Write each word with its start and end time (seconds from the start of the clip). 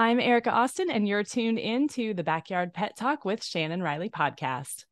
I'm 0.00 0.18
Erika 0.18 0.50
Austin, 0.50 0.88
and 0.88 1.06
you're 1.06 1.24
tuned 1.24 1.58
in 1.58 1.86
to 1.88 2.14
the 2.14 2.24
Backyard 2.24 2.72
Pet 2.72 2.96
Talk 2.96 3.26
with 3.26 3.44
Shannon 3.44 3.82
Riley 3.82 4.08
podcast. 4.08 4.86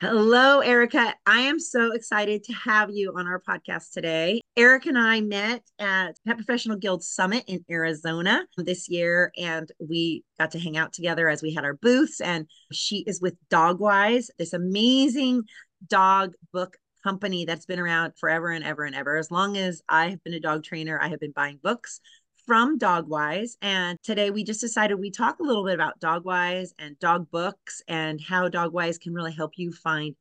Hello, 0.00 0.60
Erika. 0.60 1.14
I 1.26 1.40
am 1.40 1.60
so 1.60 1.92
excited 1.92 2.42
to 2.44 2.54
have 2.54 2.88
you 2.90 3.12
on 3.14 3.26
our 3.26 3.42
podcast 3.46 3.92
today. 3.92 4.40
Eric 4.56 4.86
and 4.86 4.96
I 4.96 5.20
met 5.20 5.64
at 5.78 6.16
Pet 6.26 6.36
Professional 6.36 6.78
Guild 6.78 7.04
Summit 7.04 7.44
in 7.46 7.62
Arizona 7.70 8.46
this 8.56 8.88
year, 8.88 9.32
and 9.36 9.70
we 9.86 10.24
got 10.38 10.52
to 10.52 10.58
hang 10.58 10.78
out 10.78 10.94
together 10.94 11.28
as 11.28 11.42
we 11.42 11.52
had 11.52 11.66
our 11.66 11.74
booths. 11.74 12.22
And 12.22 12.46
she 12.72 13.04
is 13.06 13.20
with 13.20 13.34
Dogwise, 13.50 14.30
this 14.38 14.54
amazing 14.54 15.42
dog 15.86 16.32
book 16.54 16.78
company 17.04 17.44
that's 17.44 17.66
been 17.66 17.78
around 17.78 18.14
forever 18.18 18.48
and 18.48 18.64
ever 18.64 18.84
and 18.84 18.96
ever. 18.96 19.18
As 19.18 19.30
long 19.30 19.58
as 19.58 19.82
I 19.90 20.08
have 20.08 20.24
been 20.24 20.32
a 20.32 20.40
dog 20.40 20.64
trainer, 20.64 20.98
I 20.98 21.08
have 21.08 21.20
been 21.20 21.32
buying 21.32 21.60
books 21.62 22.00
from 22.46 22.78
Dogwise. 22.78 23.56
And 23.60 23.98
today 24.02 24.30
we 24.30 24.44
just 24.44 24.60
decided 24.60 24.94
we 24.94 25.10
talk 25.10 25.40
a 25.40 25.42
little 25.42 25.64
bit 25.64 25.74
about 25.74 26.00
Dogwise 26.00 26.70
and 26.78 26.98
dog 26.98 27.30
books 27.30 27.82
and 27.88 28.20
how 28.20 28.48
Dogwise 28.48 29.00
can 29.00 29.12
really 29.12 29.32
help 29.32 29.52
you 29.56 29.72
find 29.72 30.14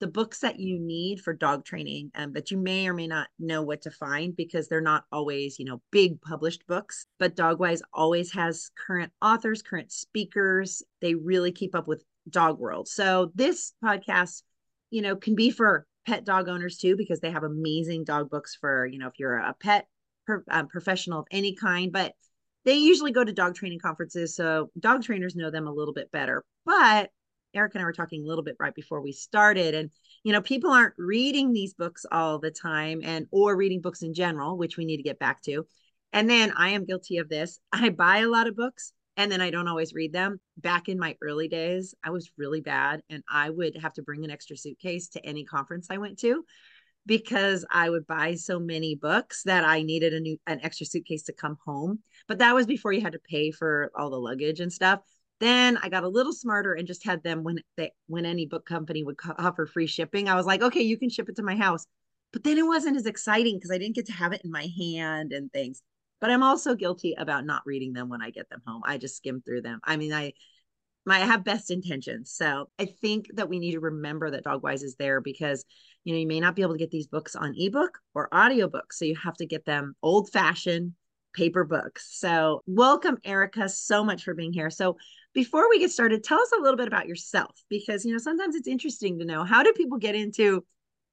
the 0.00 0.06
books 0.06 0.40
that 0.40 0.58
you 0.58 0.78
need 0.78 1.20
for 1.20 1.34
dog 1.34 1.62
training 1.62 2.10
um, 2.14 2.32
but 2.32 2.50
you 2.50 2.56
may 2.56 2.88
or 2.88 2.94
may 2.94 3.06
not 3.06 3.28
know 3.38 3.60
what 3.60 3.82
to 3.82 3.90
find 3.90 4.34
because 4.34 4.66
they're 4.66 4.80
not 4.80 5.04
always 5.12 5.58
you 5.58 5.66
know 5.66 5.82
big 5.90 6.18
published 6.22 6.66
books 6.66 7.06
but 7.18 7.36
dogwise 7.36 7.82
always 7.92 8.32
has 8.32 8.70
current 8.86 9.12
authors 9.20 9.60
current 9.60 9.92
speakers 9.92 10.82
they 11.02 11.14
really 11.14 11.52
keep 11.52 11.74
up 11.74 11.86
with 11.86 12.02
dog 12.30 12.58
world 12.58 12.88
so 12.88 13.30
this 13.34 13.74
podcast 13.84 14.42
you 14.88 15.02
know 15.02 15.16
can 15.16 15.34
be 15.34 15.50
for 15.50 15.84
pet 16.06 16.24
dog 16.24 16.48
owners 16.48 16.78
too 16.78 16.96
because 16.96 17.20
they 17.20 17.30
have 17.30 17.44
amazing 17.44 18.02
dog 18.02 18.30
books 18.30 18.56
for 18.58 18.86
you 18.86 18.98
know 18.98 19.06
if 19.06 19.18
you're 19.18 19.36
a 19.36 19.54
pet 19.60 19.86
um, 20.50 20.68
professional 20.68 21.20
of 21.20 21.26
any 21.30 21.54
kind, 21.54 21.92
but 21.92 22.14
they 22.64 22.74
usually 22.74 23.12
go 23.12 23.24
to 23.24 23.32
dog 23.32 23.54
training 23.54 23.78
conferences. 23.78 24.34
So 24.34 24.70
dog 24.78 25.02
trainers 25.02 25.34
know 25.34 25.50
them 25.50 25.66
a 25.66 25.72
little 25.72 25.94
bit 25.94 26.10
better. 26.12 26.44
But 26.64 27.10
Eric 27.54 27.74
and 27.74 27.82
I 27.82 27.84
were 27.84 27.92
talking 27.92 28.22
a 28.22 28.26
little 28.26 28.44
bit 28.44 28.56
right 28.60 28.74
before 28.74 29.00
we 29.00 29.12
started. 29.12 29.74
And, 29.74 29.90
you 30.22 30.32
know, 30.32 30.42
people 30.42 30.70
aren't 30.70 30.94
reading 30.98 31.52
these 31.52 31.74
books 31.74 32.06
all 32.10 32.38
the 32.38 32.50
time 32.50 33.00
and 33.02 33.26
or 33.30 33.56
reading 33.56 33.80
books 33.80 34.02
in 34.02 34.14
general, 34.14 34.56
which 34.56 34.76
we 34.76 34.84
need 34.84 34.98
to 34.98 35.02
get 35.02 35.18
back 35.18 35.42
to. 35.42 35.66
And 36.12 36.28
then 36.28 36.52
I 36.56 36.70
am 36.70 36.84
guilty 36.84 37.18
of 37.18 37.28
this. 37.28 37.58
I 37.72 37.90
buy 37.90 38.18
a 38.18 38.28
lot 38.28 38.46
of 38.46 38.56
books 38.56 38.92
and 39.16 39.30
then 39.30 39.40
I 39.40 39.50
don't 39.50 39.68
always 39.68 39.94
read 39.94 40.12
them. 40.12 40.40
Back 40.58 40.88
in 40.88 40.98
my 40.98 41.16
early 41.22 41.48
days, 41.48 41.94
I 42.04 42.10
was 42.10 42.30
really 42.36 42.60
bad 42.60 43.02
and 43.10 43.22
I 43.28 43.50
would 43.50 43.76
have 43.76 43.94
to 43.94 44.02
bring 44.02 44.24
an 44.24 44.30
extra 44.30 44.56
suitcase 44.56 45.08
to 45.10 45.26
any 45.26 45.44
conference 45.44 45.88
I 45.90 45.98
went 45.98 46.18
to 46.20 46.44
because 47.06 47.64
I 47.70 47.90
would 47.90 48.06
buy 48.06 48.34
so 48.34 48.58
many 48.58 48.94
books 48.94 49.42
that 49.44 49.64
I 49.64 49.82
needed 49.82 50.14
a 50.14 50.20
new 50.20 50.38
an 50.46 50.60
extra 50.62 50.86
suitcase 50.86 51.22
to 51.24 51.32
come 51.32 51.56
home. 51.64 52.00
But 52.28 52.38
that 52.38 52.54
was 52.54 52.66
before 52.66 52.92
you 52.92 53.00
had 53.00 53.12
to 53.12 53.18
pay 53.18 53.50
for 53.50 53.90
all 53.96 54.10
the 54.10 54.20
luggage 54.20 54.60
and 54.60 54.72
stuff. 54.72 55.00
Then 55.40 55.78
I 55.82 55.88
got 55.88 56.04
a 56.04 56.08
little 56.08 56.34
smarter 56.34 56.74
and 56.74 56.86
just 56.86 57.04
had 57.04 57.22
them 57.22 57.42
when 57.42 57.60
they 57.76 57.92
when 58.06 58.26
any 58.26 58.46
book 58.46 58.66
company 58.66 59.02
would 59.02 59.16
offer 59.38 59.66
free 59.66 59.86
shipping. 59.86 60.28
I 60.28 60.34
was 60.34 60.46
like, 60.46 60.62
okay, 60.62 60.82
you 60.82 60.98
can 60.98 61.10
ship 61.10 61.28
it 61.28 61.36
to 61.36 61.42
my 61.42 61.56
house. 61.56 61.86
But 62.32 62.44
then 62.44 62.58
it 62.58 62.66
wasn't 62.66 62.96
as 62.96 63.06
exciting 63.06 63.56
because 63.56 63.70
I 63.70 63.78
didn't 63.78 63.96
get 63.96 64.06
to 64.06 64.12
have 64.12 64.32
it 64.32 64.42
in 64.44 64.50
my 64.50 64.68
hand 64.78 65.32
and 65.32 65.50
things. 65.52 65.82
But 66.20 66.30
I'm 66.30 66.42
also 66.42 66.74
guilty 66.74 67.14
about 67.18 67.46
not 67.46 67.62
reading 67.64 67.94
them 67.94 68.08
when 68.08 68.22
I 68.22 68.30
get 68.30 68.50
them 68.50 68.60
home. 68.66 68.82
I 68.84 68.98
just 68.98 69.16
skim 69.16 69.42
through 69.44 69.62
them. 69.62 69.80
I 69.82 69.96
mean, 69.96 70.12
I 70.12 70.34
my 71.06 71.16
I 71.16 71.20
have 71.20 71.44
best 71.44 71.70
intentions. 71.70 72.32
So 72.32 72.68
I 72.78 72.84
think 72.84 73.26
that 73.34 73.48
we 73.48 73.58
need 73.58 73.72
to 73.72 73.80
remember 73.80 74.30
that 74.30 74.44
Dogwise 74.44 74.82
is 74.82 74.96
there 74.96 75.20
because 75.20 75.64
you 76.04 76.12
know 76.12 76.20
you 76.20 76.26
may 76.26 76.40
not 76.40 76.56
be 76.56 76.62
able 76.62 76.74
to 76.74 76.78
get 76.78 76.90
these 76.90 77.06
books 77.06 77.36
on 77.36 77.54
ebook 77.56 77.98
or 78.14 78.34
audiobook. 78.34 78.92
So 78.92 79.04
you 79.04 79.16
have 79.16 79.36
to 79.36 79.46
get 79.46 79.64
them 79.64 79.94
old 80.02 80.30
fashioned 80.30 80.92
paper 81.34 81.64
books. 81.64 82.08
So 82.18 82.62
welcome, 82.66 83.18
Erika, 83.24 83.68
so 83.68 84.04
much 84.04 84.24
for 84.24 84.34
being 84.34 84.52
here. 84.52 84.70
So 84.70 84.96
before 85.32 85.68
we 85.70 85.78
get 85.78 85.90
started, 85.90 86.24
tell 86.24 86.40
us 86.40 86.52
a 86.52 86.60
little 86.60 86.76
bit 86.76 86.88
about 86.88 87.06
yourself 87.06 87.62
because 87.68 88.04
you 88.04 88.12
know 88.12 88.18
sometimes 88.18 88.56
it's 88.56 88.68
interesting 88.68 89.18
to 89.18 89.24
know 89.24 89.44
how 89.44 89.62
do 89.62 89.72
people 89.72 89.98
get 89.98 90.14
into 90.14 90.64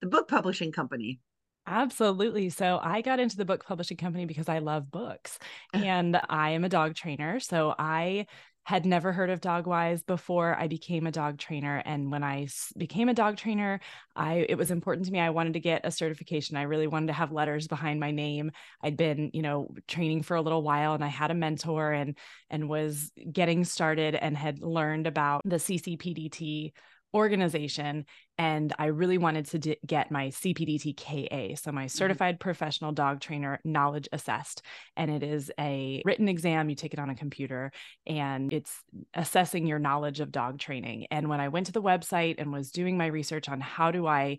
the 0.01 0.07
book 0.07 0.27
publishing 0.27 0.71
company? 0.71 1.19
Absolutely. 1.67 2.49
So 2.49 2.79
I 2.81 3.01
got 3.01 3.19
into 3.19 3.35
the 3.35 3.43
book 3.43 3.65
publishing 3.65 3.97
company 3.97 4.25
because 4.25 4.47
I 4.47 4.59
love 4.59 4.89
books 4.89 5.37
uh-huh. 5.73 5.83
and 5.83 6.21
I 6.29 6.51
am 6.51 6.63
a 6.63 6.69
dog 6.69 6.95
trainer. 6.95 7.41
So 7.41 7.75
I 7.77 8.27
had 8.67 8.85
never 8.85 9.13
heard 9.13 9.29
of 9.29 9.39
Dogwise 9.39 10.05
before 10.05 10.53
I 10.59 10.67
became 10.67 11.07
a 11.07 11.11
dog 11.11 11.37
trainer. 11.37 11.81
And 11.85 12.11
when 12.11 12.21
I 12.21 12.49
became 12.75 13.07
a 13.07 13.13
dog 13.13 13.37
trainer, 13.37 13.79
I 14.13 14.45
it 14.49 14.57
was 14.57 14.71
important 14.71 15.05
to 15.05 15.11
me. 15.13 15.21
I 15.21 15.29
wanted 15.29 15.53
to 15.53 15.61
get 15.61 15.85
a 15.85 15.91
certification. 15.91 16.57
I 16.57 16.63
really 16.63 16.85
wanted 16.85 17.07
to 17.07 17.13
have 17.13 17.31
letters 17.31 17.69
behind 17.69 18.01
my 18.01 18.11
name. 18.11 18.51
I'd 18.83 18.97
been, 18.97 19.31
you 19.33 19.41
know, 19.41 19.73
training 19.87 20.23
for 20.23 20.35
a 20.35 20.41
little 20.41 20.63
while, 20.63 20.93
and 20.93 21.01
I 21.01 21.07
had 21.07 21.31
a 21.31 21.33
mentor 21.33 21.93
and 21.93 22.17
and 22.49 22.67
was 22.67 23.09
getting 23.31 23.63
started 23.63 24.15
and 24.15 24.35
had 24.35 24.61
learned 24.61 25.07
about 25.07 25.43
the 25.45 25.55
CCPDT 25.55 26.73
organization 27.13 28.05
and 28.37 28.73
I 28.77 28.87
really 28.87 29.17
wanted 29.17 29.47
to 29.47 29.59
d- 29.59 29.77
get 29.85 30.11
my 30.11 30.27
CPDT-KA, 30.27 31.55
so 31.55 31.71
my 31.71 31.83
mm-hmm. 31.83 31.87
certified 31.87 32.39
professional 32.39 32.91
dog 32.91 33.19
trainer 33.19 33.59
knowledge 33.63 34.07
assessed. 34.11 34.61
And 34.95 35.09
it 35.09 35.23
is 35.23 35.51
a 35.59 36.03
written 36.05 36.29
exam, 36.29 36.69
you 36.69 36.75
take 36.75 36.93
it 36.93 36.99
on 36.99 37.09
a 37.09 37.15
computer, 37.15 37.71
and 38.05 38.53
it's 38.53 38.79
assessing 39.15 39.65
your 39.65 39.79
knowledge 39.79 40.19
of 40.19 40.31
dog 40.31 40.59
training. 40.59 41.07
And 41.09 41.29
when 41.29 41.39
I 41.39 41.47
went 41.47 41.65
to 41.67 41.71
the 41.71 41.81
website 41.81 42.35
and 42.37 42.51
was 42.51 42.71
doing 42.71 42.97
my 42.97 43.07
research 43.07 43.49
on 43.49 43.59
how 43.59 43.89
do 43.91 44.05
I 44.05 44.37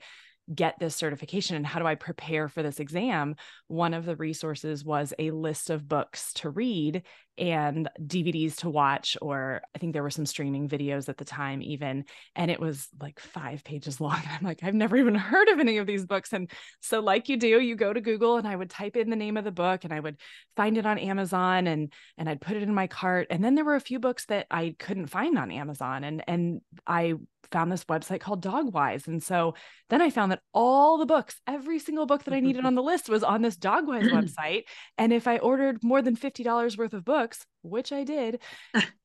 get 0.55 0.79
this 0.79 0.97
certification 0.97 1.57
and 1.57 1.67
how 1.67 1.79
do 1.79 1.87
I 1.87 1.95
prepare 1.95 2.49
for 2.49 2.63
this 2.63 2.81
exam, 2.81 3.35
one 3.67 3.95
of 3.95 4.05
the 4.05 4.17
resources 4.17 4.85
was 4.85 5.13
a 5.19 5.31
list 5.31 5.71
of 5.71 5.89
books 5.89 6.33
to 6.35 6.51
read 6.51 7.03
and 7.39 7.89
DVDs 8.01 8.57
to 8.57 8.71
watch, 8.71 9.17
or 9.23 9.63
I 9.75 9.79
think 9.79 9.93
there 9.93 10.03
were 10.03 10.11
some 10.11 10.27
streaming 10.27 10.69
videos 10.69 11.09
at 11.09 11.17
the 11.17 11.25
time, 11.25 11.63
even. 11.63 12.05
And 12.35 12.51
it 12.51 12.61
was 12.61 12.89
like 13.01 13.21
five 13.21 13.65
pages 13.65 14.01
long. 14.01 14.21
I'm 14.31 14.45
like, 14.45 14.61
I've 14.63 14.75
never 14.75 14.97
even 14.97 15.15
heard 15.15 15.49
of 15.49 15.61
any 15.61 15.79
of 15.79 15.87
these 15.87 16.05
books. 16.05 16.33
And 16.33 16.51
so, 16.81 17.01
like 17.01 17.29
you 17.29 17.37
do, 17.37 17.61
you 17.61 17.77
go 17.77 17.93
to 17.93 18.01
Google 18.01 18.37
and 18.37 18.47
I 18.47 18.57
would 18.57 18.71
type 18.71 18.97
in 18.97 19.11
the 19.11 19.17
name 19.17 19.37
of 19.37 19.45
the 19.45 19.53
book 19.53 19.85
and 19.85 19.93
I 19.93 20.01
would 20.01 20.17
find 20.57 20.77
it 20.79 20.87
on 20.87 20.99
Amazon 20.99 21.67
and 21.67 21.93
and 22.17 22.29
I'd 22.29 22.41
put 22.41 22.57
it 22.57 22.63
in 22.63 22.75
my 22.75 22.87
cart. 22.87 23.29
And 23.31 23.43
then 23.45 23.55
there 23.55 23.65
were 23.65 23.77
a 23.77 23.81
few 23.81 23.99
books 23.99 24.27
that 24.27 24.47
I 24.51 24.75
couldn't 24.79 25.07
find 25.07 25.39
on 25.39 25.51
Amazon. 25.51 26.05
And 26.05 26.25
and 26.27 26.61
I 26.87 27.15
found 27.51 27.73
this 27.73 27.85
website 27.85 28.21
called 28.21 28.43
Dogwise. 28.43 29.07
And 29.07 29.23
so 29.23 29.55
then 29.89 30.03
I 30.03 30.11
found 30.11 30.33
that 30.33 30.43
all 30.53 30.99
the 30.99 31.07
books, 31.07 31.41
every 31.47 31.79
single 31.79 32.07
book 32.07 32.25
that 32.25 32.35
I 32.35 32.41
needed 32.41 32.65
on 32.65 32.75
the 32.75 32.83
list 32.83 33.09
was 33.09 33.23
on 33.23 33.43
this 33.43 33.57
Dogwise 33.57 34.11
website. 34.13 34.65
And 34.97 35.13
if 35.13 35.27
I 35.27 35.39
ordered 35.39 35.83
more 35.83 36.03
than 36.03 36.17
$50 36.17 36.77
worth 36.77 36.93
of 36.93 37.05
books, 37.05 37.28
which 37.63 37.93
I 37.93 38.05
did, 38.05 38.41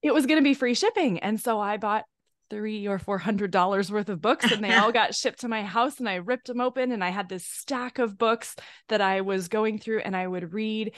it 0.01 0.13
was 0.13 0.25
going 0.25 0.39
to 0.39 0.43
be 0.43 0.53
free 0.53 0.73
shipping. 0.73 1.19
And 1.19 1.39
so 1.39 1.59
I 1.59 1.77
bought 1.77 2.05
three 2.49 2.87
or 2.87 2.99
four 2.99 3.17
hundred 3.17 3.51
dollars 3.51 3.91
worth 3.91 4.09
of 4.09 4.21
books 4.21 4.51
and 4.51 4.63
they 4.63 4.73
all 4.73 4.91
got 4.91 5.15
shipped 5.15 5.41
to 5.41 5.47
my 5.47 5.63
house 5.63 5.99
and 5.99 6.07
I 6.07 6.15
ripped 6.15 6.47
them 6.47 6.61
open 6.61 6.91
and 6.91 7.03
I 7.03 7.09
had 7.09 7.27
this 7.27 7.45
stack 7.47 7.99
of 7.99 8.17
books 8.17 8.55
that 8.89 9.01
I 9.01 9.21
was 9.21 9.47
going 9.47 9.79
through 9.79 10.01
and 10.01 10.15
I 10.15 10.27
would 10.27 10.53
read 10.53 10.93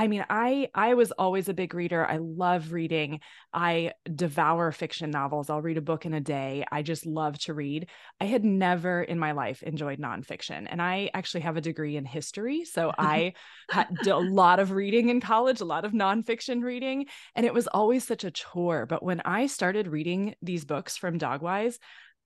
I 0.00 0.08
mean, 0.08 0.24
I 0.30 0.70
I 0.74 0.94
was 0.94 1.12
always 1.12 1.50
a 1.50 1.54
big 1.54 1.74
reader. 1.74 2.06
I 2.06 2.16
love 2.16 2.72
reading. 2.72 3.20
I 3.52 3.92
devour 4.10 4.72
fiction 4.72 5.10
novels. 5.10 5.50
I'll 5.50 5.60
read 5.60 5.76
a 5.76 5.82
book 5.82 6.06
in 6.06 6.14
a 6.14 6.22
day. 6.22 6.64
I 6.72 6.80
just 6.80 7.04
love 7.04 7.38
to 7.40 7.52
read. 7.52 7.90
I 8.18 8.24
had 8.24 8.42
never 8.42 9.02
in 9.02 9.18
my 9.18 9.32
life 9.32 9.62
enjoyed 9.62 9.98
nonfiction, 9.98 10.66
and 10.70 10.80
I 10.80 11.10
actually 11.12 11.42
have 11.42 11.58
a 11.58 11.60
degree 11.60 11.98
in 11.98 12.06
history, 12.06 12.64
so 12.64 12.94
I 12.98 13.34
had 13.68 13.88
a 14.06 14.16
lot 14.16 14.58
of 14.58 14.70
reading 14.70 15.10
in 15.10 15.20
college, 15.20 15.60
a 15.60 15.66
lot 15.66 15.84
of 15.84 15.92
nonfiction 15.92 16.62
reading, 16.62 17.04
and 17.36 17.44
it 17.44 17.52
was 17.52 17.66
always 17.66 18.06
such 18.06 18.24
a 18.24 18.30
chore. 18.30 18.86
But 18.86 19.02
when 19.02 19.20
I 19.26 19.48
started 19.48 19.86
reading 19.86 20.34
these 20.40 20.64
books 20.64 20.96
from 20.96 21.18
Dogwise, 21.18 21.78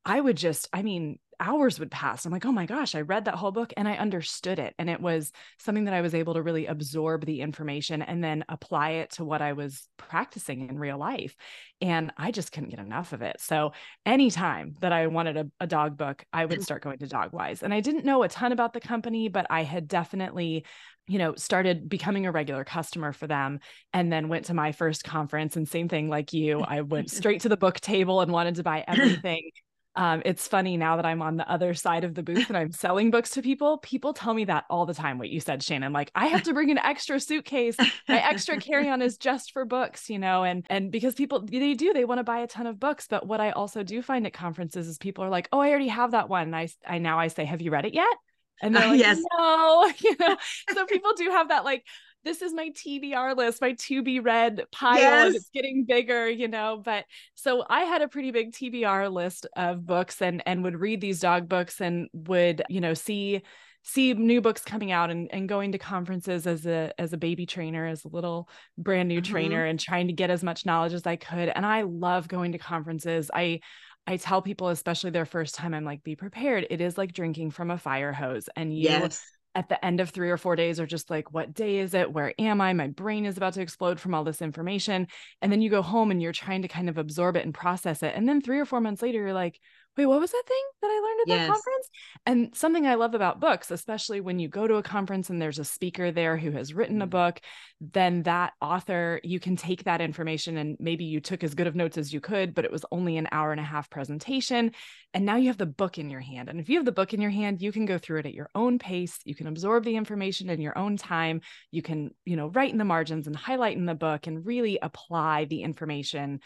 I 0.05 0.21
would 0.21 0.37
just, 0.37 0.69
I 0.73 0.83
mean, 0.83 1.19
hours 1.41 1.79
would 1.79 1.91
pass. 1.91 2.25
I'm 2.25 2.33
like, 2.33 2.45
oh 2.45 2.53
my 2.53 2.67
gosh, 2.67 2.95
I 2.95 3.01
read 3.01 3.25
that 3.27 3.35
whole 3.35 3.53
book 3.53 3.73
and 3.77 3.87
I 3.89 3.95
understood 3.95 4.59
it. 4.59 4.75
And 4.79 4.89
it 4.91 5.01
was 5.01 5.33
something 5.59 5.85
that 5.85 5.95
I 5.95 6.01
was 6.01 6.15
able 6.15 6.35
to 6.35 6.43
really 6.43 6.67
absorb 6.67 7.25
the 7.25 7.41
information 7.41 8.03
and 8.03 8.23
then 8.23 8.45
apply 8.49 8.91
it 8.91 9.11
to 9.13 9.25
what 9.25 9.43
I 9.43 9.53
was 9.53 9.89
practicing 9.97 10.69
in 10.69 10.79
real 10.79 10.99
life. 10.99 11.37
And 11.81 12.13
I 12.17 12.31
just 12.31 12.53
couldn't 12.53 12.71
get 12.71 12.79
enough 12.79 13.13
of 13.13 13.23
it. 13.23 13.37
So 13.41 13.73
anytime 14.07 14.75
that 14.81 14.93
I 14.93 15.07
wanted 15.07 15.37
a, 15.37 15.51
a 15.61 15.67
dog 15.67 15.97
book, 15.97 16.25
I 16.33 16.45
would 16.45 16.61
mm. 16.61 16.65
start 16.65 16.83
going 16.83 16.99
to 16.99 17.07
Dogwise. 17.07 17.63
And 17.63 17.75
I 17.75 17.81
didn't 17.81 18.05
know 18.05 18.23
a 18.23 18.29
ton 18.29 18.53
about 18.53 18.73
the 18.73 18.81
company, 18.81 19.29
but 19.29 19.47
I 19.51 19.63
had 19.63 19.89
definitely 19.89 20.65
you 21.07 21.19
know 21.19 21.35
started 21.35 21.89
becoming 21.89 22.27
a 22.27 22.33
regular 22.33 22.65
customer 22.65 23.13
for 23.13 23.27
them 23.27 23.61
and 23.93 24.11
then 24.11 24.29
went 24.29 24.47
to 24.47 24.55
my 24.55 24.73
first 24.73 25.05
conference 25.05 25.57
and 25.57 25.69
same 25.69 25.89
thing 25.89 26.09
like 26.09 26.33
you 26.33 26.61
i 26.61 26.81
went 26.81 27.11
straight 27.11 27.43
to 27.43 27.49
the 27.49 27.57
book 27.57 27.79
table 27.81 28.21
and 28.21 28.33
wanted 28.33 28.55
to 28.55 28.63
buy 28.63 28.83
everything 28.89 29.51
um, 29.97 30.23
it's 30.25 30.49
funny 30.49 30.77
now 30.77 30.97
that 30.97 31.07
I'm 31.07 31.23
on 31.23 31.37
the 31.37 31.49
other 31.51 31.73
side 31.73 32.03
of 32.03 32.15
the 32.15 32.23
booth 32.23 32.49
and 32.49 32.57
I'm 32.57 32.73
selling 32.73 33.11
books 33.11 33.31
to 33.31 33.43
people. 33.43 33.79
People 33.79 34.13
tell 34.13 34.35
me 34.35 34.45
that 34.47 34.65
all 34.69 34.87
the 34.87 34.95
time. 34.95 35.19
What 35.19 35.31
you 35.31 35.39
said, 35.39 35.63
Shannon, 35.63 35.93
like 35.93 36.11
I 36.15 36.27
have 36.27 36.43
to 36.45 36.53
bring 36.53 36.71
an 36.71 36.79
extra 36.79 37.21
suitcase. 37.21 37.77
My 38.09 38.23
extra 38.29 38.59
carry-on 38.59 39.03
is 39.03 39.17
just 39.17 39.53
for 39.53 39.65
books, 39.65 40.11
you 40.11 40.19
know, 40.19 40.43
and 40.43 40.67
and 40.69 40.91
because 40.91 41.15
people 41.15 41.43
they 41.43 41.75
do 41.75 41.93
they 41.93 42.05
want 42.05 42.19
to 42.19 42.25
buy 42.25 42.41
a 42.41 42.47
ton 42.49 42.67
of 42.67 42.81
books. 42.81 43.07
But 43.09 43.27
what 43.27 43.41
I 43.41 43.51
also 43.51 43.85
do 43.85 44.03
find 44.03 44.27
at 44.27 44.33
conferences 44.33 44.89
is 44.89 44.99
people 44.99 45.25
are 45.25 45.31
like, 45.31 45.49
oh, 45.53 45.61
I 45.61 45.71
already 45.71 45.89
have 45.89 46.11
that 46.11 46.29
one. 46.29 46.43
And 46.43 46.57
I 46.57 46.69
I 46.87 46.99
now 46.99 47.21
I 47.21 47.29
say, 47.29 47.45
have 47.45 47.63
you 47.63 47.71
read 47.71 47.87
it 47.87 47.95
yet? 47.95 48.17
And 48.63 48.75
they're 48.75 48.89
like, 48.89 48.99
yes. 48.99 49.21
no, 49.39 49.93
you 49.99 50.17
know. 50.19 50.37
So 50.75 50.87
people 50.87 51.13
do 51.17 51.31
have 51.31 51.49
that 51.49 51.65
like 51.65 51.85
this 52.25 52.43
is 52.43 52.53
my 52.55 52.71
TBR 52.71 53.35
list, 53.37 53.61
my 53.61 53.73
to 53.73 54.03
be 54.03 54.21
read 54.21 54.65
pile, 54.73 54.99
Yes. 54.99 55.27
and 55.27 55.35
it's 55.37 55.51
getting 55.51 55.85
bigger, 55.87 56.29
you 56.29 56.49
know. 56.49 56.81
But 56.85 57.05
so 57.35 57.65
I 57.69 57.81
had 57.83 58.03
a 58.03 58.09
pretty 58.09 58.31
big 58.31 58.53
TBR 58.53 59.09
list 59.13 59.47
of 59.57 59.87
books 59.87 60.21
and 60.23 60.43
and 60.47 60.65
would 60.65 60.81
read 60.81 61.01
these 61.01 61.21
dog 61.21 61.49
books 61.49 61.81
and 61.81 62.09
would, 62.13 62.63
you 62.69 62.81
know, 62.81 62.95
see 62.95 63.43
see 63.87 64.15
new 64.15 64.41
books 64.41 64.63
coming 64.65 64.91
out 64.93 65.11
and, 65.11 65.29
and 65.33 65.47
going 65.49 65.73
to 65.73 65.79
conferences 65.79 66.47
as 66.47 66.65
a 66.67 66.91
as 66.99 67.13
a 67.13 67.19
baby 67.19 67.45
trainer 67.47 67.87
as 67.87 68.05
a 68.05 68.09
little 68.09 68.49
brand 68.79 69.09
new 69.09 69.21
Mhm. 69.21 69.25
trainer 69.25 69.65
and 69.67 69.79
trying 69.79 70.07
to 70.07 70.13
get 70.15 70.31
as 70.31 70.43
much 70.43 70.65
knowledge 70.65 70.95
as 70.95 71.07
I 71.07 71.17
could 71.17 71.51
and 71.51 71.67
I 71.67 71.83
love 71.83 72.27
going 72.29 72.53
to 72.53 72.59
conferences 72.59 73.31
I 73.35 73.61
I 74.07 74.17
tell 74.17 74.41
people 74.41 74.69
especially 74.69 75.11
their 75.11 75.27
first 75.27 75.55
time 75.55 75.75
I'm 75.75 75.85
like 75.85 76.03
be 76.03 76.17
prepared 76.17 76.67
it 76.71 76.81
is 76.81 76.97
like 76.97 77.13
drinking 77.13 77.51
from 77.51 77.71
a 77.71 77.77
fire 77.77 78.13
hose 78.15 78.49
and 78.57 78.73
you 78.75 78.85
Yes. 78.85 79.23
At 79.55 79.69
the 79.69 79.83
end 79.85 80.01
of 80.01 80.11
three 80.11 80.31
or 80.31 80.37
four 80.37 80.57
days 80.57 80.81
are 80.81 80.87
just 80.87 81.11
like, 81.11 81.33
what 81.33 81.55
day 81.55 81.79
is 81.79 81.95
it? 81.95 82.13
Where 82.13 82.35
am 82.39 82.61
I? 82.61 82.73
My 82.73 82.89
brain 82.89 83.25
is 83.25 83.37
about 83.37 83.55
to 83.55 83.61
explode 83.61 84.01
from 84.01 84.15
all 84.15 84.25
this 84.25 84.43
information. 84.43 85.07
And 85.41 85.53
then 85.53 85.63
you 85.63 85.71
go 85.71 85.83
home 85.83 86.11
and 86.11 86.21
you're 86.21 86.33
trying 86.33 86.63
to 86.63 86.69
kind 86.69 86.89
of 86.89 86.99
absorb 86.99 87.37
it 87.37 87.45
and 87.45 87.55
process 87.55 88.03
it. 88.03 88.15
And 88.17 88.29
then 88.29 88.41
three 88.41 88.59
or 88.59 88.65
four 88.65 88.81
months 88.81 89.03
later, 89.03 89.19
you're 89.19 89.33
like, 89.33 89.61
wait, 89.97 90.07
what 90.07 90.21
was 90.21 90.33
that 90.33 90.43
thing 90.47 90.65
that 90.83 90.89
I 90.89 91.01
learned 91.01 91.21
at 91.21 91.29
Yes. 91.29 91.47
that 91.47 91.53
conference? 91.53 91.91
And 92.27 92.57
something 92.57 92.87
I 92.87 92.95
love 92.95 93.15
about 93.15 93.39
books, 93.39 93.71
especially 93.71 94.23
when 94.23 94.39
you 94.39 94.49
go 94.49 94.67
to 94.67 94.77
a 94.77 94.83
conference 94.83 95.29
and 95.29 95.43
there's 95.43 95.59
a 95.59 95.65
speaker 95.65 96.11
there 96.11 96.39
who 96.39 96.53
has 96.53 96.73
written 96.73 97.03
a 97.03 97.07
Mhm. 97.07 97.11
book, 97.11 97.41
then 97.83 98.23
that 98.23 98.55
author, 98.63 99.21
you 99.23 99.39
can 99.39 99.57
take 99.57 99.85
that 99.85 100.01
information 100.01 100.57
and 100.57 100.79
maybe 100.81 101.05
you 101.05 101.21
took 101.21 101.45
as 101.45 101.55
good 101.55 101.67
of 101.67 101.75
notes 101.75 101.99
as 101.99 102.15
you 102.15 102.23
could, 102.23 102.55
but 102.55 102.65
it 102.65 102.73
was 102.73 102.87
only 102.91 103.19
an 103.19 103.29
hour 103.31 103.53
and 103.53 103.61
a 103.61 103.65
half 103.65 103.91
presentation. 103.91 104.73
And 105.13 105.27
now 105.27 105.37
you 105.37 105.49
have 105.49 105.59
the 105.59 105.67
book 105.67 105.99
in 105.99 106.09
your 106.09 106.21
hand. 106.21 106.49
And 106.49 106.61
if 106.61 106.71
you 106.71 106.77
have 106.77 106.87
the 106.87 106.93
book 106.93 107.13
in 107.13 107.21
your 107.21 107.31
hand, 107.31 107.61
you 107.61 107.73
can 107.73 107.85
go 107.85 107.99
through 107.99 108.21
it 108.21 108.27
at 108.27 108.35
your 108.35 108.49
own 108.55 108.79
pace. 108.79 109.19
You 109.27 109.35
can 109.35 109.47
absorb 109.47 109.85
the 109.85 109.97
information 109.97 110.49
in 110.49 110.63
your 110.63 110.79
own 110.79 110.97
time. 110.97 111.43
You 111.71 111.83
can, 111.83 112.15
you 112.25 112.37
know, 112.37 112.47
write 112.49 112.73
in 112.73 112.79
the 112.79 112.85
margins 112.87 113.27
and 113.27 113.37
highlight 113.37 113.77
in 113.77 113.85
the 113.85 113.95
book 113.95 114.27
and 114.27 114.47
really 114.47 114.79
apply 114.81 115.45
the 115.45 115.63
information. 115.63 116.41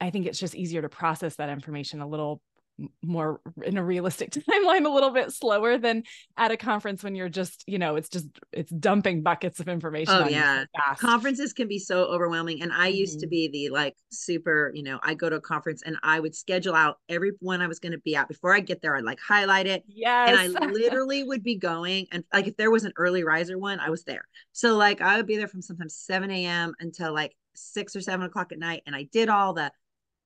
I 0.00 0.08
think 0.08 0.24
it's 0.24 0.38
just 0.38 0.54
easier 0.54 0.80
to 0.80 0.88
process 0.88 1.36
that 1.36 1.50
information 1.50 2.00
a 2.00 2.08
little 2.08 2.40
more 3.02 3.40
in 3.64 3.76
a 3.76 3.84
realistic 3.84 4.30
timeline 4.32 4.86
a 4.86 4.90
little 4.90 5.10
bit 5.10 5.32
slower 5.32 5.78
than 5.78 6.02
at 6.36 6.50
a 6.50 6.56
conference 6.56 7.02
when 7.02 7.14
you're 7.14 7.28
just 7.28 7.64
you 7.66 7.78
know 7.78 7.96
it's 7.96 8.08
just 8.08 8.26
it's 8.52 8.70
dumping 8.70 9.22
buckets 9.22 9.60
of 9.60 9.68
information 9.68 10.14
Oh, 10.14 10.24
on 10.24 10.34
you 10.34 10.44
so 10.44 10.64
yeah. 10.64 10.64
fast. 10.76 11.00
conferences 11.00 11.52
can 11.52 11.68
be 11.68 11.78
so 11.78 12.04
overwhelming 12.04 12.62
and 12.62 12.72
i 12.72 12.88
used 12.88 13.20
to 13.20 13.26
Mhm. 13.26 13.30
be 13.30 13.48
the 13.48 13.68
like 13.68 13.96
super 14.10 14.70
you 14.74 14.82
know 14.82 14.98
i 15.02 15.14
go 15.14 15.28
to 15.28 15.36
a 15.36 15.40
conference 15.40 15.82
and 15.82 15.96
i 16.02 16.18
would 16.18 16.34
schedule 16.34 16.74
out 16.74 16.98
every 17.08 17.32
one 17.40 17.60
i 17.62 17.66
was 17.66 17.78
going 17.78 17.92
to 17.92 17.98
be 17.98 18.16
at 18.16 18.26
before 18.28 18.54
i 18.54 18.60
get 18.60 18.80
there 18.82 18.96
i'd 18.96 19.04
like 19.04 19.20
highlight 19.20 19.66
it 19.66 19.84
yes 19.86 20.26
and 20.26 20.36
i 20.36 20.46
literally 20.66 21.22
would 21.22 21.42
be 21.42 21.56
going 21.56 22.06
and 22.12 22.24
like 22.32 22.46
if 22.46 22.56
there 22.56 22.70
was 22.70 22.84
an 22.84 22.92
early 22.96 23.24
riser 23.24 23.58
one 23.58 23.78
i 23.78 23.90
was 23.90 24.04
there 24.04 24.24
so 24.52 24.76
like 24.76 25.00
i 25.00 25.16
would 25.16 25.26
be 25.26 25.36
there 25.36 25.48
from 25.48 25.62
sometimes 25.62 25.94
7 25.96 26.30
a.m 26.30 26.74
until 26.80 27.12
like 27.12 27.34
6 27.54 27.94
or 27.94 28.00
7 28.00 28.24
o'clock 28.26 28.52
at 28.52 28.58
night 28.58 28.82
and 28.86 28.96
i 28.96 29.04
did 29.12 29.28
all 29.28 29.52
the 29.52 29.70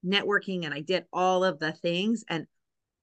networking 0.04 0.64
and 0.64 0.74
i 0.74 0.80
did 0.80 1.04
all 1.12 1.44
of 1.44 1.58
the 1.58 1.72
things 1.72 2.24
and 2.28 2.46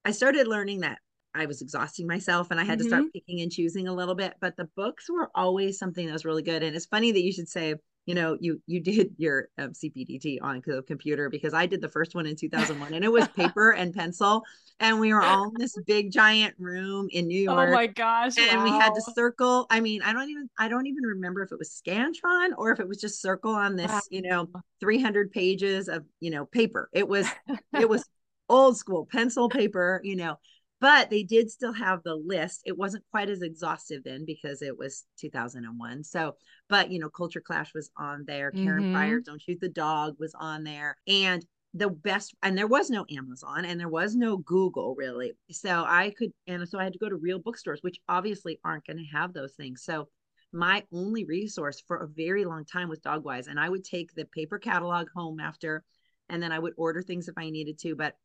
i 0.05 0.11
started 0.11 0.47
learning 0.47 0.81
that 0.81 0.99
i 1.33 1.45
was 1.45 1.61
exhausting 1.61 2.07
myself 2.07 2.51
and 2.51 2.59
i 2.59 2.63
had 2.63 2.79
to 2.79 2.85
start 2.85 3.01
mm-hmm. 3.01 3.09
picking 3.13 3.41
and 3.41 3.51
choosing 3.51 3.87
a 3.87 3.93
little 3.93 4.15
bit 4.15 4.33
but 4.41 4.55
the 4.57 4.69
books 4.75 5.09
were 5.09 5.29
always 5.35 5.77
something 5.77 6.05
that 6.05 6.13
was 6.13 6.25
really 6.25 6.43
good 6.43 6.63
and 6.63 6.75
it's 6.75 6.85
funny 6.85 7.11
that 7.11 7.23
you 7.23 7.31
should 7.31 7.49
say 7.49 7.75
you 8.05 8.15
know 8.15 8.37
you 8.39 8.61
you 8.67 8.79
did 8.79 9.11
your 9.17 9.47
um, 9.57 9.71
cpdt 9.71 10.37
on 10.41 10.61
the 10.65 10.81
computer 10.83 11.29
because 11.29 11.53
i 11.53 11.65
did 11.65 11.81
the 11.81 11.89
first 11.89 12.15
one 12.15 12.25
in 12.25 12.35
2001 12.35 12.93
and 12.93 13.03
it 13.05 13.11
was 13.11 13.27
paper 13.35 13.71
and 13.71 13.93
pencil 13.93 14.43
and 14.79 14.99
we 14.99 15.13
were 15.13 15.21
all 15.21 15.45
in 15.49 15.53
this 15.59 15.77
big 15.85 16.11
giant 16.11 16.55
room 16.57 17.07
in 17.11 17.27
new 17.27 17.39
york 17.39 17.69
oh 17.69 17.73
my 17.73 17.87
gosh 17.87 18.37
and 18.37 18.63
we 18.63 18.69
had 18.71 18.93
to 18.93 19.01
circle 19.13 19.67
i 19.69 19.79
mean 19.79 20.01
i 20.01 20.13
don't 20.13 20.29
even 20.29 20.49
i 20.57 20.67
don't 20.67 20.87
even 20.87 21.03
remember 21.03 21.41
if 21.43 21.51
it 21.51 21.59
was 21.59 21.69
scantron 21.69 22.49
or 22.57 22.71
if 22.71 22.79
it 22.79 22.87
was 22.87 22.99
just 22.99 23.21
circle 23.21 23.53
on 23.53 23.75
this 23.75 23.91
Wow. 23.91 24.01
you 24.09 24.21
know 24.21 24.47
300 24.79 25.31
pages 25.31 25.87
of 25.87 26.03
you 26.19 26.31
know 26.31 26.45
paper 26.45 26.89
it 26.93 27.07
was 27.07 27.27
it 27.79 27.87
was 27.87 28.03
old 28.49 28.77
school 28.77 29.07
pencil 29.09 29.47
paper 29.47 30.01
you 30.03 30.15
know 30.15 30.37
but 30.81 31.09
they 31.09 31.23
did 31.23 31.49
still 31.49 31.71
have 31.73 32.03
the 32.03 32.15
list. 32.15 32.63
It 32.65 32.77
wasn't 32.77 33.05
quite 33.11 33.29
as 33.29 33.41
exhaustive 33.41 34.03
then 34.03 34.25
because 34.25 34.61
it 34.61 34.77
was 34.77 35.05
2001 35.19 36.03
so 36.03 36.35
but 36.69 36.91
you 36.91 36.99
know 36.99 37.09
culture 37.09 37.41
clash 37.41 37.73
was 37.73 37.89
on 37.97 38.25
there. 38.27 38.51
Karen 38.51 38.83
Mhm. 38.85 38.91
pryor 38.91 39.21
don't 39.21 39.41
shoot 39.41 39.59
the 39.61 39.69
dog 39.69 40.17
was 40.19 40.33
on 40.39 40.63
there. 40.65 40.97
And 41.07 41.45
the 41.73 41.89
best 41.89 42.35
and 42.43 42.57
there 42.57 42.67
was 42.67 42.89
no 42.89 43.05
amazon 43.15 43.63
and 43.63 43.79
there 43.79 43.87
was 43.87 44.15
no 44.15 44.37
google 44.37 44.95
really. 44.97 45.31
So 45.51 45.85
i 45.87 46.13
could 46.17 46.33
and 46.47 46.67
so 46.67 46.79
i 46.79 46.83
had 46.83 46.93
to 46.93 46.99
go 46.99 47.07
to 47.09 47.15
real 47.15 47.39
bookstores 47.39 47.81
which 47.81 47.99
obviously 48.09 48.59
aren't 48.65 48.85
going 48.85 48.97
to 48.97 49.17
have 49.17 49.33
those 49.33 49.53
things. 49.53 49.83
So 49.83 50.09
my 50.53 50.83
only 50.91 51.23
resource 51.25 51.81
for 51.87 51.97
a 51.97 52.07
very 52.07 52.43
long 52.43 52.65
time 52.65 52.89
was 52.89 52.99
dogwise 52.99 53.47
and 53.47 53.59
i 53.59 53.69
would 53.69 53.85
take 53.85 54.13
the 54.13 54.25
paper 54.25 54.59
catalog 54.59 55.07
home 55.15 55.39
after 55.39 55.83
and 56.27 56.43
then 56.43 56.51
i 56.51 56.59
would 56.59 56.73
order 56.75 57.01
things 57.01 57.29
if 57.29 57.37
i 57.37 57.49
needed 57.49 57.79
to 57.79 57.95
but 57.95 58.15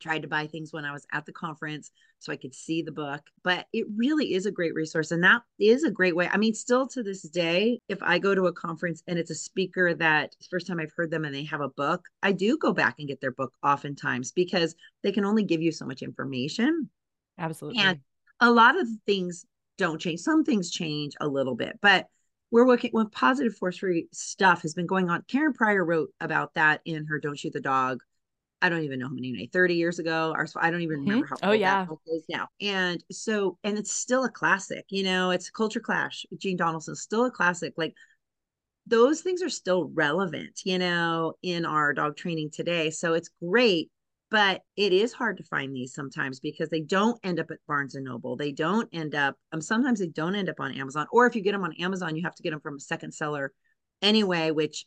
tried 0.00 0.22
to 0.22 0.28
buy 0.28 0.46
things 0.46 0.72
when 0.72 0.84
i 0.84 0.92
was 0.92 1.06
at 1.12 1.24
the 1.26 1.32
conference 1.32 1.90
so 2.18 2.32
i 2.32 2.36
could 2.36 2.54
see 2.54 2.82
the 2.82 2.92
book 2.92 3.22
but 3.42 3.66
it 3.72 3.86
really 3.96 4.34
is 4.34 4.46
a 4.46 4.50
great 4.50 4.74
resource 4.74 5.10
and 5.10 5.24
that 5.24 5.42
is 5.58 5.84
a 5.84 5.90
great 5.90 6.14
way 6.14 6.28
i 6.32 6.36
mean 6.36 6.54
still 6.54 6.86
to 6.86 7.02
this 7.02 7.22
day 7.22 7.78
if 7.88 8.02
i 8.02 8.18
go 8.18 8.34
to 8.34 8.46
a 8.46 8.52
conference 8.52 9.02
and 9.06 9.18
it's 9.18 9.30
a 9.30 9.34
speaker 9.34 9.94
that 9.94 10.34
first 10.50 10.66
time 10.66 10.78
i've 10.80 10.92
heard 10.96 11.10
them 11.10 11.24
and 11.24 11.34
they 11.34 11.44
have 11.44 11.60
a 11.60 11.68
book 11.70 12.06
i 12.22 12.32
do 12.32 12.58
go 12.58 12.72
back 12.72 12.96
and 12.98 13.08
get 13.08 13.20
their 13.20 13.32
book 13.32 13.52
oftentimes 13.62 14.32
because 14.32 14.74
they 15.02 15.12
can 15.12 15.24
only 15.24 15.42
give 15.42 15.62
you 15.62 15.72
so 15.72 15.86
much 15.86 16.02
information 16.02 16.88
absolutely 17.38 17.82
and 17.82 18.00
a 18.40 18.50
lot 18.50 18.78
of 18.78 18.86
things 19.06 19.46
don't 19.78 20.00
change. 20.00 20.20
Some 20.20 20.44
things 20.44 20.70
change 20.70 21.14
a 21.20 21.28
little 21.28 21.54
bit, 21.54 21.78
but 21.80 22.06
we're 22.50 22.66
working 22.66 22.90
with 22.92 23.10
positive 23.12 23.56
force 23.56 23.78
free 23.78 24.08
stuff 24.12 24.62
has 24.62 24.74
been 24.74 24.86
going 24.86 25.10
on. 25.10 25.24
Karen 25.28 25.52
Pryor 25.52 25.84
wrote 25.84 26.10
about 26.20 26.54
that 26.54 26.80
in 26.84 27.06
her 27.06 27.18
Don't 27.18 27.38
Shoot 27.38 27.52
the 27.52 27.60
Dog. 27.60 28.02
I 28.62 28.68
don't 28.68 28.82
even 28.82 28.98
know 28.98 29.08
how 29.08 29.14
many, 29.14 29.48
30 29.52 29.74
years 29.74 29.98
ago, 29.98 30.32
or 30.34 30.46
so 30.46 30.58
I 30.62 30.70
don't 30.70 30.80
even 30.80 30.98
Mhm. 30.98 31.06
remember 31.06 31.26
how 31.30 31.36
Oh, 31.42 31.52
old 31.52 31.60
yeah. 31.60 31.74
that 31.82 31.88
book 31.88 32.00
is 32.06 32.24
now. 32.28 32.48
And 32.60 33.02
so, 33.10 33.58
and 33.64 33.76
it's 33.78 33.92
still 33.92 34.24
a 34.24 34.30
classic, 34.30 34.86
you 34.90 35.02
know, 35.02 35.30
it's 35.30 35.50
Culture 35.50 35.80
Clash. 35.80 36.24
Jean 36.38 36.56
Donaldson, 36.56 36.96
still 36.96 37.26
a 37.26 37.30
classic. 37.30 37.74
Like 37.76 37.94
those 38.86 39.20
things 39.20 39.42
are 39.42 39.48
still 39.48 39.90
relevant, 39.94 40.60
you 40.64 40.78
know, 40.78 41.34
in 41.42 41.64
our 41.64 41.92
dog 41.92 42.16
training 42.16 42.50
today. 42.52 42.90
So 42.90 43.14
it's 43.14 43.30
great, 43.42 43.90
but 44.30 44.62
it 44.76 44.92
is 44.92 45.12
hard 45.12 45.36
to 45.38 45.42
find 45.44 45.74
these 45.74 45.92
sometimes 45.92 46.40
because 46.40 46.68
they 46.68 46.80
don't 46.80 47.18
end 47.24 47.40
up 47.40 47.50
at 47.50 47.58
Barnes 47.66 47.94
and 47.96 48.04
Noble. 48.04 48.36
They 48.36 48.52
don't 48.52 48.88
end 48.92 49.14
up, 49.14 49.36
um, 49.52 49.60
sometimes 49.60 49.98
they 50.00 50.06
don't 50.06 50.36
end 50.36 50.48
up 50.48 50.60
on 50.60 50.72
Amazon. 50.72 51.06
Or 51.12 51.26
if 51.26 51.34
you 51.34 51.42
get 51.42 51.52
them 51.52 51.64
on 51.64 51.74
Amazon, 51.74 52.16
you 52.16 52.22
have 52.22 52.34
to 52.36 52.42
get 52.42 52.50
them 52.50 52.60
from 52.60 52.76
a 52.76 52.80
second 52.80 53.12
seller 53.12 53.52
anyway, 54.02 54.50
which 54.52 54.86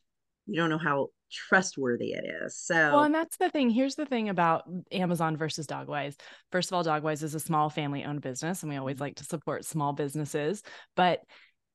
you 0.49 0.59
don't 0.59 0.69
know 0.69 0.77
how 0.77 1.07
trustworthy 1.31 2.13
it 2.13 2.25
is. 2.43 2.57
So, 2.57 2.75
Well, 2.75 3.03
and 3.03 3.13
that's 3.13 3.37
the 3.37 3.49
thing. 3.49 3.69
Here's 3.69 3.95
the 3.95 4.05
thing 4.05 4.29
about 4.29 4.63
Amazon 4.91 5.37
versus 5.37 5.67
Dogwise. 5.67 6.15
First 6.51 6.69
of 6.69 6.75
all, 6.75 6.83
Dogwise 6.83 7.23
is 7.23 7.35
a 7.35 7.39
small 7.39 7.69
family 7.69 8.03
owned 8.03 8.21
business, 8.21 8.63
and 8.63 8.71
we 8.71 8.77
always 8.77 8.95
mm-hmm. 8.95 9.03
like 9.03 9.15
to 9.17 9.23
support 9.23 9.65
small 9.65 9.93
businesses. 9.93 10.63
But 10.95 11.21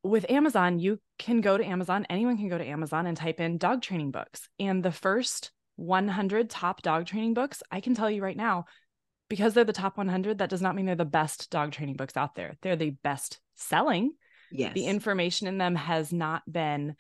with 0.03 0.31
Amazon, 0.31 0.79
you 0.79 1.01
can 1.19 1.41
go 1.41 1.57
to 1.57 1.65
Amazon, 1.65 2.07
anyone 2.11 2.37
can 2.37 2.49
go 2.49 2.59
to 2.59 2.67
Amazon 2.67 3.07
and 3.07 3.17
type 3.17 3.41
in 3.41 3.59
dog 3.59 3.81
training 3.81 4.11
books. 4.11 4.49
And 4.59 4.83
the 4.83 4.93
first 4.93 5.51
100 5.77 6.51
top 6.51 6.83
dog 6.83 7.07
training 7.07 7.35
books, 7.35 7.63
I 7.71 7.81
can 7.81 7.95
tell 7.95 8.11
you 8.11 8.23
right 8.23 8.37
now, 8.37 8.67
because 9.31 9.55
they're 9.55 9.65
the 9.65 9.73
top 9.73 9.97
100, 9.97 10.39
that 10.39 10.51
does 10.51 10.61
not 10.61 10.75
mean 10.75 10.85
they're 10.85 10.95
the 10.95 11.05
best 11.05 11.51
dog 11.51 11.73
training 11.73 11.97
books 11.97 12.17
out 12.17 12.35
there. 12.35 12.57
They're 12.61 12.77
the 12.77 12.91
best 13.03 13.41
selling 13.55 14.13
yes. 14.55 14.73
the 14.75 14.87
information 14.87 15.49
in 15.49 15.59
them 15.59 15.75
has 15.75 16.13
not 16.13 16.43
been 16.51 16.95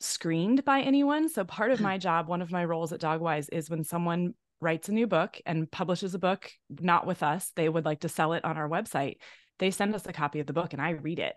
screened 0.00 0.64
by 0.64 0.80
anyone. 0.80 1.28
So 1.28 1.44
part 1.44 1.70
of 1.70 1.78
hmm. 1.78 1.84
my 1.84 1.98
job, 1.98 2.28
one 2.28 2.42
of 2.42 2.50
my 2.50 2.64
roles 2.64 2.92
at 2.92 3.00
Dogwise 3.00 3.48
is 3.50 3.70
when 3.70 3.84
someone 3.84 4.34
writes 4.60 4.88
a 4.88 4.92
new 4.92 5.06
book 5.06 5.40
and 5.46 5.70
publishes 5.70 6.14
a 6.14 6.18
book, 6.18 6.50
not 6.68 7.06
with 7.06 7.22
us, 7.22 7.52
they 7.54 7.68
would 7.68 7.84
like 7.84 8.00
to 8.00 8.08
sell 8.08 8.32
it 8.32 8.44
on 8.44 8.56
our 8.56 8.68
website. 8.68 9.16
They 9.58 9.70
send 9.70 9.94
us 9.94 10.06
a 10.06 10.12
copy 10.12 10.40
of 10.40 10.46
the 10.46 10.52
book 10.52 10.72
and 10.72 10.82
I 10.82 10.90
read 10.90 11.18
it. 11.18 11.34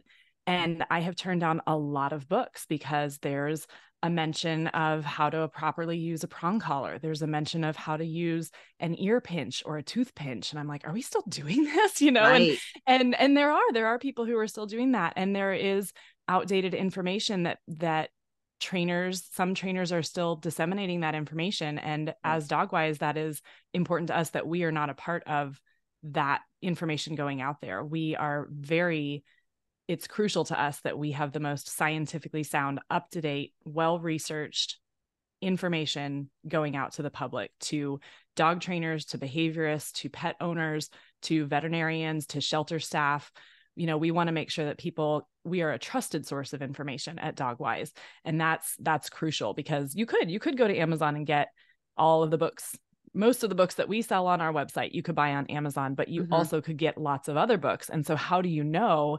And 0.48 0.84
I 0.89 1.01
have 1.01 1.15
turned 1.15 1.41
down 1.41 1.62
a 1.68 1.77
lot 1.77 2.13
of 2.13 2.27
books 2.27 2.65
because 2.68 3.20
there's 3.20 3.68
a 4.03 4.10
mention 4.10 4.68
of 4.68 5.06
how 5.06 5.30
to 5.30 5.48
properly 5.50 5.98
use 5.98 6.24
a 6.24 6.27
prong 6.27 6.60
collar. 6.60 6.98
There's 6.98 7.22
a 7.22 7.27
mention 7.27 7.63
of 7.63 7.75
how 7.75 7.98
to 7.98 8.06
use 8.06 8.50
an 8.80 9.00
ear 9.00 9.22
pinch 9.22 9.62
or 9.65 9.77
a 9.77 9.84
tooth 9.84 10.15
pinch. 10.15 10.51
And 10.51 10.60
I'm 10.60 10.68
like, 10.68 10.88
are 10.88 10.94
we 10.94 11.03
still 11.03 11.24
doing 11.30 11.63
this? 11.63 12.01
You 12.01 12.12
know, 12.12 12.24
and 12.24 12.58
and 12.88 13.15
and 13.15 13.38
there 13.38 13.51
are 13.51 13.74
there 13.74 13.88
are 13.88 14.00
people 14.00 14.25
who 14.25 14.38
are 14.38 14.48
still 14.48 14.65
doing 14.65 14.94
that 14.94 15.13
and 15.15 15.36
there 15.36 15.53
is 15.53 15.94
outdated 16.27 16.74
information 16.74 17.44
that 17.44 17.60
that 17.68 18.10
trainers 18.62 19.24
some 19.34 19.53
trainers 19.53 19.91
are 19.91 20.03
still 20.03 20.38
disseminating 20.38 21.01
that 21.01 21.15
information. 21.15 21.77
And 21.80 22.10
mm. 22.10 22.13
as 22.24 22.48
dogwise 22.48 23.00
that 23.00 23.18
is 23.18 23.41
important 23.74 24.08
to 24.08 24.18
us 24.18 24.30
that 24.30 24.48
we 24.48 24.63
are 24.63 24.72
not 24.72 24.89
a 24.89 24.94
part 24.94 25.24
of 25.27 25.60
that 26.03 26.41
information 26.62 27.15
going 27.15 27.41
out 27.41 27.62
there. 27.62 27.84
We 27.84 28.15
are 28.15 28.48
very 28.51 29.24
it's 29.88 30.08
crucial 30.08 30.46
to 30.46 30.62
us 30.62 30.80
that 30.82 30.98
we 30.98 31.12
have 31.12 31.34
the 31.34 31.39
most 31.41 31.68
scientifically 31.68 32.44
sound 32.44 32.80
up 32.89 33.10
to 33.10 33.20
date 33.20 33.53
well 33.65 34.00
researched 34.00 34.77
information 35.41 36.30
going 36.48 36.75
out 36.75 36.94
to 36.94 37.01
the 37.01 37.10
public 37.10 37.51
to 37.60 38.00
dog 38.36 38.62
trainers 38.62 39.06
to 39.06 39.18
behaviorists 39.18 39.91
to 39.91 40.10
pet 40.10 40.36
owners 40.39 40.89
to 41.24 41.46
veterinarians 41.46 42.27
to 42.27 42.39
shelter 42.39 42.80
staff 42.80 43.32
you 43.75 43.88
know 43.88 43.98
we 43.98 44.12
want 44.12 44.28
to 44.28 44.34
make 44.34 44.50
sure 44.50 44.66
that 44.66 44.78
people 44.78 45.28
we 45.44 45.62
are 45.62 45.72
a 45.72 45.80
trusted 45.80 46.25
source 46.25 46.54
of 46.54 46.62
information 46.62 47.20
at 47.20 47.36
dogwise 47.36 47.92
and 48.25 48.40
that's 48.40 48.75
that's 48.80 49.10
crucial 49.10 49.54
because 49.54 49.96
you 49.96 50.06
could 50.06 50.30
you 50.30 50.40
could 50.40 50.58
go 50.58 50.68
to 50.68 50.78
amazon 50.78 51.16
and 51.16 51.25
get 51.25 51.50
all 51.98 52.24
of 52.24 52.32
the 52.32 52.38
books 52.38 52.75
most 53.13 53.44
of 53.44 53.50
the 53.50 53.56
books 53.56 53.75
that 53.75 53.90
we 53.90 54.01
sell 54.01 54.28
on 54.28 54.42
our 54.42 54.54
website 54.54 54.94
you 54.94 55.04
could 55.04 55.16
buy 55.16 55.34
on 55.34 55.46
amazon 55.48 55.96
but 55.96 56.08
you 56.08 56.24
mm-hmm. 56.24 56.34
also 56.34 56.62
could 56.62 56.78
get 56.78 56.98
lots 56.98 57.28
of 57.28 57.38
other 57.38 57.58
books 57.58 57.90
and 57.90 58.06
so 58.06 58.16
how 58.16 58.42
do 58.42 58.50
you 58.50 58.63
know 58.63 59.18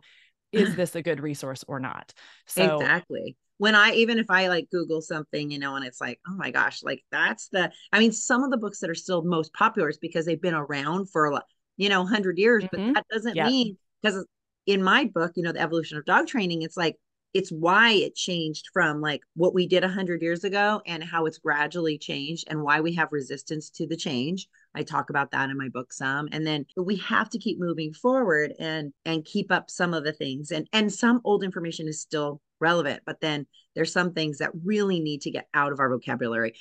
is 0.52 0.74
this 0.76 0.94
a 0.94 1.02
good 1.02 1.20
resource 1.20 1.64
or 1.66 1.80
not 1.80 2.12
so 2.46 2.76
exactly 2.80 3.36
when 3.62 3.76
I 3.76 3.92
even 3.92 4.18
if 4.18 4.28
I 4.28 4.48
like 4.48 4.70
Google 4.72 5.00
something, 5.00 5.48
you 5.48 5.60
know, 5.60 5.76
and 5.76 5.84
it's 5.84 6.00
like, 6.00 6.18
oh 6.26 6.34
my 6.34 6.50
gosh, 6.50 6.82
like 6.82 7.04
that's 7.12 7.46
the 7.52 7.70
I 7.92 8.00
mean, 8.00 8.10
some 8.10 8.42
of 8.42 8.50
the 8.50 8.56
books 8.56 8.80
that 8.80 8.90
are 8.90 8.94
still 8.96 9.22
most 9.22 9.52
popular 9.52 9.88
is 9.88 9.98
because 9.98 10.26
they've 10.26 10.42
been 10.42 10.52
around 10.52 11.10
for 11.10 11.40
you 11.76 11.88
know, 11.88 12.02
100 12.02 12.38
years, 12.38 12.64
mm-hmm. 12.64 12.88
but 12.88 12.94
that 12.94 13.06
doesn't 13.08 13.36
yep. 13.36 13.46
mean 13.46 13.78
because 14.02 14.26
in 14.66 14.82
my 14.82 15.04
book, 15.04 15.32
you 15.36 15.42
know, 15.42 15.52
the 15.52 15.60
evolution 15.60 15.98
of 15.98 16.04
dog 16.04 16.26
training, 16.26 16.62
it's 16.62 16.76
like 16.76 16.96
it's 17.34 17.50
why 17.50 17.92
it 17.92 18.14
changed 18.14 18.66
from 18.72 19.00
like 19.00 19.22
what 19.34 19.54
we 19.54 19.66
did 19.66 19.82
100 19.82 20.20
years 20.20 20.44
ago 20.44 20.82
and 20.86 21.02
how 21.02 21.24
it's 21.24 21.38
gradually 21.38 21.96
changed 21.96 22.44
and 22.48 22.62
why 22.62 22.80
we 22.80 22.94
have 22.94 23.08
resistance 23.10 23.70
to 23.70 23.86
the 23.86 23.96
change. 23.96 24.48
I 24.74 24.82
talk 24.82 25.08
about 25.10 25.30
that 25.30 25.48
in 25.48 25.56
my 25.56 25.68
book 25.68 25.92
some 25.92 26.28
and 26.32 26.46
then 26.46 26.66
we 26.76 26.96
have 26.96 27.30
to 27.30 27.38
keep 27.38 27.58
moving 27.58 27.92
forward 27.92 28.52
and 28.58 28.92
and 29.04 29.24
keep 29.24 29.50
up 29.50 29.70
some 29.70 29.94
of 29.94 30.04
the 30.04 30.12
things 30.12 30.50
and 30.50 30.68
and 30.72 30.92
some 30.92 31.20
old 31.24 31.42
information 31.42 31.88
is 31.88 32.00
still 32.00 32.40
relevant 32.60 33.02
but 33.04 33.20
then 33.20 33.46
there's 33.74 33.92
some 33.92 34.12
things 34.12 34.38
that 34.38 34.50
really 34.64 35.00
need 35.00 35.22
to 35.22 35.30
get 35.30 35.48
out 35.54 35.72
of 35.72 35.80
our 35.80 35.90
vocabulary. 35.90 36.54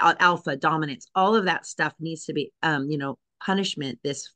Alpha 0.00 0.56
dominance 0.56 1.08
all 1.14 1.34
of 1.34 1.46
that 1.46 1.64
stuff 1.64 1.94
needs 1.98 2.26
to 2.26 2.34
be 2.34 2.52
um 2.62 2.90
you 2.90 2.98
know 2.98 3.18
punishment 3.40 3.98
this 4.04 4.30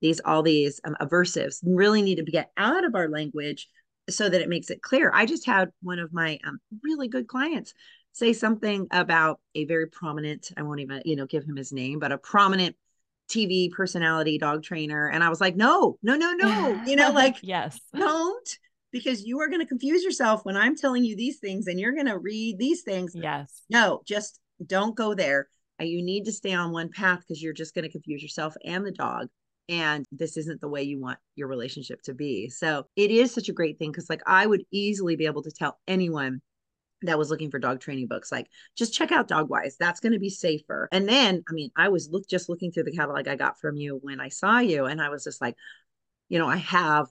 these 0.00 0.20
all 0.24 0.42
these 0.42 0.80
um, 0.84 0.96
aversives 1.00 1.58
really 1.62 2.02
need 2.02 2.16
to 2.16 2.24
get 2.24 2.50
out 2.56 2.84
of 2.84 2.94
our 2.94 3.08
language 3.08 3.68
so 4.08 4.28
that 4.28 4.40
it 4.40 4.48
makes 4.48 4.70
it 4.70 4.82
clear. 4.82 5.10
I 5.14 5.26
just 5.26 5.46
had 5.46 5.70
one 5.82 5.98
of 5.98 6.12
my 6.12 6.38
um, 6.44 6.58
really 6.82 7.08
good 7.08 7.28
clients 7.28 7.74
say 8.12 8.32
something 8.32 8.86
about 8.90 9.40
a 9.54 9.64
very 9.66 9.86
prominent 9.86 10.50
i 10.56 10.62
won't 10.62 10.80
even 10.80 11.02
you 11.04 11.16
know 11.16 11.26
give 11.26 11.44
him 11.44 11.56
his 11.56 11.72
name 11.72 11.98
but 11.98 12.12
a 12.12 12.18
prominent 12.18 12.76
tv 13.30 13.70
personality 13.70 14.38
dog 14.38 14.62
trainer 14.62 15.08
and 15.08 15.22
i 15.22 15.28
was 15.28 15.40
like 15.40 15.56
no 15.56 15.96
no 16.02 16.16
no 16.16 16.32
no 16.32 16.82
you 16.86 16.96
know 16.96 17.10
like 17.14 17.36
yes. 17.42 17.80
Don't 17.96 18.58
because 18.92 19.22
you 19.22 19.40
are 19.40 19.48
going 19.48 19.60
to 19.60 19.66
confuse 19.66 20.02
yourself 20.02 20.44
when 20.44 20.56
i'm 20.56 20.76
telling 20.76 21.04
you 21.04 21.14
these 21.14 21.38
things 21.38 21.68
and 21.68 21.78
you're 21.78 21.94
going 21.94 22.06
to 22.06 22.18
read 22.18 22.58
these 22.58 22.82
things. 22.82 23.12
Yes. 23.14 23.62
No 23.70 24.02
just 24.06 24.40
don't 24.64 24.96
go 24.96 25.14
there. 25.14 25.48
You 25.78 26.02
need 26.02 26.24
to 26.26 26.32
stay 26.32 26.52
on 26.52 26.72
one 26.72 26.90
path 26.90 27.20
because 27.20 27.42
you're 27.42 27.54
just 27.54 27.74
going 27.74 27.84
to 27.84 27.90
confuse 27.90 28.22
yourself 28.22 28.54
and 28.64 28.84
the 28.84 28.92
dog 28.92 29.28
and 29.70 30.04
this 30.10 30.36
isn't 30.36 30.60
the 30.60 30.68
way 30.68 30.82
you 30.82 31.00
want 31.00 31.18
your 31.36 31.48
relationship 31.48 32.02
to 32.02 32.12
be. 32.12 32.48
So 32.50 32.86
it 32.96 33.10
is 33.10 33.32
such 33.32 33.48
a 33.48 33.52
great 33.52 33.78
thing 33.78 33.92
because, 33.92 34.10
like, 34.10 34.22
I 34.26 34.44
would 34.44 34.64
easily 34.72 35.16
be 35.16 35.26
able 35.26 35.42
to 35.44 35.52
tell 35.52 35.78
anyone 35.86 36.42
that 37.02 37.18
was 37.18 37.30
looking 37.30 37.50
for 37.50 37.58
dog 37.58 37.80
training 37.80 38.06
books 38.06 38.30
like 38.30 38.46
just 38.76 38.92
check 38.92 39.10
out 39.10 39.26
dogwise 39.26 39.74
that's 39.78 40.00
going 40.00 40.12
to 40.12 40.18
be 40.18 40.28
safer. 40.28 40.86
And 40.92 41.08
then 41.08 41.42
i 41.48 41.52
mean 41.54 41.70
i 41.74 41.88
was 41.88 42.10
look 42.10 42.28
just 42.28 42.50
looking 42.50 42.72
through 42.72 42.82
the 42.82 42.92
catalog 42.92 43.26
i 43.26 43.36
got 43.36 43.58
from 43.58 43.76
you 43.76 43.98
when 44.02 44.20
i 44.20 44.28
saw 44.28 44.58
you 44.58 44.84
and 44.84 45.00
i 45.00 45.08
was 45.08 45.24
just 45.24 45.40
like 45.40 45.56
you 46.28 46.38
know 46.38 46.46
i 46.46 46.56
have 46.56 47.06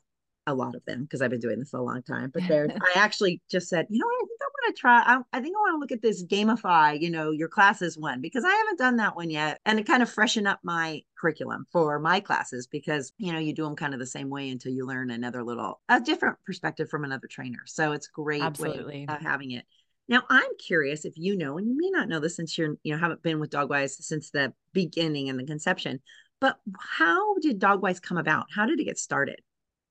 a 0.45 0.53
lot 0.53 0.75
of 0.75 0.85
them 0.85 1.03
because 1.03 1.21
i've 1.21 1.31
been 1.31 1.39
doing 1.39 1.57
this 1.57 1.73
a 1.73 1.81
long 1.81 2.03
time 2.03 2.29
but 2.31 2.43
there's 2.47 2.69
i 2.71 2.99
actually 2.99 3.41
just 3.49 3.67
said 3.67 3.87
you 3.89 3.99
know 3.99 4.05
i 4.05 4.19
think 4.19 4.29
want 4.29 4.38
to 4.69 4.79
try, 4.79 5.01
I, 5.05 5.19
I 5.33 5.41
think 5.41 5.55
I 5.55 5.59
want 5.59 5.75
to 5.75 5.79
look 5.79 5.91
at 5.91 6.01
this 6.01 6.23
gamify, 6.23 6.99
you 6.99 7.09
know, 7.09 7.31
your 7.31 7.47
classes 7.47 7.97
one, 7.97 8.21
because 8.21 8.45
I 8.45 8.51
haven't 8.51 8.79
done 8.79 8.97
that 8.97 9.15
one 9.15 9.29
yet. 9.29 9.59
And 9.65 9.77
to 9.77 9.83
kind 9.83 10.01
of 10.01 10.09
freshen 10.09 10.47
up 10.47 10.59
my 10.63 11.01
curriculum 11.19 11.65
for 11.71 11.99
my 11.99 12.19
classes, 12.19 12.67
because, 12.67 13.11
you 13.17 13.33
know, 13.33 13.39
you 13.39 13.53
do 13.53 13.63
them 13.63 13.75
kind 13.75 13.93
of 13.93 13.99
the 13.99 14.05
same 14.05 14.29
way 14.29 14.49
until 14.49 14.71
you 14.71 14.85
learn 14.85 15.09
another 15.09 15.43
little, 15.43 15.81
a 15.89 15.99
different 15.99 16.37
perspective 16.45 16.89
from 16.89 17.03
another 17.03 17.27
trainer. 17.27 17.59
So 17.65 17.91
it's 17.91 18.07
great 18.07 18.41
Absolutely. 18.41 19.07
having 19.07 19.51
it. 19.51 19.65
Now 20.07 20.23
I'm 20.29 20.49
curious 20.57 21.05
if 21.05 21.17
you 21.17 21.37
know, 21.37 21.57
and 21.57 21.67
you 21.67 21.77
may 21.77 21.89
not 21.91 22.09
know 22.09 22.19
this 22.19 22.35
since 22.35 22.57
you're, 22.57 22.75
you 22.83 22.93
know, 22.93 22.97
haven't 22.97 23.21
been 23.21 23.39
with 23.39 23.51
Dogwise 23.51 24.01
since 24.01 24.31
the 24.31 24.53
beginning 24.73 25.29
and 25.29 25.39
the 25.39 25.45
conception, 25.45 25.99
but 26.41 26.57
how 26.79 27.37
did 27.39 27.59
Dogwise 27.59 27.99
come 28.01 28.17
about? 28.17 28.47
How 28.53 28.65
did 28.65 28.79
it 28.79 28.85
get 28.85 28.97
started? 28.97 29.41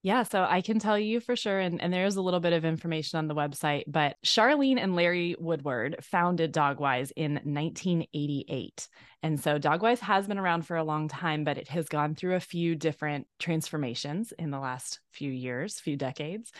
Yeah, 0.03 0.23
so 0.23 0.47
I 0.49 0.61
can 0.61 0.79
tell 0.79 0.99
you 0.99 1.19
for 1.19 1.35
sure, 1.35 1.59
and, 1.59 1.83
and 1.83 1.93
there's 1.93 2.17
a 2.17 2.23
little 2.23 2.39
bit 2.39 2.53
of 2.53 2.65
information 2.65 3.19
on 3.19 3.27
the 3.27 3.35
website, 3.35 3.85
but 3.89 4.17
Charlene 4.25 4.79
and 4.79 4.95
Larry 4.95 5.35
Woodward 5.39 5.97
founded 6.03 6.53
Dogwise 6.53 7.11
in 7.17 7.35
1988. 7.35 8.89
And 9.23 9.41
so 9.41 9.59
Dogwise 9.59 9.99
has 10.01 10.27
been 10.29 10.39
around 10.39 10.63
for 10.63 10.77
a 10.77 10.85
long 10.85 11.09
time, 11.09 11.43
but 11.43 11.59
it 11.59 11.69
has 11.69 11.89
gone 11.89 12.15
through 12.15 12.37
a 12.37 12.41
few 12.41 12.77
different 12.77 13.27
transformations 13.39 14.33
in 14.39 14.51
the 14.51 14.61
last 14.61 15.01
few 15.11 15.31
years, 15.31 15.81
few 15.81 15.97
decades. 15.97 16.53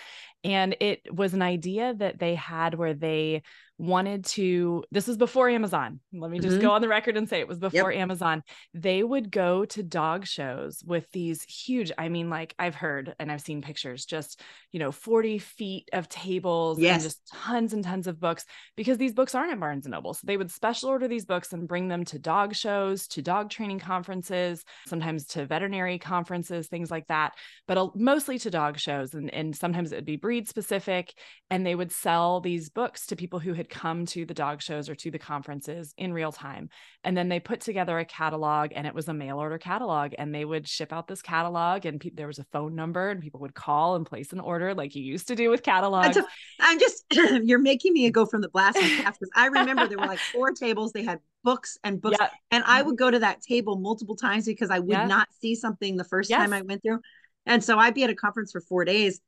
And 0.43 0.77
it 0.81 1.03
was 1.15 1.35
an 1.35 1.43
idea 1.43 1.95
that 1.95 2.19
they 2.19 2.35
had 2.35 2.75
where 2.75 2.95
they 2.95 3.43
wanted 3.79 4.25
to 4.25 4.83
this 4.91 5.07
was 5.07 5.17
before 5.17 5.49
amazon 5.49 6.01
let 6.13 6.33
me 6.33 6.41
just 6.41 6.55
mm-hmm. 6.55 6.63
go 6.63 6.73
on 6.73 6.81
the 6.81 6.89
record 6.89 7.17
and 7.17 7.29
say 7.29 7.39
it 7.39 7.47
was 7.47 7.61
before 7.61 7.93
yep. 7.93 8.01
amazon 8.01 8.43
they 8.75 9.05
would 9.05 9.31
go 9.31 9.65
to 9.65 9.85
dog 9.85 10.27
shows 10.27 10.83
with 10.85 11.09
these 11.13 11.45
huge 11.45 11.93
i 11.97 12.09
mean 12.09 12.29
like 12.29 12.57
i've 12.59 12.75
heard 12.75 13.15
and 13.21 13.31
i've 13.31 13.41
seen 13.41 13.63
pictures 13.63 14.05
just 14.05 14.41
you 14.73 14.81
know 14.81 14.91
40 14.91 15.39
feet 15.39 15.89
of 15.93 16.09
tables 16.09 16.81
yes. 16.81 16.95
and 16.95 17.03
just 17.05 17.29
tons 17.29 17.73
and 17.73 17.85
tons 17.85 18.09
of 18.09 18.19
books 18.19 18.45
because 18.77 18.99
these 18.99 19.15
books 19.15 19.37
aren't 19.37 19.53
at 19.53 19.61
barnes 19.61 19.87
and 19.87 19.93
noble 19.93 20.13
so 20.13 20.23
they 20.25 20.37
would 20.37 20.51
special 20.51 20.89
order 20.89 21.07
these 21.07 21.25
books 21.25 21.53
and 21.53 21.69
bring 21.69 21.87
them 21.87 22.05
to 22.07 22.19
dog 22.19 22.48
shows 22.55 23.07
to 23.07 23.23
dog 23.23 23.51
training 23.51 23.79
conferences 23.79 24.65
sometimes 24.87 25.27
to 25.27 25.47
veterinary 25.47 25.99
conferences 25.99 26.69
things 26.69 26.91
like 26.91 27.07
that 27.09 27.33
but 27.67 27.97
mostly 27.97 28.39
to 28.39 28.51
dog 28.51 28.79
shows 28.79 29.15
and, 29.15 29.33
and 29.33 29.57
sometimes 29.57 29.93
it 29.93 29.97
would 29.97 30.05
be 30.05 30.17
breed 30.17 30.49
specific 30.49 31.15
and 31.51 31.65
they 31.65 31.75
would 31.75 31.93
sell 31.93 32.41
these 32.41 32.69
books 32.69 33.07
to 33.07 33.17
people 33.17 33.39
who 33.39 33.55
had 33.55 33.69
come 33.69 34.05
to 34.07 34.27
the 34.27 34.35
dog 34.35 34.61
shows 34.63 34.89
or 34.89 34.95
to 34.95 35.11
the 35.11 35.19
conferences 35.19 35.95
in 35.97 36.13
real 36.13 36.33
time. 36.33 36.69
And 37.05 37.17
then 37.17 37.29
they 37.29 37.41
put 37.41 37.61
together 37.61 37.99
a 37.99 38.05
catalog 38.05 38.73
and 38.75 38.87
it 38.87 38.95
was 38.95 39.09
a 39.09 39.15
mail 39.15 39.39
order 39.39 39.59
catalog 39.59 40.13
and 40.19 40.35
they 40.35 40.45
would 40.45 40.69
ship 40.69 40.93
out 40.93 41.09
this 41.09 41.23
catalog 41.23 41.87
and 41.87 42.01
pe- 42.01 42.11
there 42.11 42.27
was 42.27 42.39
a 42.39 42.45
phone 42.53 42.75
number 42.75 43.09
and 43.09 43.23
people 43.23 43.41
would 43.41 43.55
call 43.55 43.97
and 43.97 44.05
place 44.05 44.33
an 44.33 44.41
order 44.41 44.75
like 44.75 44.95
you 44.95 45.03
used 45.03 45.29
to 45.29 45.37
do 45.37 45.49
with 45.49 45.63
catalogs. 45.63 46.17
I'm 46.61 46.79
just, 46.79 47.05
you're 47.45 47.59
making 47.59 47.95
me 47.95 48.11
go 48.11 48.27
from 48.27 48.43
the 48.43 48.49
blast 48.49 48.79
because 48.79 49.31
I 49.35 49.47
remember 49.47 49.89
there 49.89 49.99
were 49.99 50.07
like 50.07 50.19
four 50.19 50.53
tables. 50.53 50.93
They 50.93 51.05
had 51.05 51.21
books 51.45 51.79
and 51.85 52.01
books. 52.01 52.17
Yeah. 52.21 52.29
And 52.51 52.65
I 52.67 52.83
would 52.83 52.97
go 52.97 53.11
to 53.11 53.19
that 53.21 53.41
table 53.43 53.77
multiple 53.77 54.17
times 54.17 54.47
because 54.47 54.71
I 54.71 54.79
would 54.79 54.91
yeah. 54.91 55.07
not 55.07 55.29
see 55.41 55.55
something 55.55 55.97
the 55.97 56.05
first 56.05 56.31
yes. 56.31 56.39
time 56.39 56.53
I 56.53 56.63
went 56.63 56.83
through. 56.83 57.01
And 57.47 57.63
so 57.63 57.79
I'd 57.79 57.95
be 57.95 58.05
at 58.05 58.11
a 58.11 58.15
conference 58.15 58.53
for 58.53 58.61
four 58.61 58.85
days 58.85 59.21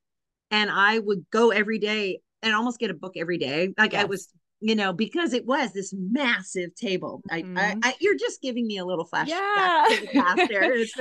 and 0.50 0.70
I 0.70 0.98
would 0.98 1.24
go 1.30 1.50
every 1.50 1.78
day 1.78 2.20
and 2.42 2.54
almost 2.54 2.78
get 2.78 2.90
a 2.90 2.94
book 2.94 3.14
every 3.16 3.38
day. 3.38 3.72
Like 3.78 3.92
yes. 3.92 4.02
I 4.02 4.04
was 4.06 4.28
you 4.60 4.74
know, 4.74 4.92
because 4.92 5.32
it 5.32 5.46
was 5.46 5.72
this 5.72 5.94
massive 5.96 6.74
table. 6.74 7.22
Mm-hmm. 7.30 7.56
I, 7.56 7.62
I, 7.62 7.76
I, 7.82 7.94
you're 8.00 8.16
just 8.16 8.42
giving 8.42 8.66
me 8.66 8.76
a 8.76 8.84
little 8.84 9.06
flashback. 9.06 9.28
Yeah, 9.28 9.86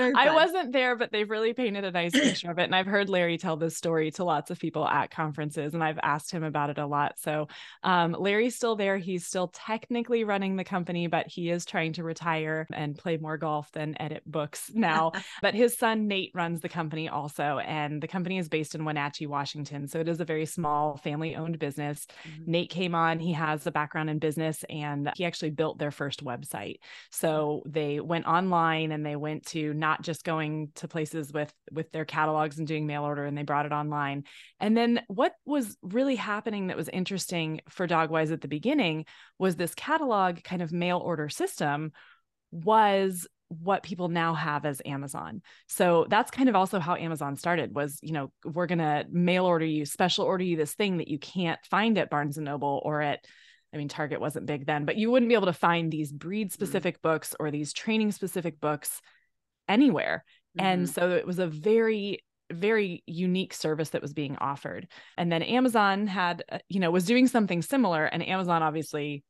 I 0.16 0.32
wasn't 0.34 0.72
there, 0.72 0.96
but 0.96 1.12
they've 1.12 1.30
really 1.30 1.54
painted 1.54 1.84
a 1.84 1.92
nice 1.92 2.14
picture 2.14 2.52
of 2.52 2.58
it. 2.58 2.64
And 2.64 2.76
I've 2.76 2.86
heard 2.86 3.10
Larry 3.10 3.38
tell 3.38 3.58
this 3.58 3.76
story 3.76 4.12
to 4.12 4.24
lots 4.24 4.50
of 4.50 4.60
people 4.60 4.88
at 4.88 5.12
conferences, 5.12 5.74
and 5.74 5.84
I've 5.84 6.00
asked 6.02 6.32
him 6.32 6.44
about 6.44 6.70
it 6.70 6.78
a 6.78 6.86
lot. 6.86 7.20
So 7.20 7.50
um, 7.84 8.16
Larry's 8.18 8.56
still 8.56 8.78
there. 8.78 8.98
He's 8.98 9.26
still 9.26 9.50
technically 9.50 10.24
running 10.24 10.56
the 10.56 10.64
company, 10.64 11.08
but 11.08 11.28
he 11.28 11.50
is 11.50 11.66
trying 11.66 11.94
to 11.94 12.04
retire 12.04 12.66
and 12.72 12.98
play 12.98 13.18
more 13.18 13.38
golf 13.38 13.72
than 13.74 14.02
edit 14.02 14.24
books 14.26 14.72
now. 14.74 15.12
but 15.42 15.54
his 15.54 15.78
son 15.78 16.08
Nate 16.08 16.32
runs 16.34 16.62
the 16.62 16.70
company 16.70 17.10
also, 17.10 17.60
and 17.66 18.02
the 18.02 18.08
company 18.08 18.38
is 18.38 18.48
based 18.48 18.74
in 18.74 18.86
Wenatchee, 18.86 19.28
Washington. 19.28 19.90
So 19.90 20.00
it 20.00 20.08
is 20.08 20.22
a 20.22 20.26
very 20.26 20.46
small 20.46 20.96
family-owned 20.96 21.60
business. 21.60 22.08
Mm-hmm. 22.24 22.52
Nate 22.52 22.70
came 22.70 22.96
on. 22.96 23.20
He 23.20 23.34
has 23.34 23.49
has 23.50 23.68
a 23.68 23.72
background 23.72 24.10
in 24.10 24.20
business 24.20 24.64
and 24.70 25.12
he 25.16 25.26
actually 25.26 25.52
built 25.52 25.80
their 25.80 25.92
first 25.92 26.24
website. 26.24 26.78
Mm-hmm. 26.78 27.12
So 27.12 27.64
they 27.66 28.00
went 28.00 28.26
online 28.26 28.92
and 28.92 29.06
they 29.06 29.16
went 29.16 29.46
to 29.48 29.74
not 29.74 30.02
just 30.02 30.24
going 30.24 30.72
to 30.76 30.88
places 30.88 31.32
with 31.34 31.54
with 31.72 31.92
their 31.92 32.06
catalogs 32.06 32.58
and 32.58 32.68
doing 32.68 32.88
mail 32.88 33.04
order 33.04 33.26
and 33.26 33.38
they 33.38 33.44
brought 33.44 33.66
it 33.66 33.72
online. 33.72 34.24
And 34.60 34.76
then 34.76 35.02
what 35.08 35.34
was 35.46 35.78
really 35.82 36.16
happening 36.16 36.68
that 36.68 36.78
was 36.78 36.90
interesting 36.90 37.62
for 37.70 37.88
Dogwise 37.88 38.32
at 38.32 38.42
the 38.42 38.48
beginning 38.48 39.06
was 39.38 39.56
this 39.56 39.76
catalog 39.76 40.44
kind 40.44 40.62
of 40.62 40.72
mail 40.72 40.98
order 40.98 41.30
system 41.30 41.92
was 42.52 43.28
what 43.50 43.84
people 43.84 44.08
now 44.10 44.34
have 44.34 44.66
as 44.66 44.82
Amazon. 44.86 45.42
So 45.68 46.06
that's 46.08 46.32
kind 46.32 46.50
of 46.50 46.56
also 46.56 46.80
how 46.80 46.96
Amazon 46.96 47.36
started 47.36 47.76
was, 47.76 48.00
you 48.02 48.14
know, 48.14 48.32
we're 48.46 48.68
going 48.68 48.80
to 48.80 49.06
mail 49.10 49.46
order 49.46 49.66
you, 49.66 49.86
special 49.86 50.26
order 50.26 50.44
you 50.44 50.56
this 50.56 50.76
thing 50.76 50.98
that 50.98 51.08
you 51.08 51.18
can't 51.20 51.60
find 51.66 51.98
at 51.98 52.10
Barnes 52.10 52.38
and 52.38 52.46
Noble 52.46 52.82
or 52.86 53.02
at 53.02 53.26
I 53.74 53.78
mean 53.78 53.88
Target 53.88 54.22
wasn't 54.22 54.48
big 54.48 54.66
then, 54.66 54.86
but 54.86 54.98
you 54.98 55.12
wouldn't 55.12 55.30
be 55.30 55.36
able 55.36 55.48
to 55.48 55.54
find 55.54 55.92
these 55.92 56.12
breed 56.12 56.52
specific 56.52 56.98
mm-hmm. 56.98 57.10
books 57.10 57.36
or 57.40 57.52
these 57.52 57.74
training 57.74 58.12
specific 58.12 58.60
books 58.60 59.02
anywhere. 59.68 60.24
Mm-hmm. 60.58 60.66
And 60.66 60.90
so 60.90 61.12
it 61.12 61.28
was 61.28 61.40
a 61.40 61.48
very 61.48 62.24
very 62.52 63.04
unique 63.06 63.54
service 63.54 63.90
that 63.90 64.02
was 64.02 64.14
being 64.14 64.38
offered. 64.38 64.88
And 65.18 65.32
then 65.32 65.42
Amazon 65.44 66.08
had, 66.08 66.44
uh, 66.52 66.60
you 66.68 66.80
know, 66.80 66.92
was 66.92 67.06
doing 67.06 67.28
something 67.28 67.62
similar. 67.62 68.06
And 68.06 68.28
Amazon 68.28 68.64
obviously 68.64 69.24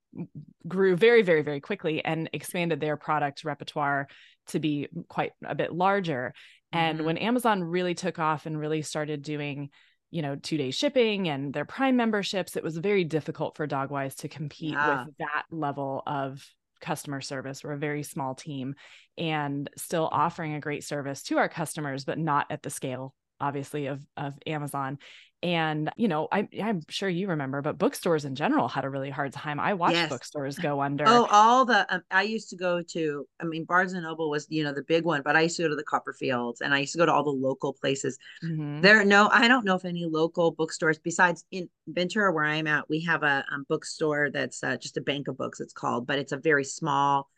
grew 0.67 0.95
very, 0.95 1.21
very, 1.21 1.41
very 1.41 1.59
quickly 1.59 2.03
and 2.03 2.29
expanded 2.33 2.79
their 2.79 2.97
product 2.97 3.43
repertoire 3.43 4.07
to 4.47 4.59
be 4.59 4.87
quite 5.07 5.31
a 5.45 5.53
bit 5.55 5.73
larger. 5.73 6.33
And 6.71 6.99
Mhm. 6.99 7.05
when 7.05 7.17
Amazon 7.17 7.63
really 7.63 7.93
took 7.93 8.19
off 8.19 8.45
and 8.45 8.59
really 8.59 8.81
started 8.81 9.21
doing, 9.21 9.69
you 10.11 10.21
know, 10.21 10.35
two 10.35 10.57
day 10.57 10.71
shipping 10.71 11.29
and 11.29 11.53
their 11.53 11.65
Prime 11.65 11.95
memberships, 11.95 12.55
it 12.55 12.63
was 12.63 12.77
very 12.77 13.03
difficult 13.03 13.55
for 13.55 13.67
Dogwise 13.67 14.15
to 14.17 14.27
compete 14.27 14.73
Yeah. 14.73 15.05
with 15.05 15.17
that 15.17 15.43
level 15.51 16.01
of 16.07 16.43
customer 16.79 17.21
service. 17.21 17.63
We're 17.63 17.73
a 17.73 17.77
very 17.77 18.03
small 18.03 18.35
team 18.35 18.75
and 19.17 19.69
still 19.77 20.09
offering 20.11 20.55
a 20.55 20.59
great 20.59 20.83
service 20.83 21.23
to 21.23 21.37
our 21.37 21.49
customers, 21.49 22.05
but 22.05 22.17
not 22.17 22.47
at 22.49 22.63
the 22.63 22.69
scale, 22.69 23.13
obviously, 23.39 23.87
of, 23.87 24.05
of 24.17 24.37
Amazon. 24.45 24.97
And, 25.41 25.89
you 25.95 26.09
know, 26.09 26.27
I, 26.31 26.49
I'm 26.61 26.81
sure 26.89 27.07
you 27.07 27.29
remember, 27.29 27.61
but 27.61 27.77
bookstores 27.77 28.25
in 28.25 28.35
general 28.35 28.67
had 28.67 28.83
a 28.83 28.89
really 28.89 29.09
hard 29.09 29.31
time. 29.31 29.57
I 29.59 29.73
watched 29.73 29.93
Yes. 29.93 30.09
bookstores 30.09 30.57
go 30.59 30.81
under. 30.81 31.05
Oh, 31.05 31.27
all 31.31 31.63
the 31.63 31.93
um, 31.93 32.01
I 32.11 32.23
used 32.23 32.49
to 32.49 32.57
go 32.57 32.81
to. 32.81 33.25
I 33.39 33.45
mean, 33.45 33.63
Barnes 33.63 33.93
and 33.93 34.03
Noble 34.03 34.29
was 34.29 34.47
you 34.49 34.65
know 34.65 34.73
the 34.73 34.83
big 34.83 35.05
one, 35.05 35.21
but 35.23 35.37
I 35.37 35.41
used 35.41 35.55
to 35.57 35.63
go 35.63 35.69
to 35.69 35.75
the 35.77 35.83
Copperfields, 35.83 36.59
and 36.61 36.73
I 36.73 36.79
used 36.79 36.91
to 36.91 36.97
go 36.97 37.05
to 37.05 37.13
all 37.13 37.23
the 37.23 37.29
local 37.29 37.71
places. 37.73 38.17
Mhm. 38.43 38.81
There, 38.81 38.99
are 38.99 39.05
no, 39.05 39.29
I 39.31 39.47
don't 39.47 39.65
know 39.65 39.75
if 39.75 39.85
any 39.85 40.05
local 40.05 40.51
bookstores 40.51 40.99
besides 40.99 41.45
in 41.51 41.69
Ventura, 41.87 42.33
where 42.33 42.45
I'm 42.45 42.67
at, 42.67 42.89
we 42.89 43.01
have 43.05 43.23
a 43.23 43.45
um, 43.51 43.65
bookstore 43.69 44.29
that's 44.31 44.63
uh, 44.63 44.77
just 44.77 44.97
a 44.97 45.01
bank 45.01 45.27
of 45.27 45.37
books. 45.37 45.59
It's 45.59 45.73
called, 45.73 46.05
but 46.07 46.19
it's 46.19 46.31
a 46.33 46.37
very 46.37 46.63
small, 46.63 47.29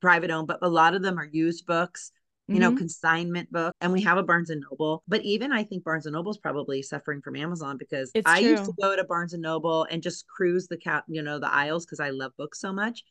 private 0.00 0.30
owned. 0.30 0.48
But 0.48 0.58
a 0.62 0.68
lot 0.68 0.94
of 0.94 1.02
them 1.02 1.18
are 1.18 1.28
used 1.30 1.66
books, 1.66 2.12
you 2.48 2.60
know, 2.60 2.70
Mhm. 2.70 2.76
consignment 2.78 3.50
book. 3.50 3.74
And 3.80 3.92
we 3.92 4.02
have 4.02 4.18
a 4.18 4.22
Barnes 4.22 4.50
and 4.50 4.64
Noble. 4.70 5.02
But 5.08 5.22
even 5.22 5.52
I 5.52 5.64
think 5.64 5.84
Barnes 5.84 6.06
and 6.06 6.14
Noble 6.14 6.30
is 6.30 6.38
probably 6.38 6.82
suffering 6.82 7.20
from 7.22 7.36
Amazon 7.36 7.76
because 7.76 8.10
It's 8.14 8.30
I 8.30 8.38
used 8.40 8.64
to 8.66 8.72
go 8.80 8.94
to 8.96 9.04
Barnes 9.04 9.32
and 9.32 9.42
Noble 9.42 9.84
and 9.84 10.02
just 10.02 10.26
cruise 10.28 10.68
the 10.68 10.76
cat, 10.76 11.04
you 11.08 11.22
know, 11.22 11.38
the 11.38 11.52
aisles 11.52 11.84
because 11.86 12.00
I 12.00 12.10
love 12.10 12.32
books 12.36 12.60
so 12.60 12.72
much. 12.72 13.04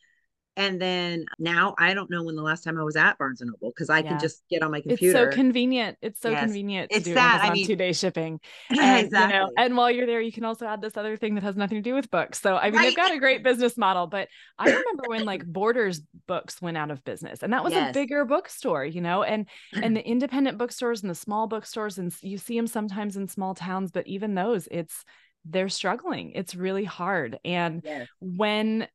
And 0.57 0.81
then 0.81 1.25
now 1.37 1.75
I 1.77 1.93
don't 1.93 2.09
know 2.09 2.23
when 2.23 2.35
the 2.35 2.41
last 2.41 2.63
time 2.63 2.79
I 2.79 2.83
was 2.83 2.95
at 2.95 3.17
Barnes 3.17 3.41
and 3.41 3.49
Noble 3.51 3.71
because 3.71 3.89
I 3.89 3.99
Yeah. 3.99 4.09
can 4.09 4.19
just 4.19 4.43
get 4.49 4.63
on 4.63 4.71
my 4.71 4.81
computer. 4.81 5.17
It's 5.27 5.33
so 5.35 5.35
convenient. 5.35 5.97
It's 6.01 6.21
so 6.21 6.29
Yes. 6.29 6.43
convenient 6.45 6.91
to 6.91 6.97
It's 6.97 7.05
do 7.05 7.13
that, 7.15 7.41
I 7.43 7.51
mean- 7.53 7.67
two 7.67 7.75
day 7.75 7.91
shipping. 7.93 8.39
And, 8.69 8.79
you 8.79 8.81
know, 8.81 8.97
exactly. 8.99 9.53
and 9.57 9.75
while 9.77 9.91
you're 9.91 10.05
there, 10.05 10.21
you 10.21 10.31
can 10.31 10.45
also 10.45 10.65
add 10.65 10.81
this 10.81 10.95
other 10.97 11.17
thing 11.17 11.35
that 11.35 11.43
has 11.43 11.55
nothing 11.55 11.77
to 11.77 11.81
do 11.81 11.93
with 11.93 12.09
books. 12.09 12.39
So, 12.39 12.55
I 12.55 12.65
mean, 12.65 12.75
Right. 12.75 12.83
they've 12.85 12.95
got 12.95 13.13
a 13.13 13.19
great 13.19 13.43
business 13.43 13.77
model, 13.77 14.07
but 14.07 14.29
I 14.57 14.65
remember 14.69 15.03
when 15.07 15.25
like 15.25 15.45
Borders 15.45 16.01
books 16.27 16.61
went 16.61 16.77
out 16.77 16.91
of 16.91 17.03
business 17.03 17.43
and 17.43 17.51
that 17.53 17.63
was 17.63 17.73
a 17.73 17.91
bigger 17.93 18.23
bookstore, 18.25 18.85
you 18.85 19.01
know, 19.01 19.23
and, 19.23 19.47
and 19.73 19.95
the 19.95 20.07
independent 20.07 20.57
bookstores 20.57 21.01
and 21.01 21.09
the 21.09 21.15
small 21.15 21.47
bookstores, 21.47 21.97
and 21.97 22.15
you 22.21 22.37
see 22.37 22.55
them 22.57 22.67
sometimes 22.67 23.17
in 23.17 23.27
small 23.27 23.55
towns, 23.55 23.91
but 23.91 24.07
even 24.07 24.35
those, 24.35 24.67
it's, 24.71 25.03
they're 25.43 25.69
struggling. 25.69 26.31
It's 26.31 26.55
really 26.55 26.85
hard. 26.85 27.39
And 27.45 27.81
yes. 27.83 28.07
when 28.19 28.87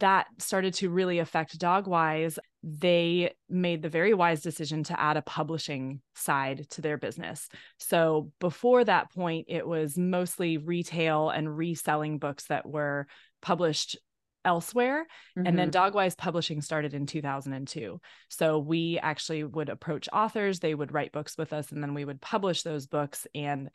that 0.00 0.26
started 0.38 0.74
to 0.74 0.90
really 0.90 1.18
affect 1.18 1.58
Dogwise, 1.58 2.38
they 2.62 3.32
made 3.48 3.82
the 3.82 3.88
very 3.88 4.14
wise 4.14 4.42
decision 4.42 4.82
to 4.84 5.00
add 5.00 5.16
a 5.16 5.22
publishing 5.22 6.00
side 6.14 6.66
to 6.70 6.80
their 6.80 6.98
business. 6.98 7.48
So 7.78 8.32
before 8.40 8.84
that 8.84 9.12
point, 9.12 9.46
it 9.48 9.66
was 9.66 9.96
mostly 9.96 10.58
retail 10.58 11.30
and 11.30 11.56
reselling 11.56 12.18
books 12.18 12.46
that 12.46 12.66
were 12.66 13.06
published 13.40 13.98
elsewhere. 14.44 15.06
And 15.36 15.58
then 15.58 15.68
Mhm. 15.68 15.72
Dogwise 15.72 16.16
Publishing 16.16 16.62
started 16.62 16.94
in 16.94 17.06
2002. 17.06 18.00
So 18.28 18.58
we 18.58 18.98
actually 18.98 19.44
would 19.44 19.68
approach 19.68 20.08
authors, 20.12 20.60
they 20.60 20.74
would 20.74 20.92
write 20.92 21.12
books 21.12 21.36
with 21.36 21.52
us, 21.52 21.70
and 21.70 21.82
then 21.82 21.92
we 21.92 22.04
would 22.04 22.20
publish 22.20 22.62
those 22.62 22.86
books. 22.86 23.26
And 23.34 23.70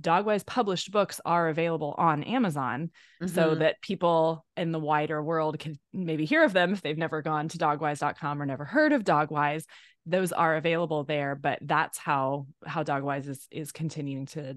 Dogwise 0.00 0.44
published 0.46 0.90
books 0.90 1.20
are 1.24 1.48
available 1.48 1.94
on 1.98 2.22
Amazon 2.22 2.90
so 3.26 3.54
Mhm. 3.54 3.58
that 3.58 3.80
people 3.82 4.44
in 4.56 4.72
the 4.72 4.78
wider 4.80 5.22
world 5.22 5.58
can 5.58 5.78
maybe 5.92 6.24
hear 6.24 6.44
of 6.44 6.52
them 6.52 6.72
if 6.72 6.80
they've 6.80 6.96
never 6.96 7.22
gone 7.22 7.48
to 7.48 7.58
dogwise.com 7.58 8.40
or 8.40 8.46
never 8.46 8.64
heard 8.64 8.92
of 8.92 9.04
Dogwise. 9.04 9.66
Those 10.06 10.32
are 10.32 10.56
available 10.56 11.04
there, 11.04 11.34
but 11.34 11.58
that's 11.60 11.98
how 11.98 12.46
how 12.66 12.82
Dogwise 12.82 13.28
is 13.28 13.46
is 13.50 13.72
continuing 13.72 14.26
to 14.26 14.56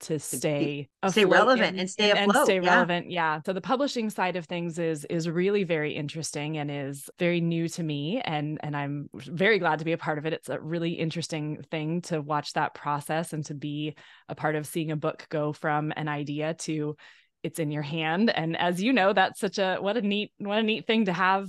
to 0.00 0.18
stay 0.18 0.88
stay 1.08 1.22
afloat 1.22 1.32
relevant 1.32 1.78
and 1.78 1.88
stay 1.88 2.10
and 2.10 2.32
stay 2.44 2.60
yeah. 2.60 2.74
relevant. 2.74 3.10
Yeah. 3.10 3.40
So 3.44 3.52
the 3.52 3.60
publishing 3.60 4.10
side 4.10 4.36
of 4.36 4.46
things 4.46 4.78
is 4.78 5.04
is 5.06 5.28
really 5.28 5.64
very 5.64 5.94
interesting 5.94 6.58
and 6.58 6.70
is 6.70 7.08
very 7.18 7.40
new 7.40 7.68
to 7.70 7.82
me 7.82 8.20
and 8.24 8.58
and 8.62 8.76
I'm 8.76 9.08
very 9.14 9.58
glad 9.58 9.78
to 9.78 9.84
be 9.84 9.92
a 9.92 9.98
part 9.98 10.18
of 10.18 10.26
it. 10.26 10.32
It's 10.32 10.48
a 10.48 10.60
really 10.60 10.92
interesting 10.92 11.62
thing 11.70 12.02
to 12.02 12.20
watch 12.20 12.52
that 12.52 12.74
process 12.74 13.32
and 13.32 13.44
to 13.46 13.54
be 13.54 13.96
a 14.28 14.34
part 14.34 14.54
of 14.54 14.66
seeing 14.66 14.90
a 14.90 14.96
book 14.96 15.26
go 15.30 15.52
from 15.52 15.92
an 15.96 16.08
idea 16.08 16.54
to 16.54 16.96
it's 17.42 17.58
in 17.58 17.70
your 17.70 17.82
hand 17.82 18.28
and 18.30 18.56
as 18.56 18.82
you 18.82 18.92
know 18.92 19.12
that's 19.12 19.38
such 19.38 19.58
a 19.58 19.76
what 19.76 19.96
a 19.96 20.02
neat 20.02 20.32
what 20.38 20.58
a 20.58 20.62
neat 20.62 20.86
thing 20.86 21.04
to 21.04 21.12
have 21.12 21.48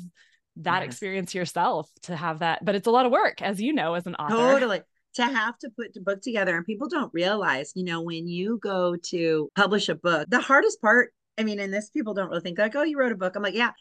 that 0.58 0.82
Yes. 0.82 0.88
experience 0.88 1.34
yourself 1.34 1.90
to 2.04 2.16
have 2.16 2.40
that 2.40 2.64
but 2.64 2.76
it's 2.76 2.88
a 2.88 2.92
lot 2.92 3.06
of 3.06 3.12
work 3.12 3.42
as 3.42 3.62
you 3.62 3.74
know 3.74 3.94
as 3.94 4.06
an 4.06 4.16
author 4.16 4.36
Totally. 4.36 4.82
To 5.18 5.24
have 5.24 5.58
to 5.60 5.70
put 5.70 5.94
the 5.94 6.02
book 6.02 6.22
together, 6.22 6.56
and 6.56 6.66
people 6.66 6.88
don't 6.88 7.14
realize, 7.14 7.72
you 7.76 7.84
know, 7.84 8.02
when 8.02 8.28
you 8.28 8.60
go 8.62 8.96
to 8.96 9.50
publish 9.56 9.90
a 9.90 9.96
book, 9.96 10.28
the 10.30 10.40
hardest 10.40 10.82
part, 10.82 11.12
I 11.38 11.44
mean, 11.44 11.60
and 11.60 11.74
this 11.74 11.90
people 11.90 12.14
don't 12.14 12.30
really 12.30 12.42
think 12.42 12.58
like, 12.58 12.76
oh, 12.76 12.84
you 12.84 12.98
wrote 13.00 13.12
a 13.12 13.16
book. 13.16 13.36
I'm 13.36 13.44
like, 13.44 13.56
yeah, 13.56 13.72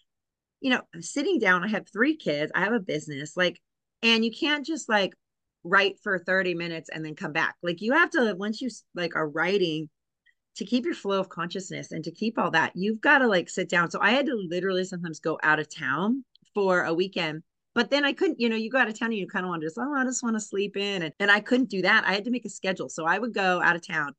you 0.60 0.70
know, 0.70 0.80
I'm 0.94 1.02
sitting 1.02 1.38
down, 1.38 1.62
I 1.62 1.68
have 1.68 1.88
three 1.88 2.16
kids, 2.16 2.52
I 2.54 2.60
have 2.60 2.72
a 2.72 2.80
business, 2.80 3.36
like, 3.36 3.60
and 4.02 4.24
you 4.24 4.30
can't 4.30 4.64
just 4.64 4.88
like 4.88 5.14
write 5.62 5.98
for 6.02 6.18
30 6.18 6.54
minutes 6.54 6.90
and 6.92 7.04
then 7.04 7.14
come 7.14 7.32
back. 7.32 7.56
Like, 7.62 7.82
you 7.82 7.92
have 7.92 8.10
to, 8.10 8.34
once 8.38 8.60
you 8.60 8.70
like 8.94 9.14
are 9.14 9.28
writing, 9.28 9.88
to 10.56 10.64
keep 10.64 10.84
your 10.86 10.94
flow 10.94 11.20
of 11.20 11.28
consciousness 11.28 11.92
and 11.92 12.02
to 12.04 12.10
keep 12.10 12.38
all 12.38 12.50
that, 12.50 12.72
you've 12.74 13.00
got 13.00 13.18
to 13.18 13.26
like 13.26 13.48
sit 13.48 13.68
down. 13.68 13.90
So 13.90 14.00
I 14.00 14.10
had 14.10 14.26
to 14.26 14.34
literally 14.34 14.84
sometimes 14.84 15.20
go 15.20 15.38
out 15.42 15.58
of 15.58 15.68
town 15.74 16.24
for 16.54 16.84
a 16.84 16.94
weekend. 16.94 17.42
But 17.76 17.90
then 17.90 18.06
I 18.06 18.14
couldn't, 18.14 18.40
you 18.40 18.48
know, 18.48 18.56
you 18.56 18.70
go 18.70 18.78
out 18.78 18.88
of 18.88 18.98
town 18.98 19.10
and 19.10 19.18
you 19.18 19.26
kind 19.26 19.44
of 19.44 19.50
want 19.50 19.60
to 19.60 19.66
just, 19.66 19.76
oh, 19.78 19.94
I 19.94 20.02
just 20.04 20.22
want 20.22 20.34
to 20.34 20.40
sleep 20.40 20.78
in. 20.78 21.02
And, 21.02 21.12
and 21.20 21.30
I 21.30 21.40
couldn't 21.40 21.68
do 21.68 21.82
that. 21.82 22.04
I 22.06 22.14
had 22.14 22.24
to 22.24 22.30
make 22.30 22.46
a 22.46 22.48
schedule. 22.48 22.88
So 22.88 23.04
I 23.04 23.18
would 23.18 23.34
go 23.34 23.60
out 23.60 23.76
of 23.76 23.86
town 23.86 24.14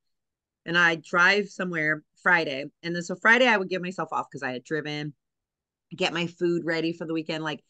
and 0.68 0.78
I'd 0.78 1.02
drive 1.02 1.50
somewhere 1.50 2.04
Friday. 2.22 2.66
And 2.84 2.96
then 2.96 3.02
so 3.02 3.16
Friday 3.16 3.48
I 3.48 3.58
would 3.58 3.68
give 3.68 3.82
myself 3.82 4.10
off 4.12 4.28
because 4.32 4.44
I 4.44 4.52
had 4.52 4.64
driven, 4.64 5.16
get 5.96 6.14
my 6.14 6.28
food 6.28 6.66
ready 6.66 6.94
for 6.94 7.08
the 7.08 7.16
weekend. 7.16 7.44
Like, 7.44 7.64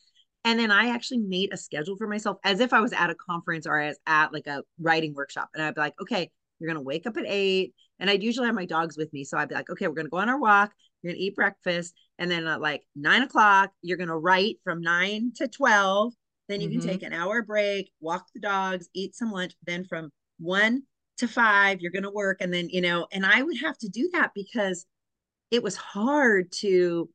and 0.43 0.60
then 0.60 0.71
I 0.71 0.89
actually 0.89 1.19
made 1.19 1.54
a 1.54 1.58
schedule 1.58 1.95
for 1.95 2.08
myself 2.08 2.36
as 2.43 2.60
if 2.60 2.73
I 2.73 2.82
was 2.82 2.91
at 2.91 3.10
a 3.10 3.15
conference 3.15 3.65
or 3.65 3.80
as 3.80 3.97
at 4.06 4.34
like 4.34 4.47
a 4.47 4.63
writing 4.82 5.13
workshop. 5.13 5.47
And 5.54 5.63
I'd 5.63 5.76
be 5.76 5.80
like, 5.80 5.95
okay, 6.02 6.30
you're 6.60 6.67
going 6.67 6.84
to 6.84 6.86
wake 6.86 7.08
up 7.08 7.15
at 7.15 7.23
eight. 7.26 7.73
And 8.02 8.10
I'd 8.10 8.23
usually 8.23 8.47
have 8.47 8.56
my 8.56 8.65
dogs 8.65 8.97
with 8.97 9.13
me. 9.13 9.23
So 9.23 9.38
I'd 9.38 9.47
be 9.47 9.56
like, 9.56 9.69
okay, 9.69 9.88
we're 9.88 9.95
going 9.95 10.08
to 10.08 10.12
go 10.12 10.17
on 10.17 10.28
our 10.28 10.39
walk. 10.39 10.73
You're 11.01 11.13
to 11.13 11.19
eat 11.19 11.36
breakfast. 11.36 11.93
And 12.19 12.29
then 12.29 12.47
at 12.47 12.62
like 12.62 12.83
nine 12.95 13.23
o'clock, 13.23 13.71
you're 13.81 13.97
going 13.97 14.10
to 14.10 14.17
write 14.17 14.57
from 14.63 14.81
nine 14.81 15.31
to 15.38 15.47
12. 15.47 16.13
Then 16.47 16.62
you 16.62 16.69
Mhm. 16.69 16.71
can 16.73 16.81
take 16.81 17.03
an 17.03 17.13
hour 17.13 17.41
break, 17.41 17.91
walk 17.99 18.27
the 18.33 18.39
dogs, 18.39 18.89
eat 18.93 19.15
some 19.15 19.31
lunch. 19.31 19.53
Then 19.65 19.86
from 19.86 20.12
one 20.39 20.83
to 21.17 21.27
five, 21.27 21.81
you're 21.81 21.91
going 21.91 22.03
to 22.03 22.12
work. 22.12 22.38
And 22.41 22.53
then, 22.53 22.69
you 22.69 22.81
know, 22.81 23.07
and 23.12 23.25
I 23.25 23.41
would 23.41 23.57
have 23.60 23.77
to 23.79 23.89
do 23.89 24.10
that 24.13 24.31
because 24.33 24.86
it 25.51 25.63
was 25.63 25.75
hard 25.75 26.51
to 26.51 27.10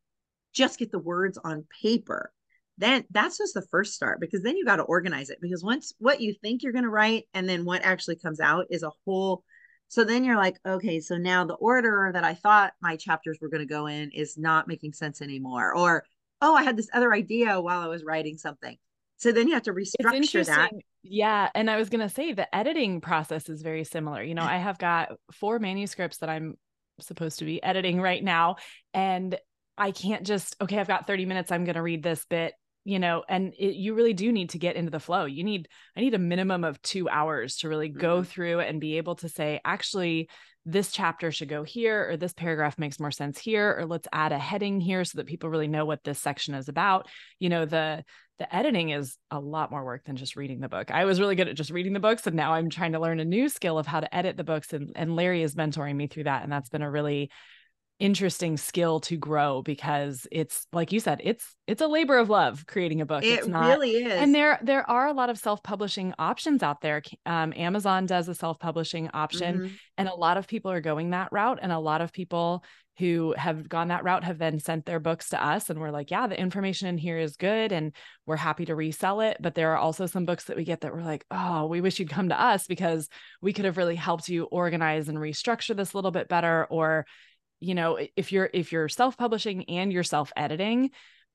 just 0.53 0.79
get 0.79 0.90
the 0.92 0.99
words 0.99 1.38
on 1.45 1.66
paper. 1.83 2.33
Then 2.79 3.05
that's 3.11 3.38
just 3.38 3.55
the 3.55 3.66
first 3.71 3.95
start 3.95 4.21
because 4.21 4.42
then 4.42 4.57
you 4.57 4.64
got 4.64 4.77
to 4.77 4.83
organize 4.83 5.31
it 5.31 5.38
because 5.40 5.62
once 5.62 5.92
what 5.99 6.21
you 6.21 6.35
think 6.35 6.62
you're 6.62 6.73
going 6.73 6.85
to 6.85 6.90
write 6.90 7.25
and 7.35 7.49
then 7.49 7.64
what 7.64 7.83
actually 7.83 8.16
comes 8.16 8.40
out 8.40 8.66
is 8.71 8.83
a 8.83 8.90
whole. 9.07 9.45
So 9.92 10.05
then 10.05 10.24
you're 10.24 10.38
like, 10.38 10.59
okay, 10.64 11.00
so 11.00 11.18
now 11.18 11.44
the 11.44 11.52
order 11.52 12.09
that 12.14 12.24
I 12.24 12.33
thought 12.33 12.72
my 12.81 12.96
chapters 12.96 13.37
were 13.42 13.50
going 13.50 13.61
to 13.61 13.66
go 13.66 13.88
in 13.88 14.11
is 14.12 14.38
not 14.38 14.66
making 14.66 14.94
sense 14.94 15.20
anymore. 15.20 15.76
Or, 15.76 16.07
oh, 16.40 16.55
I 16.55 16.62
had 16.62 16.78
this 16.78 16.88
other 16.94 17.12
idea 17.12 17.61
while 17.61 17.81
I 17.81 17.88
was 17.88 18.02
writing 18.02 18.38
something. 18.38 18.78
So 19.18 19.33
then 19.33 19.48
you 19.48 19.52
have 19.52 19.64
to 19.64 19.74
restructure 19.74 20.46
that. 20.46 20.72
yeah 21.05 21.48
and 21.55 21.70
i 21.70 21.76
was 21.76 21.88
going 21.88 22.00
to 22.00 22.09
say 22.09 22.33
the 22.33 22.52
editing 22.55 23.00
process 23.00 23.48
is 23.48 23.62
very 23.62 23.85
similar 23.85 24.22
you 24.22 24.35
know 24.35 24.42
i 24.48 24.57
have 24.57 24.78
got 24.78 25.12
four 25.33 25.59
manuscripts 25.59 26.18
that 26.18 26.28
i'm 26.28 26.57
supposed 27.00 27.38
to 27.38 27.44
be 27.44 27.62
editing 27.62 28.00
right 28.00 28.22
now 28.22 28.57
and 28.94 29.38
i 29.78 29.90
can't 29.90 30.24
just 30.26 30.57
okay 30.61 30.78
i've 30.78 30.88
got 30.88 31.07
30 31.07 31.26
minutes 31.26 31.52
i'm 31.52 31.64
going 31.64 31.74
to 31.76 31.83
read 31.83 32.02
this 32.02 32.24
bit 32.24 32.55
you 32.85 32.99
know 32.99 33.23
and 33.29 33.53
it, 33.59 33.75
you 33.75 33.95
really 33.95 34.12
do 34.14 34.33
need 34.33 34.51
to 34.51 34.59
get 34.59 34.77
into 34.77 34.90
the 34.90 35.01
flow 35.01 35.25
you 35.25 35.45
need 35.45 35.68
i 35.97 36.01
need 36.01 36.14
a 36.14 36.18
minimum 36.18 36.64
of 36.64 36.81
two 36.83 37.09
hours 37.09 37.57
to 37.57 37.68
really 37.68 37.88
go 37.88 38.21
Mhm. 38.23 38.27
through 38.27 38.61
and 38.61 38.81
be 38.81 38.97
able 38.97 39.14
to 39.16 39.29
say 39.29 39.61
actually 39.64 40.29
this 40.64 40.92
chapter 40.92 41.33
should 41.33 41.49
go 41.49 41.64
here 41.64 42.09
or 42.11 42.16
this 42.16 42.33
paragraph 42.33 42.79
makes 42.79 43.01
more 43.01 43.11
sense 43.11 43.38
here 43.38 43.77
or 43.79 43.87
let's 43.87 44.07
add 44.12 44.33
a 44.33 44.38
heading 44.38 44.81
here 44.81 45.05
so 45.05 45.18
that 45.18 45.27
people 45.27 45.51
really 45.51 45.66
know 45.68 45.85
what 45.85 46.05
this 46.05 46.21
section 46.21 46.55
is 46.55 46.68
about 46.68 47.09
you 47.38 47.49
know 47.49 47.64
the 47.64 48.05
the 48.38 48.55
editing 48.57 48.90
is 48.90 49.16
a 49.31 49.38
lot 49.38 49.71
more 49.71 49.85
work 49.85 50.03
than 50.05 50.16
just 50.16 50.35
reading 50.35 50.59
the 50.59 50.68
book. 50.68 50.90
I 50.90 51.05
was 51.05 51.21
really 51.21 51.37
good 51.37 51.47
at 51.47 51.55
just 51.55 51.71
reading 51.71 51.92
the 51.92 52.01
books 52.01 52.27
and 52.27 52.35
now 52.35 52.55
I'm 52.55 52.71
trying 52.71 52.92
to 52.92 52.99
learn 52.99 53.21
a 53.21 53.25
new 53.25 53.49
skill 53.49 53.79
of 53.79 53.87
how 53.87 54.01
to 54.01 54.12
edit 54.12 54.37
the 54.37 54.42
books 54.42 54.73
and 54.73 54.90
and 54.97 55.14
Larry 55.14 55.42
is 55.42 55.55
mentoring 55.55 55.95
me 55.95 56.09
through 56.09 56.25
that 56.25 56.42
and 56.42 56.51
that's 56.51 56.71
been 56.71 56.83
a 56.83 56.90
really 56.90 57.31
interesting 58.03 58.57
skill 58.57 58.99
to 58.99 59.17
grow 59.17 59.62
because 59.62 60.27
it's 60.33 60.67
like 60.73 60.91
you 60.91 60.99
said 60.99 61.21
it's 61.23 61.55
it's 61.69 61.81
a 61.81 61.87
labor 61.87 62.19
of 62.19 62.29
love 62.29 62.67
creating 62.67 63.01
a 63.01 63.07
book. 63.07 63.23
It 63.23 63.38
it's 63.38 63.47
not 63.47 63.69
really 63.69 63.93
is. 63.93 64.12
and 64.12 64.35
there 64.35 64.59
there 64.61 64.88
are 64.91 65.07
a 65.07 65.12
lot 65.12 65.31
of 65.31 65.38
self-publishing 65.38 66.12
options 66.19 66.65
out 66.65 66.81
there. 66.81 67.01
Um, 67.25 67.53
amazon 67.57 68.07
does 68.07 68.29
a 68.29 68.35
self-publishing 68.35 69.11
option 69.15 69.57
mm-hmm. 69.57 69.75
and 69.97 70.09
a 70.09 70.15
lot 70.15 70.37
of 70.37 70.49
people 70.49 70.73
are 70.73 70.81
going 70.81 71.11
that 71.11 71.29
route 71.31 71.61
and 71.62 71.71
a 71.71 71.79
lot 71.79 72.01
of 72.01 72.12
people 72.12 72.65
who 72.99 73.35
have 73.38 73.69
gone 73.69 73.88
that 73.88 74.05
route 74.05 74.25
have 74.25 74.37
then 74.37 74.59
sent 74.59 74.85
their 74.85 75.01
books 75.01 75.31
to 75.31 75.43
us 75.43 75.71
and 75.71 75.81
we're 75.81 75.93
like 75.93 76.11
yeah 76.11 76.27
the 76.27 76.38
information 76.38 76.88
in 76.88 76.99
here 76.99 77.19
is 77.19 77.37
good 77.37 77.71
and 77.71 77.93
we're 78.27 78.37
happy 78.37 78.65
to 78.65 78.75
resell 78.75 79.21
it. 79.21 79.37
But 79.41 79.55
there 79.55 79.71
are 79.73 79.79
also 79.79 80.07
some 80.07 80.25
books 80.25 80.45
that 80.45 80.57
we 80.57 80.65
get 80.65 80.81
that 80.81 80.93
we're 80.93 81.03
like 81.03 81.25
oh 81.31 81.67
we 81.67 81.81
wish 81.81 82.01
you'd 82.01 82.11
come 82.11 82.31
to 82.31 82.41
us 82.41 82.67
because 82.67 83.09
we 83.41 83.53
could 83.53 83.65
have 83.65 83.77
really 83.77 83.97
helped 83.97 84.29
you 84.29 84.45
organize 84.45 85.09
and 85.09 85.19
restructure 85.19 85.77
this 85.77 85.93
a 85.93 85.97
little 85.97 86.11
bit 86.11 86.29
better 86.29 86.67
or 86.69 87.07
you 87.62 87.75
know 87.75 87.98
if 88.16 88.33
you're 88.33 88.51
if 88.53 88.72
you're 88.72 88.88
self-publishing 88.88 89.64
and 89.68 89.92
you're 89.92 90.03
self-editing 90.03 90.90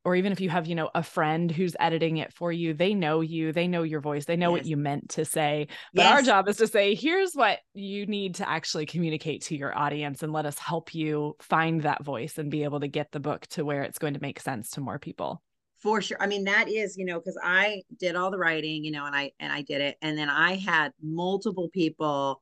or 0.07 0.15
even 0.15 0.31
if 0.31 0.39
you 0.39 0.49
have 0.49 0.67
you 0.67 0.75
know 0.75 0.89
a 0.95 1.03
friend 1.03 1.51
who's 1.51 1.75
editing 1.79 2.17
it 2.17 2.31
for 2.33 2.51
you 2.51 2.73
they 2.73 2.93
know 2.93 3.21
you 3.21 3.51
they 3.51 3.67
know 3.67 3.83
your 3.83 3.99
voice 3.99 4.25
they 4.25 4.37
know 4.37 4.55
yes. 4.55 4.63
what 4.63 4.65
you 4.65 4.77
meant 4.77 5.09
to 5.09 5.25
say 5.25 5.67
but 5.93 6.03
yes. 6.03 6.11
our 6.13 6.21
job 6.21 6.47
is 6.47 6.57
to 6.57 6.67
say 6.67 6.95
here's 6.95 7.33
what 7.33 7.59
you 7.73 8.05
need 8.05 8.35
to 8.35 8.47
actually 8.47 8.85
communicate 8.85 9.41
to 9.41 9.55
your 9.55 9.77
audience 9.77 10.23
and 10.23 10.31
let 10.31 10.45
us 10.45 10.57
help 10.57 10.93
you 10.95 11.35
find 11.41 11.81
that 11.81 12.03
voice 12.03 12.37
and 12.37 12.51
be 12.51 12.63
able 12.63 12.79
to 12.79 12.87
get 12.87 13.11
the 13.11 13.19
book 13.19 13.45
to 13.47 13.65
where 13.65 13.83
it's 13.83 13.99
going 13.99 14.13
to 14.13 14.21
make 14.21 14.39
sense 14.39 14.69
to 14.69 14.81
more 14.81 14.99
people 14.99 15.41
for 15.79 16.01
sure 16.01 16.17
i 16.21 16.27
mean 16.27 16.45
that 16.45 16.69
is 16.69 16.97
you 16.97 17.05
know 17.05 17.19
because 17.19 17.37
i 17.43 17.81
did 17.99 18.15
all 18.15 18.31
the 18.31 18.37
writing 18.37 18.83
you 18.83 18.91
know 18.91 19.05
and 19.05 19.15
i 19.15 19.31
and 19.39 19.51
i 19.51 19.61
did 19.61 19.81
it 19.81 19.97
and 20.01 20.17
then 20.17 20.29
i 20.29 20.55
had 20.55 20.91
multiple 21.01 21.69
people 21.73 22.41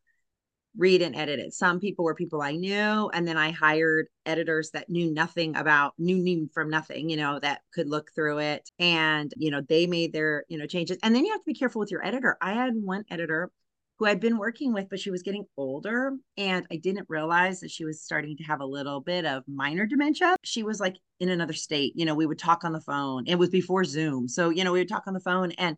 read 0.78 1.02
and 1.02 1.16
edit 1.16 1.40
it. 1.40 1.54
Some 1.54 1.80
people 1.80 2.06
were 2.06 2.16
people 2.16 2.42
I 2.42 2.54
knew, 2.54 3.10
and 3.14 3.28
then 3.28 3.38
I 3.38 3.52
hired 3.52 4.08
editors 4.26 4.72
that 4.72 4.90
knew 4.90 5.14
nothing 5.14 5.56
about 5.56 5.94
knew 5.98 6.50
from 6.54 6.70
nothing, 6.70 7.10
you 7.10 7.18
know, 7.18 7.40
that 7.40 7.62
could 7.74 7.88
look 7.88 8.12
through 8.16 8.40
it. 8.40 8.70
And, 8.80 9.34
you 9.38 9.52
know, 9.52 9.62
they 9.62 9.88
made 9.88 10.14
their, 10.14 10.46
you 10.50 10.58
know, 10.58 10.66
changes. 10.66 10.98
And 11.04 11.16
then 11.16 11.26
you 11.26 11.32
have 11.32 11.42
to 11.42 11.46
be 11.46 11.54
careful 11.54 11.80
with 11.80 11.92
your 11.92 12.06
editor. 12.06 12.38
I 12.42 12.54
had 12.54 12.74
one 12.76 13.06
editor 13.10 13.52
who 13.98 14.06
I'd 14.06 14.20
been 14.20 14.38
working 14.38 14.74
with, 14.74 14.90
but 14.90 15.00
she 15.00 15.12
was 15.12 15.24
getting 15.24 15.46
older. 15.56 16.12
And 16.38 16.66
I 16.72 16.76
didn't 16.76 17.06
realize 17.08 17.62
that 17.62 17.72
she 17.72 17.86
was 17.86 18.02
starting 18.02 18.36
to 18.38 18.44
have 18.44 18.60
a 18.60 18.66
little 18.66 19.00
bit 19.00 19.26
of 19.26 19.44
minor 19.48 19.86
dementia. 19.86 20.36
She 20.44 20.64
was 20.64 20.80
like 20.80 20.98
in 21.20 21.30
another 21.30 21.54
state. 21.54 21.94
You 21.96 22.06
know, 22.06 22.16
we 22.16 22.26
would 22.26 22.40
talk 22.40 22.66
on 22.66 22.74
the 22.74 22.82
phone. 22.82 23.26
It 23.28 23.36
was 23.36 23.50
before 23.50 23.86
Zoom. 23.86 24.28
So, 24.28 24.50
you 24.50 24.64
know, 24.64 24.74
we 24.74 24.80
would 24.80 24.90
talk 24.90 25.08
on 25.08 25.14
the 25.14 25.20
phone 25.22 25.52
and 25.54 25.78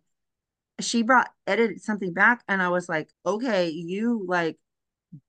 she 0.80 1.04
brought 1.04 1.30
edited 1.46 1.84
something 1.84 2.14
back. 2.14 2.44
And 2.48 2.62
I 2.62 2.70
was 2.70 2.90
like, 2.90 3.10
okay, 3.26 3.70
you 3.70 4.26
like 4.28 4.58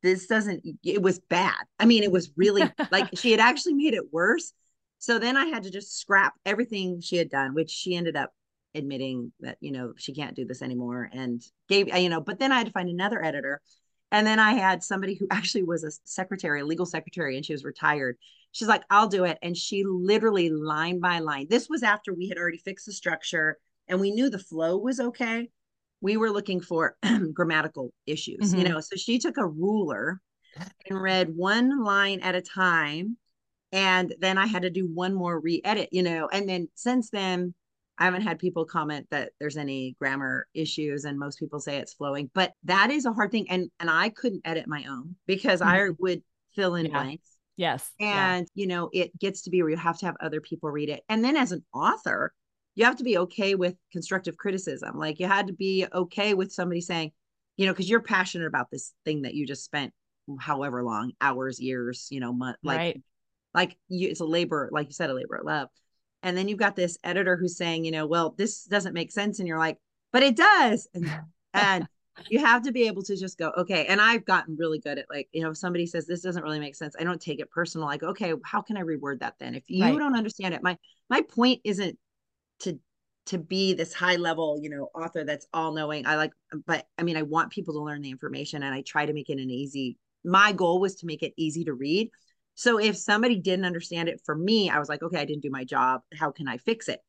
this 0.02 0.26
doesn't 0.26 0.64
it 0.84 1.02
was 1.02 1.18
bad. 1.18 1.64
I 1.78 1.86
mean 1.86 2.02
it 2.02 2.12
was 2.12 2.30
really 2.36 2.70
like 2.90 3.08
she 3.18 3.30
had 3.30 3.40
actually 3.40 3.74
made 3.74 3.94
it 3.94 4.12
worse. 4.12 4.52
So 4.98 5.18
then 5.18 5.36
i 5.36 5.46
had 5.46 5.62
to 5.62 5.70
just 5.70 5.98
scrap 5.98 6.34
everything 6.44 7.00
she 7.00 7.16
had 7.16 7.30
done 7.30 7.54
which 7.54 7.70
she 7.70 7.94
ended 7.94 8.16
up 8.16 8.32
admitting 8.74 9.32
that 9.40 9.56
you 9.60 9.72
know 9.72 9.92
she 9.96 10.12
can't 10.12 10.36
do 10.36 10.44
this 10.44 10.62
anymore 10.62 11.08
and 11.12 11.42
gave 11.68 11.92
uh, 11.92 11.96
you 11.96 12.08
know 12.08 12.20
but 12.20 12.38
then 12.38 12.52
i 12.52 12.58
had 12.58 12.66
to 12.66 12.72
find 12.72 12.88
another 12.88 13.22
editor. 13.24 13.60
And 14.10 14.26
then 14.26 14.38
i 14.38 14.52
had 14.52 14.82
somebody 14.82 15.14
who 15.14 15.26
actually 15.30 15.62
was 15.62 15.84
a 15.84 15.92
secretary 16.04 16.60
a 16.60 16.66
legal 16.66 16.86
secretary 16.86 17.36
and 17.36 17.44
she 17.44 17.52
was 17.52 17.64
retired. 17.64 18.16
She's 18.52 18.68
like 18.68 18.82
i'll 18.90 19.08
do 19.08 19.24
it. 19.24 19.38
And 19.42 19.56
she 19.56 19.84
literally 19.84 20.50
line 20.50 21.00
by 21.00 21.20
line 21.20 21.46
this 21.48 21.68
was 21.68 21.82
after 21.82 22.12
we 22.12 22.28
had 22.28 22.38
already 22.38 22.58
fixed 22.58 22.86
the 22.86 22.92
structure 22.92 23.58
and 23.86 24.00
we 24.00 24.10
knew 24.10 24.28
the 24.28 24.38
flow 24.38 24.76
was 24.76 25.00
okay 25.00 25.48
we 26.00 26.16
were 26.16 26.30
looking 26.30 26.60
for 26.60 26.96
grammatical 27.32 27.92
issues, 28.06 28.50
mm-hmm. 28.50 28.58
you 28.58 28.68
know. 28.68 28.80
So 28.80 28.96
she 28.96 29.18
took 29.18 29.36
a 29.36 29.46
ruler 29.46 30.20
and 30.88 31.00
read 31.00 31.34
one 31.34 31.82
line 31.82 32.20
at 32.20 32.34
a 32.34 32.42
time. 32.42 33.16
And 33.70 34.14
then 34.18 34.38
I 34.38 34.46
had 34.46 34.62
to 34.62 34.70
do 34.70 34.86
one 34.86 35.14
more 35.14 35.38
re 35.38 35.60
edit, 35.64 35.90
you 35.92 36.02
know. 36.02 36.28
And 36.32 36.48
then 36.48 36.68
since 36.74 37.10
then, 37.10 37.54
I 37.98 38.04
haven't 38.04 38.22
had 38.22 38.38
people 38.38 38.64
comment 38.64 39.06
that 39.10 39.32
there's 39.40 39.56
any 39.56 39.96
grammar 39.98 40.46
issues 40.54 41.04
and 41.04 41.18
most 41.18 41.38
people 41.38 41.60
say 41.60 41.76
it's 41.78 41.94
flowing, 41.94 42.30
but 42.32 42.52
that 42.64 42.90
is 42.90 43.04
a 43.04 43.12
hard 43.12 43.32
thing 43.32 43.50
and 43.50 43.70
and 43.80 43.90
I 43.90 44.08
couldn't 44.10 44.42
edit 44.44 44.68
my 44.68 44.84
own 44.88 45.16
because 45.26 45.60
mm-hmm. 45.60 45.70
I 45.70 45.90
would 45.98 46.22
fill 46.54 46.76
in 46.76 46.86
yeah. 46.86 46.92
blanks. 46.92 47.28
Yes. 47.56 47.90
And 48.00 48.48
yeah. 48.54 48.62
you 48.62 48.68
know, 48.68 48.88
it 48.92 49.18
gets 49.18 49.42
to 49.42 49.50
be 49.50 49.62
where 49.62 49.70
you 49.70 49.76
have 49.76 49.98
to 49.98 50.06
have 50.06 50.16
other 50.20 50.40
people 50.40 50.70
read 50.70 50.88
it. 50.88 51.02
And 51.08 51.24
then 51.24 51.36
as 51.36 51.50
an 51.50 51.64
author, 51.74 52.32
you 52.78 52.84
have 52.84 52.96
to 52.96 53.04
be 53.04 53.18
okay 53.18 53.56
with 53.56 53.74
constructive 53.90 54.36
criticism. 54.36 54.96
Like 54.96 55.18
you 55.18 55.26
had 55.26 55.48
to 55.48 55.52
be 55.52 55.84
okay 55.92 56.34
with 56.34 56.52
somebody 56.52 56.80
saying, 56.80 57.10
you 57.56 57.66
know, 57.66 57.72
because 57.72 57.90
you're 57.90 58.00
passionate 58.00 58.46
about 58.46 58.70
this 58.70 58.92
thing 59.04 59.22
that 59.22 59.34
you 59.34 59.48
just 59.48 59.64
spent 59.64 59.92
however 60.38 60.84
long, 60.84 61.10
hours, 61.20 61.58
years, 61.58 62.06
you 62.12 62.20
know, 62.20 62.32
month, 62.32 62.56
like, 62.62 62.78
right. 62.78 63.02
like 63.52 63.76
you, 63.88 64.08
it's 64.08 64.20
a 64.20 64.24
labor, 64.24 64.68
like 64.70 64.86
you 64.86 64.92
said, 64.92 65.10
a 65.10 65.14
labor 65.14 65.34
of 65.34 65.44
love. 65.44 65.68
And 66.22 66.36
then 66.36 66.46
you've 66.46 66.60
got 66.60 66.76
this 66.76 66.96
editor 67.02 67.36
who's 67.36 67.56
saying, 67.56 67.84
you 67.84 67.90
know, 67.90 68.06
well, 68.06 68.36
this 68.38 68.62
doesn't 68.62 68.94
make 68.94 69.10
sense. 69.10 69.40
And 69.40 69.48
you're 69.48 69.58
like, 69.58 69.78
but 70.12 70.22
it 70.22 70.36
does. 70.36 70.86
And, 70.94 71.10
and 71.54 71.88
you 72.28 72.38
have 72.38 72.62
to 72.62 72.70
be 72.70 72.86
able 72.86 73.02
to 73.02 73.16
just 73.16 73.38
go, 73.38 73.50
okay. 73.58 73.86
And 73.86 74.00
I've 74.00 74.24
gotten 74.24 74.56
really 74.56 74.78
good 74.78 74.98
at 74.98 75.06
like, 75.10 75.28
you 75.32 75.42
know, 75.42 75.50
if 75.50 75.56
somebody 75.56 75.86
says 75.86 76.06
this 76.06 76.22
doesn't 76.22 76.44
really 76.44 76.60
make 76.60 76.76
sense, 76.76 76.94
I 76.96 77.02
don't 77.02 77.20
take 77.20 77.40
it 77.40 77.50
personal. 77.50 77.88
Like, 77.88 78.04
okay, 78.04 78.34
how 78.44 78.62
can 78.62 78.76
I 78.76 78.82
reword 78.82 79.18
that 79.18 79.34
then? 79.40 79.56
If 79.56 79.64
you 79.66 79.82
right. 79.82 79.98
don't 79.98 80.16
understand 80.16 80.54
it, 80.54 80.62
my 80.62 80.78
my 81.10 81.22
point 81.22 81.60
isn't 81.64 81.98
to 82.60 82.78
to 83.26 83.38
be 83.38 83.74
this 83.74 83.92
high 83.92 84.16
level 84.16 84.58
you 84.60 84.70
know 84.70 84.88
author 84.94 85.24
that's 85.24 85.46
all 85.52 85.72
knowing. 85.72 86.06
I 86.06 86.16
like 86.16 86.32
but 86.66 86.86
i 86.96 87.02
mean 87.02 87.16
i 87.16 87.22
want 87.22 87.52
people 87.52 87.74
to 87.74 87.80
learn 87.80 88.00
the 88.00 88.10
information 88.10 88.62
and 88.62 88.74
i 88.74 88.82
try 88.82 89.04
to 89.06 89.12
make 89.12 89.28
it 89.28 89.38
an 89.38 89.50
easy 89.50 89.98
my 90.24 90.52
goal 90.52 90.80
was 90.80 90.96
to 90.96 91.06
make 91.06 91.22
it 91.22 91.32
easy 91.36 91.64
to 91.64 91.74
read. 91.74 92.10
So 92.54 92.80
if 92.80 92.96
somebody 92.96 93.38
didn't 93.38 93.64
understand 93.66 94.08
it 94.08 94.20
for 94.24 94.34
me 94.34 94.70
i 94.70 94.78
was 94.78 94.88
like 94.88 95.02
okay 95.02 95.18
i 95.18 95.24
didn't 95.24 95.42
do 95.42 95.50
my 95.50 95.64
job. 95.64 96.00
How 96.18 96.30
can 96.30 96.48
i 96.48 96.56
fix 96.58 96.88
it? 96.88 97.00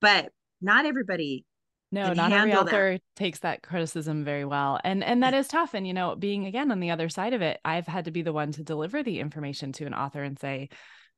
But 0.00 0.32
not 0.60 0.84
everybody 0.84 1.44
no 1.92 2.12
not 2.12 2.32
every 2.32 2.54
author 2.54 2.94
that. 2.94 3.02
takes 3.16 3.40
that 3.40 3.62
criticism 3.62 4.24
very 4.24 4.44
well. 4.44 4.80
And 4.82 5.04
and 5.04 5.22
that 5.22 5.34
is 5.34 5.46
tough. 5.46 5.74
And 5.74 5.86
you 5.86 5.94
know 5.94 6.16
being 6.16 6.46
again 6.46 6.72
on 6.72 6.80
the 6.80 6.90
other 6.90 7.08
side 7.08 7.34
of 7.34 7.42
it 7.42 7.60
i've 7.64 7.86
had 7.86 8.06
to 8.06 8.10
be 8.10 8.22
the 8.22 8.32
one 8.32 8.50
to 8.52 8.64
deliver 8.64 9.02
the 9.02 9.20
information 9.20 9.72
to 9.72 9.86
an 9.86 9.94
author 9.94 10.22
and 10.22 10.38
say 10.38 10.70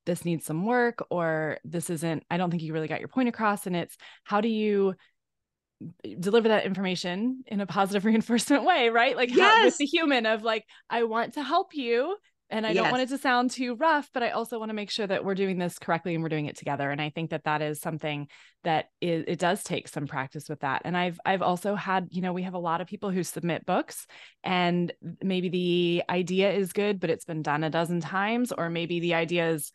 this 0.05 0.25
needs 0.25 0.45
some 0.45 0.65
work 0.65 1.05
or 1.09 1.57
this 1.63 1.89
isn't 1.89 2.23
i 2.29 2.37
don't 2.37 2.51
think 2.51 2.63
you 2.63 2.73
really 2.73 2.87
got 2.87 2.99
your 2.99 3.07
point 3.07 3.29
across 3.29 3.67
and 3.67 3.75
it's 3.75 3.97
how 4.23 4.41
do 4.41 4.47
you 4.47 4.95
deliver 6.19 6.47
that 6.49 6.65
information 6.65 7.43
in 7.47 7.61
a 7.61 7.65
positive 7.65 8.05
reinforcement 8.05 8.63
way 8.63 8.89
right 8.89 9.15
like 9.15 9.29
yes. 9.29 9.57
how, 9.57 9.65
with 9.65 9.77
the 9.77 9.85
human 9.85 10.25
of 10.25 10.43
like 10.43 10.65
i 10.89 11.03
want 11.03 11.33
to 11.33 11.43
help 11.43 11.73
you 11.73 12.15
and 12.49 12.65
I 12.65 12.71
yes. 12.71 12.83
don't 12.83 12.91
want 12.91 13.03
it 13.03 13.09
to 13.09 13.17
sound 13.17 13.49
too 13.51 13.75
rough, 13.75 14.09
but 14.13 14.21
I 14.21 14.29
also 14.29 14.59
want 14.59 14.69
to 14.69 14.75
make 14.75 14.91
sure 14.91 15.07
that 15.07 15.25
we're 15.25 15.33
doing 15.33 15.57
this 15.57 15.79
correctly 15.79 16.13
and 16.13 16.21
we're 16.21 16.29
doing 16.29 16.45
it 16.45 16.55
together. 16.55 16.91
And 16.91 17.01
I 17.01 17.09
think 17.09 17.31
that 17.31 17.45
that 17.45 17.63
is 17.63 17.81
something 17.81 18.27
that 18.63 18.85
is, 19.01 19.25
it 19.27 19.39
does 19.39 19.63
take 19.63 19.87
some 19.87 20.05
practice 20.05 20.47
with 20.47 20.59
that. 20.59 20.83
And 20.85 20.95
I've 20.95 21.19
I've 21.25 21.41
also 21.41 21.73
had, 21.75 22.09
you 22.11 22.21
know, 22.21 22.33
we 22.33 22.43
have 22.43 22.53
a 22.53 22.59
lot 22.59 22.81
of 22.81 22.87
people 22.87 23.09
who 23.09 23.23
submit 23.23 23.65
books, 23.65 24.05
and 24.43 24.93
maybe 25.23 25.49
the 25.49 26.03
idea 26.07 26.51
is 26.51 26.71
good, 26.71 26.99
but 26.99 27.09
it's 27.09 27.25
been 27.25 27.41
done 27.41 27.63
a 27.63 27.69
dozen 27.71 27.99
times, 27.99 28.51
or 28.51 28.69
maybe 28.69 28.99
the 28.99 29.15
idea 29.15 29.49
is 29.49 29.71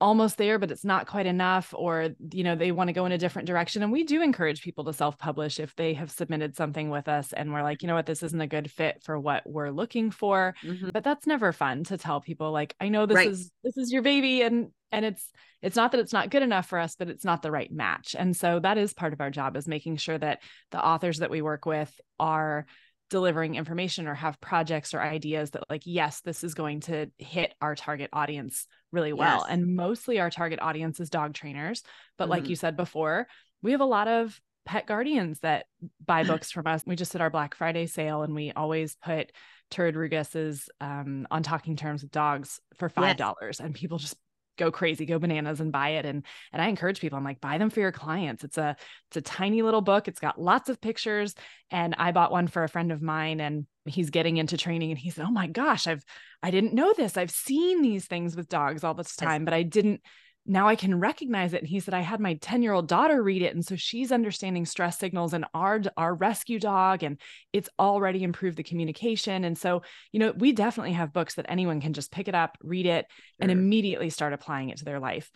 almost 0.00 0.36
there 0.36 0.58
but 0.58 0.70
it's 0.70 0.84
not 0.84 1.06
quite 1.06 1.24
enough 1.24 1.72
or 1.74 2.10
you 2.32 2.44
know 2.44 2.54
they 2.54 2.70
want 2.70 2.88
to 2.88 2.92
go 2.92 3.06
in 3.06 3.12
a 3.12 3.18
different 3.18 3.46
direction 3.46 3.82
and 3.82 3.90
we 3.90 4.04
do 4.04 4.20
encourage 4.20 4.62
people 4.62 4.84
to 4.84 4.92
self-publish 4.92 5.58
if 5.58 5.74
they 5.76 5.94
have 5.94 6.10
submitted 6.10 6.54
something 6.54 6.90
with 6.90 7.08
us 7.08 7.32
and 7.32 7.50
we're 7.50 7.62
like 7.62 7.80
you 7.80 7.88
know 7.88 7.94
what 7.94 8.04
this 8.04 8.22
isn't 8.22 8.42
a 8.42 8.46
good 8.46 8.70
fit 8.70 9.02
for 9.02 9.18
what 9.18 9.42
we're 9.46 9.70
looking 9.70 10.10
for 10.10 10.54
mm-hmm. 10.62 10.90
but 10.92 11.02
that's 11.02 11.26
never 11.26 11.50
fun 11.50 11.82
to 11.82 11.96
tell 11.96 12.20
people 12.20 12.52
like 12.52 12.74
i 12.78 12.90
know 12.90 13.06
this 13.06 13.14
right. 13.14 13.30
is 13.30 13.50
this 13.64 13.76
is 13.78 13.90
your 13.90 14.02
baby 14.02 14.42
and 14.42 14.68
and 14.92 15.06
it's 15.06 15.32
it's 15.62 15.76
not 15.76 15.92
that 15.92 16.00
it's 16.00 16.12
not 16.12 16.30
good 16.30 16.42
enough 16.42 16.66
for 16.66 16.78
us 16.78 16.94
but 16.98 17.08
it's 17.08 17.24
not 17.24 17.40
the 17.40 17.50
right 17.50 17.72
match 17.72 18.14
and 18.18 18.36
so 18.36 18.60
that 18.60 18.76
is 18.76 18.92
part 18.92 19.14
of 19.14 19.20
our 19.22 19.30
job 19.30 19.56
is 19.56 19.66
making 19.66 19.96
sure 19.96 20.18
that 20.18 20.42
the 20.72 20.84
authors 20.84 21.18
that 21.18 21.30
we 21.30 21.40
work 21.40 21.64
with 21.64 21.92
are 22.20 22.66
delivering 23.08 23.54
information 23.54 24.06
or 24.08 24.14
have 24.14 24.40
projects 24.40 24.92
or 24.92 25.00
ideas 25.00 25.50
that 25.52 25.62
like 25.70 25.82
yes 25.84 26.20
this 26.22 26.42
is 26.42 26.54
going 26.54 26.80
to 26.80 27.06
hit 27.18 27.54
our 27.60 27.74
target 27.74 28.10
audience 28.12 28.66
really 28.90 29.12
well 29.12 29.40
yes. 29.42 29.46
and 29.50 29.76
mostly 29.76 30.18
our 30.18 30.30
target 30.30 30.58
audience 30.60 30.98
is 30.98 31.08
dog 31.08 31.32
trainers 31.32 31.82
but 32.18 32.24
mm-hmm. 32.24 32.32
like 32.32 32.48
you 32.48 32.56
said 32.56 32.76
before 32.76 33.26
we 33.62 33.72
have 33.72 33.80
a 33.80 33.84
lot 33.84 34.08
of 34.08 34.40
pet 34.64 34.86
guardians 34.86 35.38
that 35.40 35.66
buy 36.04 36.24
books 36.24 36.50
from 36.50 36.66
us 36.66 36.82
we 36.84 36.96
just 36.96 37.12
did 37.12 37.20
our 37.20 37.30
black 37.30 37.54
friday 37.54 37.86
sale 37.86 38.22
and 38.22 38.34
we 38.34 38.52
always 38.52 38.96
put 38.96 39.30
Turid 39.68 39.94
Rugaas's 39.94 40.70
um, 40.80 41.26
on 41.28 41.42
talking 41.42 41.74
terms 41.74 42.02
with 42.02 42.12
dogs 42.12 42.60
for 42.76 42.88
five 42.88 43.16
dollars 43.16 43.58
yes. 43.58 43.60
and 43.60 43.74
people 43.74 43.98
just 43.98 44.16
go 44.56 44.70
crazy, 44.70 45.06
go 45.06 45.18
bananas 45.18 45.60
and 45.60 45.72
buy 45.72 45.90
it. 45.90 46.06
And 46.06 46.24
and 46.52 46.62
I 46.62 46.68
encourage 46.68 47.00
people, 47.00 47.18
I'm 47.18 47.24
like, 47.24 47.40
buy 47.40 47.58
them 47.58 47.70
for 47.70 47.80
your 47.80 47.92
clients. 47.92 48.44
It's 48.44 48.58
a 48.58 48.76
it's 49.08 49.16
a 49.16 49.22
tiny 49.22 49.62
little 49.62 49.80
book. 49.80 50.08
It's 50.08 50.20
got 50.20 50.40
lots 50.40 50.68
of 50.68 50.80
pictures. 50.80 51.34
And 51.70 51.94
I 51.98 52.12
bought 52.12 52.32
one 52.32 52.48
for 52.48 52.64
a 52.64 52.68
friend 52.68 52.92
of 52.92 53.02
mine 53.02 53.40
and 53.40 53.66
he's 53.84 54.10
getting 54.10 54.36
into 54.36 54.56
training 54.56 54.90
and 54.90 54.98
he 54.98 55.10
said, 55.10 55.24
Oh 55.26 55.30
my 55.30 55.46
gosh, 55.46 55.86
I've 55.86 56.04
I 56.42 56.50
didn't 56.50 56.74
know 56.74 56.92
this. 56.96 57.16
I've 57.16 57.30
seen 57.30 57.82
these 57.82 58.06
things 58.06 58.36
with 58.36 58.48
dogs 58.48 58.84
all 58.84 58.94
this 58.94 59.16
time, 59.16 59.44
but 59.44 59.54
I 59.54 59.62
didn't 59.62 60.00
now 60.46 60.68
I 60.68 60.76
can 60.76 60.98
recognize 60.98 61.52
it. 61.52 61.60
And 61.60 61.68
he 61.68 61.80
said, 61.80 61.94
I 61.94 62.00
had 62.00 62.20
my 62.20 62.34
10 62.34 62.62
year 62.62 62.72
old 62.72 62.88
daughter 62.88 63.22
read 63.22 63.42
it. 63.42 63.54
And 63.54 63.64
so 63.64 63.76
she's 63.76 64.12
understanding 64.12 64.64
stress 64.64 64.98
signals 64.98 65.32
and 65.32 65.44
our, 65.54 65.82
our 65.96 66.14
rescue 66.14 66.58
dog, 66.58 67.02
and 67.02 67.20
it's 67.52 67.68
already 67.78 68.22
improved 68.22 68.56
the 68.56 68.62
communication. 68.62 69.44
And 69.44 69.58
so, 69.58 69.82
you 70.12 70.20
know, 70.20 70.32
we 70.32 70.52
definitely 70.52 70.92
have 70.92 71.12
books 71.12 71.34
that 71.34 71.46
anyone 71.48 71.80
can 71.80 71.92
just 71.92 72.12
pick 72.12 72.28
it 72.28 72.34
up, 72.34 72.56
read 72.62 72.86
it, 72.86 73.06
sure. 73.08 73.36
and 73.40 73.50
immediately 73.50 74.10
start 74.10 74.32
applying 74.32 74.70
it 74.70 74.78
to 74.78 74.84
their 74.84 75.00
life. 75.00 75.30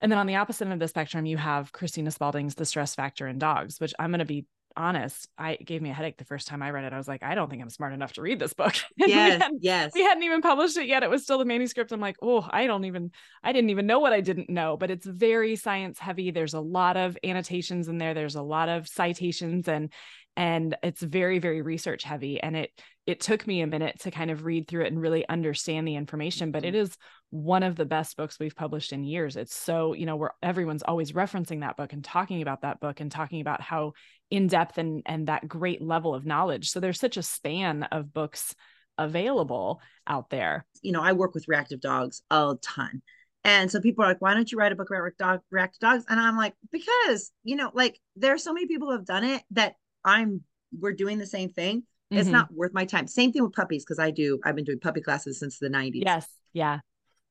And 0.00 0.10
then 0.10 0.18
on 0.18 0.26
the 0.26 0.36
opposite 0.36 0.64
end 0.64 0.72
of 0.72 0.78
the 0.78 0.88
spectrum, 0.88 1.26
you 1.26 1.36
have 1.36 1.72
Kristina 1.72 2.12
Spaulding's 2.12 2.54
The 2.54 2.64
Stress 2.64 2.94
Factor 2.94 3.26
in 3.26 3.38
Dogs, 3.38 3.78
which 3.80 3.92
I'm 3.98 4.10
going 4.10 4.20
to 4.20 4.24
be 4.24 4.46
honest, 4.76 5.28
I 5.36 5.56
gave 5.56 5.82
me 5.82 5.90
a 5.90 5.94
headache 5.94 6.16
the 6.18 6.24
first 6.24 6.48
time 6.48 6.62
I 6.62 6.70
read 6.70 6.84
it. 6.84 6.92
I 6.92 6.98
was 6.98 7.08
like, 7.08 7.22
I 7.22 7.34
don't 7.34 7.50
think 7.50 7.62
I'm 7.62 7.70
smart 7.70 7.92
enough 7.92 8.12
to 8.14 8.22
read 8.22 8.38
this 8.38 8.52
book. 8.52 8.74
yes, 8.96 9.42
we 9.50 9.58
yes. 9.60 9.92
We 9.94 10.02
hadn't 10.02 10.22
even 10.22 10.42
published 10.42 10.76
it 10.76 10.86
yet. 10.86 11.02
It 11.02 11.10
was 11.10 11.22
still 11.22 11.38
the 11.38 11.44
manuscript. 11.44 11.92
I'm 11.92 12.00
like, 12.00 12.16
oh, 12.22 12.46
I 12.50 12.66
don't 12.66 12.84
even, 12.84 13.10
I 13.42 13.52
didn't 13.52 13.70
even 13.70 13.86
know 13.86 13.98
what 13.98 14.12
I 14.12 14.20
didn't 14.20 14.50
know. 14.50 14.76
But 14.76 14.90
it's 14.90 15.06
very 15.06 15.56
science 15.56 15.98
heavy. 15.98 16.30
There's 16.30 16.54
a 16.54 16.60
lot 16.60 16.96
of 16.96 17.16
annotations 17.24 17.88
in 17.88 17.98
there. 17.98 18.14
There's 18.14 18.36
a 18.36 18.42
lot 18.42 18.68
of 18.68 18.88
citations 18.88 19.68
and 19.68 19.92
and 20.36 20.76
it's 20.82 21.02
very 21.02 21.38
very 21.38 21.62
research 21.62 22.04
heavy 22.04 22.40
and 22.40 22.56
it 22.56 22.70
it 23.06 23.20
took 23.20 23.46
me 23.46 23.60
a 23.60 23.66
minute 23.66 23.98
to 24.00 24.10
kind 24.10 24.30
of 24.30 24.44
read 24.44 24.68
through 24.68 24.84
it 24.84 24.92
and 24.92 25.00
really 25.00 25.28
understand 25.28 25.86
the 25.86 25.96
information 25.96 26.52
but 26.52 26.64
it 26.64 26.74
mm-hmm. 26.74 26.82
one 27.30 27.62
of 27.62 27.76
the 27.76 27.84
best 27.84 28.16
books 28.16 28.38
we've 28.38 28.56
published 28.56 28.92
in 28.92 29.04
years. 29.04 29.36
It's 29.36 29.54
so 29.54 29.94
you 29.94 30.04
know 30.04 30.16
where 30.16 30.34
everyone's 30.42 30.82
always 30.82 31.12
referencing 31.12 31.60
that 31.60 31.76
book 31.76 31.92
and 31.92 32.04
talking 32.04 32.42
about 32.42 32.62
that 32.62 32.80
book 32.80 33.00
and 33.00 33.10
talking 33.10 33.40
about 33.40 33.60
how 33.60 33.92
in 34.30 34.48
depth 34.48 34.78
and 34.78 35.02
and 35.06 35.28
that 35.28 35.48
great 35.48 35.80
level 35.80 36.14
of 36.14 36.26
knowledge. 36.26 36.70
So 36.70 36.80
there's 36.80 37.00
such 37.00 37.16
a 37.16 37.22
span 37.22 37.84
of 37.84 38.12
books 38.12 38.54
available 38.98 39.80
out 40.06 40.28
there. 40.30 40.66
You 40.82 40.92
know 40.92 41.02
i 41.02 41.12
work 41.12 41.34
with 41.34 41.48
reactive 41.48 41.80
dogs 41.80 42.22
a 42.30 42.54
ton 42.60 43.02
and 43.44 43.70
so 43.70 43.80
people 43.80 44.04
are 44.04 44.08
like 44.08 44.20
why 44.20 44.34
don't 44.34 44.50
you 44.50 44.58
write 44.58 44.72
a 44.72 44.76
book 44.76 44.88
about 44.90 45.16
dog, 45.18 45.40
reactive 45.50 45.80
dogs? 45.80 46.04
And 46.08 46.18
i'm 46.18 46.36
like 46.36 46.54
because 46.70 47.30
you 47.44 47.56
know 47.56 47.70
like 47.72 47.98
there 48.16 48.34
are 48.34 48.38
so 48.38 48.52
many 48.52 48.66
people 48.66 48.88
who 48.88 48.96
have 48.96 49.06
done 49.06 49.24
it 49.24 49.42
that 49.52 49.74
i'm 50.04 50.42
we're 50.78 50.92
doing 50.92 51.18
the 51.18 51.26
same 51.26 51.50
thing 51.50 51.82
it's 52.10 52.24
mm-hmm. 52.24 52.32
not 52.32 52.52
worth 52.52 52.72
my 52.72 52.84
time 52.84 53.06
same 53.06 53.32
thing 53.32 53.42
with 53.42 53.52
puppies 53.52 53.84
because 53.84 53.98
i 53.98 54.10
do 54.10 54.38
i've 54.44 54.56
been 54.56 54.64
doing 54.64 54.80
puppy 54.80 55.00
classes 55.00 55.38
since 55.38 55.58
the 55.58 55.68
90s 55.68 56.02
yes 56.04 56.26
yeah 56.52 56.80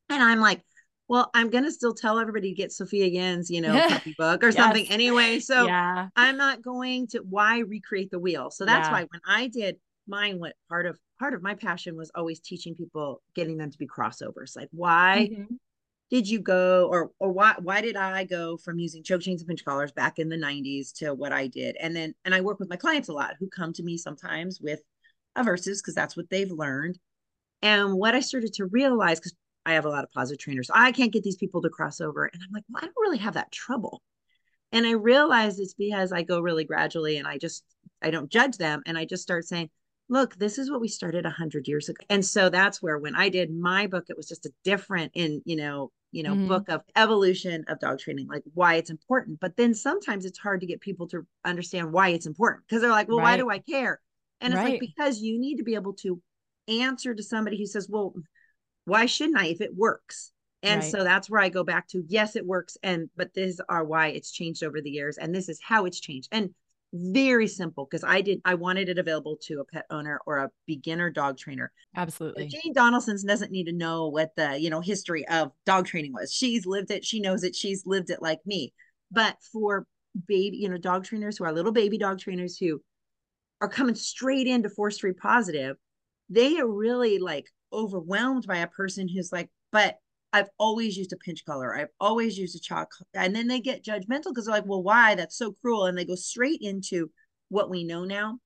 and 0.10 0.24
I'm 0.24 0.40
like, 0.40 0.62
well, 1.08 1.30
I'm 1.34 1.50
gonna 1.50 1.72
still 1.72 1.94
tell 1.94 2.20
everybody 2.20 2.50
to 2.50 2.56
get 2.56 2.72
Sophia 2.72 3.06
Yin's, 3.06 3.50
you 3.50 3.62
know, 3.62 3.74
puppy 3.90 4.16
book 4.18 4.44
or 4.44 4.48
yes. 4.48 4.56
something 4.56 4.88
anyway. 4.90 5.40
So 5.40 5.66
yeah. 5.66 6.08
I'm 6.16 6.38
not 6.38 6.62
going 6.62 7.08
to 7.08 7.20
why 7.20 7.60
recreate 7.60 8.12
the 8.12 8.20
wheel. 8.20 8.52
So 8.52 8.66
that's 8.66 8.88
yeah. 8.88 8.92
why 8.92 9.08
when 9.10 9.22
I 9.28 9.48
did 9.48 9.78
mine, 10.08 10.40
what 10.40 10.54
part 10.68 10.86
of 10.86 11.00
part 11.18 11.34
of 11.34 11.42
my 11.42 11.56
passion 11.56 11.96
was 11.96 12.12
always 12.14 12.40
teaching 12.40 12.76
people, 12.76 13.22
getting 13.36 13.58
them 13.58 13.72
to 13.72 13.78
be 13.78 13.88
crossovers. 13.88 14.56
Like 14.56 14.70
why 14.72 15.30
mm-hmm. 15.32 15.56
Did 16.10 16.28
you 16.28 16.40
go 16.40 16.88
or 16.90 17.12
or 17.20 17.32
why 17.32 17.56
why 17.62 17.82
did 17.82 17.96
I 17.96 18.24
go 18.24 18.58
from 18.58 18.80
using 18.80 19.04
choke 19.04 19.22
chains 19.22 19.42
and 19.42 19.48
pinch 19.48 19.64
collars 19.64 19.92
back 19.92 20.18
in 20.20 20.30
the 20.30 20.38
90s 20.38 20.92
to 20.98 21.14
what 21.14 21.32
I 21.32 21.48
did? 21.48 21.76
And 21.80 21.96
then 21.96 22.16
and 22.26 22.34
I 22.34 22.42
work 22.42 22.60
with 22.60 22.70
my 22.70 22.76
clients 22.76 23.10
a 23.10 23.14
lot 23.14 23.36
who 23.40 23.48
come 23.48 23.74
to 23.74 23.84
me 23.84 23.98
sometimes 23.98 24.60
with 24.62 24.82
aversives 25.38 25.78
because 25.78 25.96
that's 25.96 26.18
what 26.18 26.30
they've 26.30 26.52
learned. 26.52 26.98
And 27.62 27.94
what 27.94 28.16
I 28.16 28.22
started 28.22 28.54
to 28.54 28.66
realize, 28.66 29.20
because 29.20 29.36
I 29.66 29.74
have 29.74 29.86
a 29.86 29.90
lot 29.90 30.04
of 30.04 30.12
positive 30.12 30.40
trainers. 30.40 30.72
I 30.74 30.92
can't 30.92 31.14
get 31.14 31.24
these 31.24 31.36
people 31.36 31.62
to 31.62 31.70
cross 31.70 32.02
over. 32.02 32.26
And 32.26 32.42
I'm 32.42 32.52
like, 32.52 32.64
well, 32.70 32.82
I 32.82 32.86
don't 32.86 32.96
really 32.98 33.18
have 33.20 33.36
that 33.36 33.52
trouble. 33.52 34.02
And 34.72 34.86
I 34.86 34.92
realized 34.92 35.60
it's 35.60 35.74
because 35.74 36.12
I 36.12 36.24
go 36.24 36.40
really 36.40 36.64
gradually 36.64 37.18
and 37.18 37.28
I 37.28 37.38
just, 37.38 37.64
I 38.02 38.12
don't 38.12 38.32
judge 38.32 38.58
them. 38.58 38.82
And 38.86 38.98
I 38.98 39.06
just 39.06 39.24
start 39.24 39.46
saying, 39.46 39.70
look, 40.10 40.36
this 40.36 40.58
is 40.58 40.72
what 40.72 40.82
we 40.82 40.88
started 40.88 41.26
a 41.26 41.30
hundred 41.30 41.68
years 41.68 41.90
ago. 41.90 42.04
And 42.10 42.26
so 42.26 42.50
that's 42.50 42.82
where 42.82 42.98
when 42.98 43.16
I 43.16 43.30
did 43.30 43.52
my 43.52 43.88
book, 43.88 44.06
it 44.10 44.18
was 44.18 44.28
just 44.28 44.46
a 44.46 44.54
different 44.64 45.12
in, 45.16 45.42
you 45.46 45.56
know, 45.56 45.92
you 46.12 46.24
know, 46.24 46.34
mm-hmm. 46.34 46.48
book 46.48 46.70
of 46.70 46.82
evolution 46.96 47.64
of 47.68 47.80
dog 47.80 48.00
training, 48.00 48.28
like 48.28 48.44
why 48.54 48.76
it's 48.76 48.90
important. 48.90 49.40
But 49.40 49.58
then 49.58 49.74
sometimes 49.74 50.26
it's 50.26 50.40
hard 50.40 50.62
to 50.62 50.68
get 50.68 50.82
people 50.82 51.08
to 51.10 51.26
understand 51.46 51.92
why 51.92 52.10
it's 52.10 52.26
important 52.26 52.66
because 52.68 52.82
they're 52.82 52.90
like, 52.90 53.08
well, 53.08 53.18
right. 53.18 53.24
why 53.24 53.38
do 53.38 53.50
I 53.50 53.60
care? 53.60 54.00
And 54.42 54.54
it's 54.54 54.62
right. 54.62 54.72
like, 54.72 54.80
because 54.80 55.20
you 55.22 55.40
need 55.40 55.58
to 55.58 55.64
be 55.64 55.76
able 55.76 55.94
to 55.94 56.22
answer 56.68 57.14
to 57.14 57.24
somebody 57.24 57.58
who 57.58 57.66
says, 57.66 57.88
well, 57.90 58.14
why 58.86 59.06
shouldn't 59.06 59.38
I 59.40 59.48
if 59.48 59.62
it 59.62 59.76
works? 59.76 60.32
And 60.64 60.82
right. 60.82 60.92
so 60.92 61.04
that's 61.04 61.30
where 61.30 61.42
I 61.42 61.50
go 61.50 61.64
back 61.64 61.88
to 61.90 62.04
yes, 62.08 62.36
it 62.36 62.46
works. 62.46 62.78
And 62.84 63.10
but 63.16 63.34
this 63.34 63.60
are 63.70 63.86
why 63.86 64.08
it's 64.08 64.32
changed 64.32 64.64
over 64.64 64.82
the 64.82 64.90
years. 64.90 65.18
And 65.18 65.34
this 65.34 65.48
is 65.48 65.60
how 65.62 65.86
it's 65.86 66.00
changed. 66.00 66.30
And 66.32 66.54
very 66.94 67.48
simple 67.48 67.88
because 67.90 68.04
I 68.04 68.22
did 68.22 68.42
I 68.46 68.56
wanted 68.56 68.90
it 68.90 68.98
available 68.98 69.38
to 69.44 69.60
a 69.60 69.66
pet 69.66 69.86
owner 69.90 70.20
or 70.26 70.38
a 70.38 70.50
beginner 70.66 71.10
dog 71.10 71.38
trainer. 71.38 71.72
Absolutely. 71.96 72.48
Jane 72.48 72.74
Donaldson's 72.74 73.24
doesn't 73.24 73.52
need 73.52 73.66
to 73.66 73.74
know 73.74 74.08
what 74.08 74.32
the 74.36 74.60
you 74.60 74.70
know 74.70 74.82
history 74.82 75.28
of 75.28 75.52
dog 75.66 75.86
training 75.86 76.14
was. 76.14 76.34
She's 76.34 76.66
lived 76.66 76.92
it, 76.92 77.06
she 77.06 77.20
knows 77.20 77.44
it, 77.44 77.56
she's 77.56 77.86
lived 77.86 78.10
it 78.10 78.22
like 78.22 78.40
me. 78.46 78.74
But 79.12 79.38
for 79.52 79.86
baby, 80.28 80.58
you 80.58 80.70
know, 80.70 80.78
dog 80.78 81.04
trainers 81.04 81.38
who 81.38 81.44
are 81.44 81.54
little 81.54 81.72
baby 81.72 81.98
dog 81.98 82.20
trainers 82.20 82.58
who 82.58 82.82
are 83.62 83.70
coming 83.70 83.96
straight 83.96 84.48
into 84.48 84.70
force 84.70 85.00
free 85.00 85.14
positive, 85.14 85.76
they 86.30 86.58
are 86.60 86.68
really 86.68 87.20
like 87.20 87.46
overwhelmed 87.72 88.48
by 88.48 88.58
a 88.58 88.68
person 88.68 89.08
who's 89.08 89.32
like, 89.32 89.50
but 89.72 89.98
I've 90.32 90.50
always 90.60 90.96
used 90.96 91.14
a 91.14 91.18
pinch 91.18 91.44
collar. 91.46 91.76
I've 91.76 91.90
always 92.00 92.38
used 92.38 92.56
a 92.56 92.60
chalk. 92.60 92.92
And 93.14 93.36
then 93.36 93.48
they 93.48 93.60
get 93.60 93.84
judgmental 93.84 94.26
because 94.26 94.46
they're 94.46 94.56
like, 94.56 94.68
well, 94.68 94.84
why? 94.84 95.16
That's 95.16 95.38
so 95.38 95.54
cruel. 95.62 95.86
And 95.86 95.98
they 95.98 96.06
go 96.06 96.16
straight 96.16 96.62
into 96.62 97.10
what 97.50 97.70
we 97.70 97.84
know 97.84 98.06
now. 98.06 98.40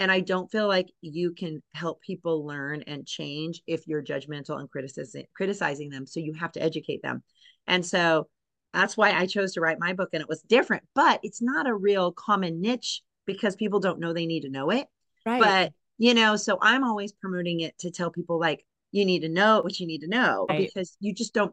And 0.00 0.12
I 0.12 0.20
don't 0.20 0.50
feel 0.50 0.68
like 0.68 0.88
you 1.00 1.32
can 1.32 1.62
help 1.74 2.00
people 2.00 2.46
learn 2.46 2.82
and 2.86 3.06
change 3.06 3.62
if 3.66 3.86
you're 3.86 4.02
judgmental 4.02 4.58
and 4.58 4.70
criticizing 4.70 5.24
criticizing 5.36 5.90
them. 5.90 6.06
So 6.06 6.20
you 6.20 6.34
have 6.34 6.52
to 6.52 6.62
educate 6.62 7.02
them. 7.02 7.22
And 7.66 7.84
so 7.84 8.28
that's 8.72 8.96
why 8.96 9.12
I 9.12 9.26
chose 9.26 9.54
to 9.54 9.60
write 9.60 9.80
my 9.80 9.92
book. 9.94 10.10
And 10.12 10.20
it 10.20 10.28
was 10.28 10.42
different, 10.42 10.84
but 10.94 11.20
it's 11.22 11.42
not 11.42 11.68
a 11.68 11.74
real 11.74 12.12
common 12.12 12.60
niche 12.60 13.02
because 13.26 13.56
people 13.56 13.80
don't 13.80 13.98
know 13.98 14.12
they 14.12 14.26
need 14.26 14.42
to 14.42 14.50
know 14.50 14.70
it. 14.70 14.86
Right. 15.26 15.40
But 15.40 15.72
you 15.98 16.14
know, 16.14 16.36
so 16.36 16.58
I'm 16.62 16.84
always 16.84 17.12
promoting 17.12 17.60
it 17.60 17.76
to 17.78 17.90
tell 17.90 18.10
people 18.10 18.38
like, 18.38 18.64
you 18.92 19.04
need 19.04 19.20
to 19.20 19.28
know 19.28 19.60
what 19.60 19.78
you 19.78 19.86
need 19.86 20.00
to 20.00 20.08
know 20.08 20.46
right. 20.48 20.66
because 20.66 20.96
you 21.00 21.14
just 21.14 21.34
don't 21.34 21.52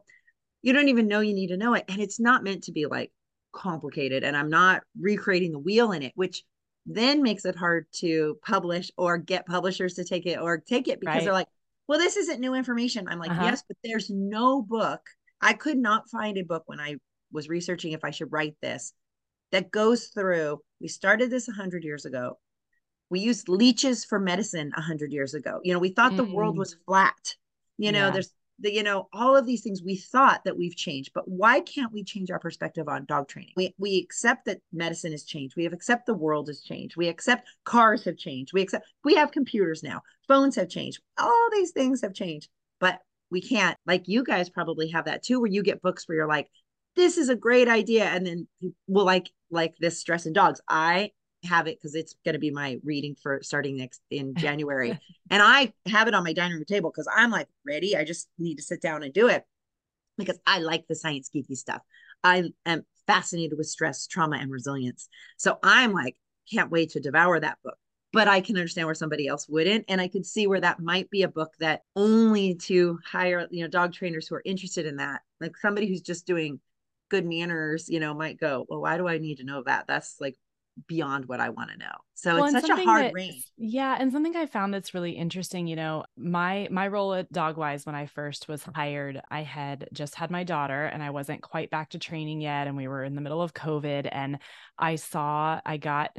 you 0.62 0.72
don't 0.72 0.88
even 0.88 1.06
know 1.06 1.20
you 1.20 1.34
need 1.34 1.48
to 1.48 1.56
know 1.56 1.74
it 1.74 1.84
and 1.88 2.00
it's 2.00 2.20
not 2.20 2.42
meant 2.42 2.64
to 2.64 2.72
be 2.72 2.86
like 2.86 3.12
complicated 3.52 4.24
and 4.24 4.36
i'm 4.36 4.50
not 4.50 4.82
recreating 5.00 5.52
the 5.52 5.58
wheel 5.58 5.92
in 5.92 6.02
it 6.02 6.12
which 6.14 6.42
then 6.86 7.22
makes 7.22 7.44
it 7.44 7.56
hard 7.56 7.86
to 7.92 8.38
publish 8.46 8.90
or 8.96 9.18
get 9.18 9.46
publishers 9.46 9.94
to 9.94 10.04
take 10.04 10.26
it 10.26 10.38
or 10.38 10.58
take 10.58 10.88
it 10.88 11.00
because 11.00 11.16
right. 11.16 11.24
they're 11.24 11.32
like 11.32 11.48
well 11.88 11.98
this 11.98 12.16
isn't 12.16 12.40
new 12.40 12.54
information 12.54 13.06
i'm 13.08 13.18
like 13.18 13.30
uh-huh. 13.30 13.44
yes 13.44 13.62
but 13.66 13.76
there's 13.82 14.10
no 14.10 14.62
book 14.62 15.00
i 15.40 15.52
could 15.52 15.78
not 15.78 16.08
find 16.10 16.38
a 16.38 16.42
book 16.44 16.62
when 16.66 16.80
i 16.80 16.96
was 17.32 17.48
researching 17.48 17.92
if 17.92 18.04
i 18.04 18.10
should 18.10 18.32
write 18.32 18.54
this 18.60 18.92
that 19.52 19.70
goes 19.70 20.08
through 20.08 20.60
we 20.80 20.88
started 20.88 21.30
this 21.30 21.48
100 21.48 21.82
years 21.82 22.04
ago 22.04 22.38
we 23.10 23.20
used 23.20 23.48
leeches 23.48 24.04
for 24.04 24.18
medicine 24.18 24.72
100 24.74 25.12
years 25.12 25.34
ago. 25.34 25.60
You 25.62 25.72
know 25.72 25.78
we 25.78 25.90
thought 25.90 26.12
mm. 26.12 26.18
the 26.18 26.24
world 26.24 26.56
mm. 26.56 26.58
was 26.58 26.76
flat. 26.86 27.36
You 27.78 27.92
know 27.92 28.06
yeah. 28.06 28.10
there's 28.10 28.32
the 28.58 28.72
you 28.72 28.82
know 28.82 29.08
all 29.12 29.36
of 29.36 29.46
these 29.46 29.62
things 29.62 29.82
we 29.82 29.96
thought 29.96 30.42
that 30.44 30.56
we've 30.56 30.76
changed 30.76 31.10
but 31.14 31.28
why 31.28 31.60
can't 31.60 31.92
we 31.92 32.02
change 32.02 32.30
our 32.30 32.38
perspective 32.38 32.88
on 32.88 33.04
dog 33.04 33.28
training? 33.28 33.52
We 33.56 33.74
we 33.78 33.98
accept 33.98 34.46
that 34.46 34.60
medicine 34.72 35.12
has 35.12 35.24
changed. 35.24 35.56
We 35.56 35.64
have 35.64 35.72
accept 35.72 36.06
the 36.06 36.14
world 36.14 36.48
has 36.48 36.62
changed. 36.62 36.96
We 36.96 37.08
accept 37.08 37.48
cars 37.64 38.04
have 38.04 38.16
changed. 38.16 38.52
We 38.52 38.62
accept 38.62 38.86
we 39.04 39.14
have 39.16 39.30
computers 39.30 39.82
now. 39.82 40.02
Phones 40.28 40.56
have 40.56 40.68
changed. 40.68 41.00
All 41.18 41.48
these 41.52 41.72
things 41.72 42.00
have 42.02 42.14
changed 42.14 42.48
but 42.78 43.00
we 43.30 43.40
can't. 43.40 43.76
Like 43.86 44.08
you 44.08 44.24
guys 44.24 44.48
probably 44.48 44.88
have 44.88 45.06
that 45.06 45.22
too 45.22 45.40
where 45.40 45.50
you 45.50 45.62
get 45.62 45.82
books 45.82 46.08
where 46.08 46.16
you're 46.16 46.28
like 46.28 46.48
this 46.94 47.18
is 47.18 47.28
a 47.28 47.36
great 47.36 47.68
idea 47.68 48.04
and 48.04 48.26
then 48.26 48.48
well 48.86 49.04
like 49.04 49.30
like 49.50 49.74
this 49.78 50.00
stress 50.00 50.26
in 50.26 50.32
dogs. 50.32 50.60
I 50.68 51.10
have 51.44 51.66
it 51.66 51.78
because 51.78 51.94
it's 51.94 52.14
going 52.24 52.34
to 52.34 52.38
be 52.38 52.50
my 52.50 52.78
reading 52.84 53.16
for 53.22 53.40
starting 53.42 53.76
next 53.76 54.00
in 54.10 54.34
January. 54.36 54.98
and 55.30 55.42
I 55.42 55.72
have 55.86 56.08
it 56.08 56.14
on 56.14 56.24
my 56.24 56.32
dining 56.32 56.56
room 56.56 56.64
table 56.66 56.90
because 56.90 57.08
I'm 57.14 57.30
like 57.30 57.48
ready. 57.66 57.96
I 57.96 58.04
just 58.04 58.28
need 58.38 58.56
to 58.56 58.62
sit 58.62 58.80
down 58.80 59.02
and 59.02 59.12
do 59.12 59.28
it 59.28 59.44
because 60.18 60.38
I 60.46 60.58
like 60.58 60.86
the 60.88 60.94
science 60.94 61.30
geeky 61.34 61.56
stuff. 61.56 61.82
I 62.24 62.50
am 62.64 62.84
fascinated 63.06 63.56
with 63.56 63.68
stress, 63.68 64.06
trauma, 64.06 64.38
and 64.38 64.50
resilience. 64.50 65.08
So 65.36 65.58
I'm 65.62 65.92
like, 65.92 66.16
can't 66.50 66.70
wait 66.70 66.90
to 66.90 67.00
devour 67.00 67.38
that 67.40 67.58
book. 67.62 67.76
But 68.12 68.28
I 68.28 68.40
can 68.40 68.56
understand 68.56 68.86
where 68.86 68.94
somebody 68.94 69.26
else 69.26 69.48
wouldn't. 69.48 69.84
And 69.88 70.00
I 70.00 70.08
could 70.08 70.24
see 70.24 70.46
where 70.46 70.60
that 70.60 70.80
might 70.80 71.10
be 71.10 71.22
a 71.22 71.28
book 71.28 71.52
that 71.60 71.82
only 71.94 72.54
to 72.54 72.98
hire, 73.04 73.46
you 73.50 73.62
know, 73.62 73.68
dog 73.68 73.92
trainers 73.92 74.26
who 74.26 74.36
are 74.36 74.42
interested 74.44 74.86
in 74.86 74.96
that, 74.96 75.20
like 75.40 75.56
somebody 75.56 75.86
who's 75.86 76.00
just 76.00 76.26
doing 76.26 76.60
good 77.10 77.26
manners, 77.26 77.88
you 77.88 78.00
know, 78.00 78.14
might 78.14 78.40
go, 78.40 78.64
well, 78.68 78.80
why 78.80 78.96
do 78.96 79.06
I 79.06 79.18
need 79.18 79.36
to 79.38 79.44
know 79.44 79.62
that? 79.64 79.86
That's 79.86 80.16
like 80.20 80.36
beyond 80.88 81.26
what 81.26 81.40
I 81.40 81.48
want 81.48 81.70
to 81.70 81.78
know. 81.78 81.92
So 82.14 82.34
well, 82.34 82.44
it's 82.44 82.52
such 82.52 82.70
a 82.70 82.82
hard 82.82 83.06
that, 83.06 83.14
range. 83.14 83.50
Yeah, 83.56 83.96
and 83.98 84.12
something 84.12 84.36
I 84.36 84.46
found 84.46 84.72
that's 84.72 84.94
really 84.94 85.12
interesting, 85.12 85.66
you 85.66 85.76
know, 85.76 86.04
my 86.16 86.68
my 86.70 86.88
role 86.88 87.14
at 87.14 87.32
Dogwise 87.32 87.86
when 87.86 87.94
I 87.94 88.06
first 88.06 88.48
was 88.48 88.62
hired, 88.62 89.20
I 89.30 89.42
had 89.42 89.88
just 89.92 90.14
had 90.14 90.30
my 90.30 90.44
daughter 90.44 90.84
and 90.86 91.02
I 91.02 91.10
wasn't 91.10 91.42
quite 91.42 91.70
back 91.70 91.90
to 91.90 91.98
training 91.98 92.40
yet 92.40 92.66
and 92.66 92.76
we 92.76 92.88
were 92.88 93.04
in 93.04 93.14
the 93.14 93.20
middle 93.20 93.42
of 93.42 93.54
COVID 93.54 94.08
and 94.10 94.38
I 94.78 94.96
saw 94.96 95.60
I 95.64 95.76
got 95.76 96.16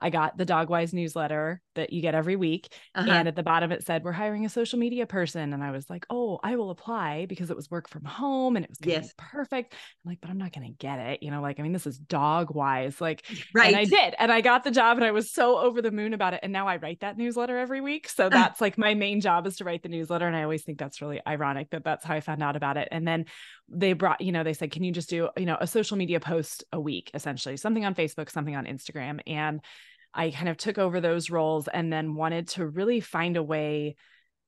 I 0.00 0.10
got 0.10 0.36
the 0.36 0.46
Dogwise 0.46 0.92
newsletter 0.92 1.60
that 1.74 1.92
you 1.92 2.00
get 2.02 2.14
every 2.14 2.36
week. 2.36 2.72
Uh-huh. 2.94 3.10
And 3.10 3.28
at 3.28 3.36
the 3.36 3.42
bottom 3.42 3.72
it 3.72 3.84
said, 3.84 4.04
We're 4.04 4.12
hiring 4.12 4.44
a 4.44 4.48
social 4.48 4.78
media 4.78 5.06
person. 5.06 5.52
And 5.52 5.62
I 5.62 5.70
was 5.70 5.88
like, 5.88 6.06
Oh, 6.10 6.38
I 6.42 6.56
will 6.56 6.70
apply 6.70 7.26
because 7.26 7.50
it 7.50 7.56
was 7.56 7.70
work 7.70 7.88
from 7.88 8.04
home 8.04 8.56
and 8.56 8.64
it 8.64 8.70
was 8.70 8.78
yes. 8.82 9.14
perfect. 9.16 9.74
I'm 9.74 10.10
like, 10.10 10.20
but 10.20 10.30
I'm 10.30 10.38
not 10.38 10.52
gonna 10.52 10.70
get 10.70 10.98
it. 10.98 11.22
You 11.22 11.30
know, 11.30 11.40
like 11.40 11.60
I 11.60 11.62
mean, 11.62 11.72
this 11.72 11.86
is 11.86 11.98
dog 11.98 12.54
wise. 12.54 13.00
Like 13.00 13.24
right. 13.54 13.68
and 13.74 13.76
I 13.76 13.84
did. 13.84 14.14
And 14.18 14.32
I 14.32 14.40
got 14.40 14.64
the 14.64 14.70
job 14.70 14.96
and 14.96 15.04
I 15.04 15.10
was 15.10 15.32
so 15.32 15.58
over 15.58 15.82
the 15.82 15.90
moon 15.90 16.14
about 16.14 16.34
it. 16.34 16.40
And 16.42 16.52
now 16.52 16.68
I 16.68 16.76
write 16.76 17.00
that 17.00 17.18
newsletter 17.18 17.58
every 17.58 17.80
week. 17.80 18.08
So 18.08 18.28
that's 18.28 18.60
like 18.60 18.78
my 18.78 18.94
main 18.94 19.20
job 19.20 19.46
is 19.46 19.56
to 19.56 19.64
write 19.64 19.82
the 19.82 19.88
newsletter. 19.88 20.26
And 20.26 20.36
I 20.36 20.42
always 20.42 20.62
think 20.62 20.78
that's 20.78 21.00
really 21.00 21.20
ironic 21.26 21.70
that 21.70 21.84
that's 21.84 22.04
how 22.04 22.14
I 22.14 22.20
found 22.20 22.42
out 22.42 22.56
about 22.56 22.76
it. 22.76 22.88
And 22.90 23.06
then 23.06 23.26
they 23.68 23.92
brought, 23.92 24.20
you 24.20 24.32
know, 24.32 24.44
they 24.44 24.52
said, 24.52 24.70
Can 24.70 24.84
you 24.84 24.92
just 24.92 25.08
do, 25.08 25.28
you 25.36 25.46
know, 25.46 25.56
a 25.60 25.66
social 25.66 25.96
media 25.96 26.20
post 26.20 26.64
a 26.72 26.80
week, 26.80 27.10
essentially, 27.14 27.56
something 27.56 27.84
on 27.84 27.94
Facebook, 27.94 28.30
something 28.30 28.56
on 28.56 28.66
Instagram. 28.66 29.20
And 29.26 29.60
I 30.14 30.30
kind 30.30 30.48
of 30.48 30.56
took 30.56 30.78
over 30.78 31.00
those 31.00 31.30
roles 31.30 31.68
and 31.68 31.92
then 31.92 32.14
wanted 32.14 32.48
to 32.48 32.66
really 32.66 33.00
find 33.00 33.36
a 33.36 33.42
way 33.42 33.96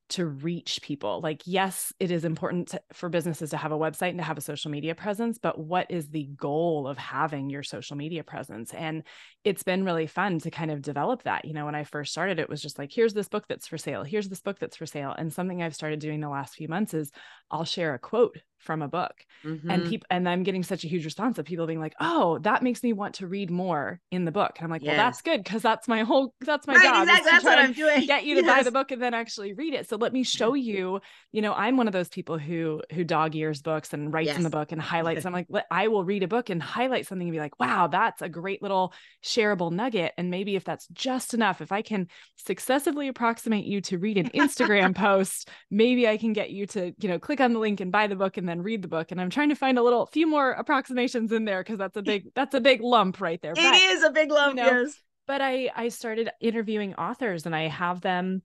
to 0.09 0.24
reach 0.24 0.81
people. 0.83 1.20
Like, 1.20 1.42
yes, 1.46 1.92
it 1.98 2.12
is 2.12 2.24
important 2.24 2.68
to, 2.68 2.83
for 2.92 3.09
businesses 3.09 3.50
to 3.50 3.57
have 3.57 3.72
a 3.72 3.79
website 3.79 4.11
and 4.11 4.18
to 4.18 4.24
have 4.24 4.38
a 4.38 4.42
social 4.42 4.70
media 4.70 4.94
presence, 4.94 5.38
but 5.38 5.59
what 5.59 5.90
is 5.90 6.09
the 6.09 6.29
goal 6.37 6.87
of 6.87 6.96
having 6.96 7.50
your 7.50 7.64
social 7.64 7.96
media 7.96 8.22
presence? 8.22 8.72
And 8.72 9.02
it's 9.42 9.64
been 9.64 9.85
really 9.85 10.07
fun 10.07 10.38
to 10.40 10.50
kind 10.50 10.70
of 10.70 10.83
develop 10.83 11.24
that. 11.24 11.44
You 11.44 11.55
know, 11.55 11.64
when 11.64 11.74
I 11.74 11.83
first 11.83 12.12
started, 12.12 12.38
it 12.38 12.48
was 12.48 12.62
just 12.62 12.79
like, 12.79 12.92
here's 12.92 13.14
this 13.14 13.29
book 13.29 13.46
that's 13.48 13.66
for 13.66 13.79
sale, 13.79 14.05
here's 14.05 14.29
this 14.29 14.40
book 14.40 14.59
that's 14.61 14.76
for 14.76 14.87
sale. 14.87 15.14
And 15.16 15.33
something 15.33 15.61
I've 15.61 15.74
started 15.74 15.98
doing 15.98 16.20
the 16.20 16.29
last 16.29 16.55
few 16.55 16.68
months 16.68 16.94
is 16.94 17.11
I'll 17.50 17.64
share 17.64 17.94
a 17.94 17.98
quote 17.98 18.38
from 18.66 18.83
a 18.83 18.88
book 18.88 19.24
mm-hmm. 19.44 19.70
and 19.70 19.85
people 19.88 20.07
and 20.11 20.29
i'm 20.29 20.42
getting 20.42 20.62
such 20.62 20.85
a 20.85 20.88
huge 20.88 21.05
response 21.05 21.38
of 21.38 21.44
people 21.46 21.66
being 21.66 21.81
like 21.81 21.94
oh 22.00 22.38
that 22.38 22.62
makes 22.62 22.83
me 22.83 22.92
want 22.92 23.14
to 23.14 23.26
read 23.26 23.50
more 23.50 24.00
in 24.11 24.24
the 24.24 24.33
book 24.33 24.52
and 24.57 24.64
i'm 24.64 24.70
like 24.70 24.83
yes. 24.83 24.90
well 24.90 24.96
that's 24.96 25.22
good 25.22 25.42
because 25.42 25.62
that's 25.62 25.87
my 25.87 26.02
whole 26.02 26.35
that's 26.40 26.66
my 26.66 26.74
right, 26.74 26.83
job 26.83 27.02
exactly. 27.02 27.31
that's 27.31 27.44
what 27.44 27.59
i'm 27.59 27.72
doing 27.72 28.07
get 28.07 28.24
you 28.24 28.35
to 28.35 28.42
yes. 28.42 28.57
buy 28.57 28.62
the 28.62 28.72
book 28.72 28.90
and 28.90 29.00
then 29.00 29.14
actually 29.14 29.52
read 29.52 29.72
it 29.72 29.88
so 29.88 29.96
let 29.96 30.12
me 30.12 30.24
show 30.24 30.55
you 30.55 31.00
you 31.31 31.40
know 31.40 31.55
i'm 31.55 31.76
one 31.76 31.87
of 31.87 31.92
those 31.92 32.09
people 32.09 32.37
who 32.37 32.83
who 32.92 33.05
dog 33.05 33.37
ears 33.37 33.62
books 33.62 33.92
and 33.92 34.12
writes 34.12 34.26
yes. 34.26 34.37
in 34.37 34.42
the 34.42 34.50
book 34.50 34.72
and 34.72 34.83
highlights 34.83 35.24
i'm 35.26 35.33
like 35.33 35.46
i 35.70 35.87
will 35.87 36.05
read 36.05 36.24
a 36.24 36.29
book 36.29 36.50
and 36.50 36.62
highlight 36.62 37.07
something 37.07 37.29
and 37.29 37.35
be 37.35 37.40
like 37.40 37.59
wow 37.61 37.87
that's 37.87 38.20
a 38.20 38.29
great 38.29 38.61
little 38.62 38.92
shareable 39.24 39.70
nugget 39.70 40.12
and 40.18 40.31
maybe 40.31 40.57
if 40.57 40.64
that's 40.64 40.88
just 40.88 41.33
enough 41.33 41.61
if 41.61 41.70
i 41.70 41.83
can 41.83 42.09
successively 42.35 43.07
approximate 43.07 43.64
you 43.64 43.81
to 43.81 43.98
read 43.98 44.18
an 44.18 44.29
instagram 44.31 44.94
post 44.96 45.48
maybe 45.70 46.09
i 46.09 46.16
can 46.16 46.33
get 46.33 46.50
you 46.50 46.66
to 46.66 46.92
you 46.98 47.09
know 47.09 47.18
click 47.18 47.40
on 47.40 47.52
the 47.52 47.59
link 47.59 47.81
and 47.81 47.92
buy 47.92 48.07
the 48.07 48.16
book 48.16 48.37
and 48.37 48.48
then 48.48 48.55
read 48.62 48.82
the 48.82 48.88
book 48.88 49.10
and 49.10 49.20
i'm 49.20 49.30
trying 49.30 49.48
to 49.48 49.54
find 49.54 49.78
a 49.78 49.82
little 49.82 50.06
few 50.06 50.26
more 50.26 50.52
approximations 50.52 51.32
in 51.32 51.44
there 51.44 51.62
because 51.62 51.78
that's 51.78 51.96
a 51.96 52.02
big 52.02 52.24
that's 52.34 52.54
a 52.54 52.60
big 52.60 52.80
lump 52.80 53.20
right 53.20 53.40
there 53.42 53.52
It 53.52 53.56
but, 53.56 53.74
is 53.74 54.02
a 54.02 54.10
big 54.10 54.30
lump 54.30 54.56
you 54.56 54.62
know, 54.62 54.82
yes. 54.82 55.00
but 55.26 55.40
i 55.40 55.70
i 55.74 55.88
started 55.88 56.30
interviewing 56.40 56.94
authors 56.94 57.46
and 57.46 57.54
i 57.54 57.68
have 57.68 58.00
them 58.00 58.42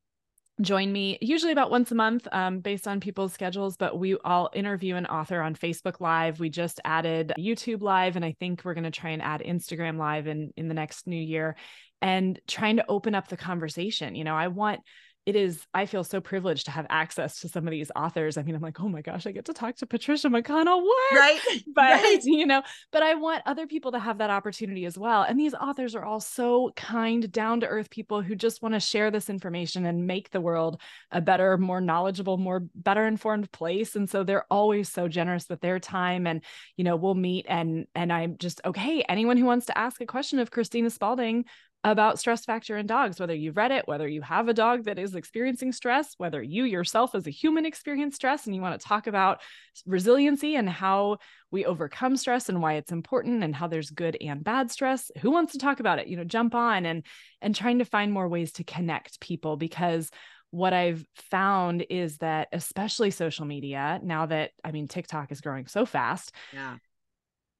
join 0.61 0.91
me 0.91 1.17
usually 1.21 1.51
about 1.51 1.71
once 1.71 1.91
a 1.91 1.95
month 1.95 2.27
um, 2.31 2.59
based 2.59 2.87
on 2.87 2.99
people's 2.99 3.33
schedules 3.33 3.77
but 3.77 3.97
we 3.97 4.15
all 4.17 4.49
interview 4.53 4.95
an 4.95 5.05
author 5.07 5.41
on 5.41 5.55
facebook 5.55 5.99
live. 5.99 6.39
We 6.39 6.49
just 6.49 6.79
added 6.85 7.33
youtube 7.39 7.81
live 7.81 8.15
and 8.15 8.23
i 8.23 8.35
think 8.39 8.61
we're 8.63 8.75
going 8.75 8.83
to 8.83 8.91
try 8.91 9.11
and 9.11 9.21
add 9.21 9.41
instagram 9.41 9.97
live 9.97 10.27
in 10.27 10.51
in 10.57 10.67
the 10.67 10.73
next 10.73 11.07
new 11.07 11.19
year 11.19 11.55
and 12.01 12.39
trying 12.47 12.77
to 12.77 12.85
open 12.89 13.15
up 13.15 13.27
the 13.27 13.37
conversation 13.37 14.13
you 14.13 14.23
know 14.23 14.35
i 14.35 14.49
want 14.49 14.81
it 15.25 15.35
is 15.35 15.65
i 15.73 15.85
feel 15.85 16.03
so 16.03 16.19
privileged 16.19 16.65
to 16.65 16.71
have 16.71 16.85
access 16.89 17.39
to 17.39 17.47
some 17.47 17.67
of 17.67 17.71
these 17.71 17.91
authors 17.95 18.37
i 18.37 18.43
mean 18.43 18.55
i'm 18.55 18.61
like 18.61 18.79
oh 18.79 18.89
my 18.89 19.01
gosh 19.01 19.27
i 19.27 19.31
get 19.31 19.45
to 19.45 19.53
talk 19.53 19.75
to 19.75 19.85
patricia 19.85 20.27
mcconnell 20.29 20.81
what 20.81 21.19
right 21.19 21.39
but 21.75 22.01
right. 22.01 22.19
you 22.23 22.45
know 22.45 22.61
but 22.91 23.03
i 23.03 23.13
want 23.13 23.43
other 23.45 23.67
people 23.67 23.91
to 23.91 23.99
have 23.99 24.17
that 24.17 24.29
opportunity 24.29 24.85
as 24.85 24.97
well 24.97 25.23
and 25.23 25.39
these 25.39 25.53
authors 25.53 25.95
are 25.95 26.03
all 26.03 26.19
so 26.19 26.71
kind 26.75 27.31
down 27.31 27.59
to 27.59 27.67
earth 27.67 27.89
people 27.89 28.21
who 28.21 28.35
just 28.35 28.61
want 28.61 28.73
to 28.73 28.79
share 28.79 29.11
this 29.11 29.29
information 29.29 29.85
and 29.85 30.07
make 30.07 30.29
the 30.31 30.41
world 30.41 30.81
a 31.11 31.21
better 31.21 31.57
more 31.57 31.81
knowledgeable 31.81 32.37
more 32.37 32.63
better 32.75 33.05
informed 33.05 33.51
place 33.51 33.95
and 33.95 34.09
so 34.09 34.23
they're 34.23 34.45
always 34.49 34.89
so 34.89 35.07
generous 35.07 35.47
with 35.49 35.61
their 35.61 35.79
time 35.79 36.25
and 36.25 36.43
you 36.77 36.83
know 36.83 36.95
we'll 36.95 37.15
meet 37.15 37.45
and 37.47 37.85
and 37.95 38.11
i'm 38.11 38.37
just 38.37 38.61
okay 38.65 39.03
anyone 39.07 39.37
who 39.37 39.45
wants 39.45 39.67
to 39.67 39.77
ask 39.77 40.01
a 40.01 40.05
question 40.05 40.39
of 40.39 40.51
Kristina 40.51 40.91
Spaulding 40.91 41.45
about 41.83 42.19
stress 42.19 42.45
factor 42.45 42.77
in 42.77 42.85
dogs, 42.85 43.19
whether 43.19 43.33
you've 43.33 43.57
read 43.57 43.71
it, 43.71 43.87
whether 43.87 44.07
you 44.07 44.21
have 44.21 44.47
a 44.47 44.53
dog 44.53 44.85
that 44.85 44.99
is 44.99 45.15
experiencing 45.15 45.71
stress, 45.71 46.13
whether 46.17 46.41
you 46.41 46.63
yourself 46.63 47.15
as 47.15 47.25
a 47.25 47.31
human 47.31 47.65
experience 47.65 48.15
stress 48.15 48.45
and 48.45 48.55
you 48.55 48.61
want 48.61 48.79
to 48.79 48.87
talk 48.87 49.07
about 49.07 49.41
resiliency 49.87 50.55
and 50.55 50.69
how 50.69 51.17
we 51.49 51.65
overcome 51.65 52.15
stress 52.15 52.49
and 52.49 52.61
why 52.61 52.73
it's 52.73 52.91
important 52.91 53.43
and 53.43 53.55
how 53.55 53.67
there's 53.67 53.89
good 53.89 54.15
and 54.21 54.43
bad 54.43 54.69
stress. 54.69 55.09
Who 55.21 55.31
wants 55.31 55.53
to 55.53 55.57
talk 55.57 55.79
about 55.79 55.97
it? 55.97 56.07
You 56.07 56.17
know, 56.17 56.23
jump 56.23 56.53
on 56.53 56.85
and 56.85 57.03
and 57.41 57.55
trying 57.55 57.79
to 57.79 57.85
find 57.85 58.13
more 58.13 58.27
ways 58.27 58.51
to 58.53 58.63
connect 58.63 59.19
people 59.19 59.57
because 59.57 60.11
what 60.51 60.73
I've 60.73 61.03
found 61.31 61.85
is 61.89 62.17
that 62.17 62.49
especially 62.51 63.09
social 63.09 63.45
media, 63.45 63.99
now 64.03 64.27
that 64.27 64.51
I 64.63 64.71
mean 64.71 64.87
TikTok 64.87 65.31
is 65.31 65.41
growing 65.41 65.65
so 65.65 65.85
fast. 65.85 66.35
Yeah 66.53 66.77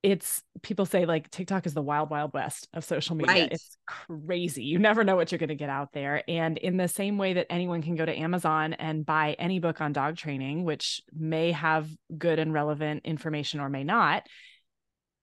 it's 0.03 0.41
people 0.63 0.85
say 0.85 1.05
like 1.05 1.29
TikTok 1.29 1.65
is 1.67 1.73
the 1.73 1.81
wild, 1.81 2.09
wild 2.09 2.33
west 2.33 2.67
of 2.73 2.83
social 2.83 3.15
media. 3.15 3.33
Right. 3.33 3.51
It's 3.51 3.77
crazy. 3.85 4.63
You 4.63 4.79
never 4.79 5.03
know 5.03 5.15
what 5.15 5.31
you're 5.31 5.39
going 5.39 5.49
to 5.49 5.55
get 5.55 5.69
out 5.69 5.93
there. 5.93 6.23
And 6.27 6.57
in 6.57 6.77
the 6.77 6.87
same 6.87 7.17
way 7.17 7.33
that 7.33 7.47
anyone 7.51 7.83
can 7.83 7.95
go 7.95 8.05
to 8.05 8.17
Amazon 8.17 8.73
and 8.73 9.05
buy 9.05 9.35
any 9.37 9.59
book 9.59 9.79
on 9.79 9.93
dog 9.93 10.17
training, 10.17 10.63
which 10.63 11.01
may 11.13 11.51
have 11.51 11.87
good 12.17 12.39
and 12.39 12.51
relevant 12.51 13.05
information 13.05 13.59
or 13.59 13.69
may 13.69 13.83
not, 13.83 14.23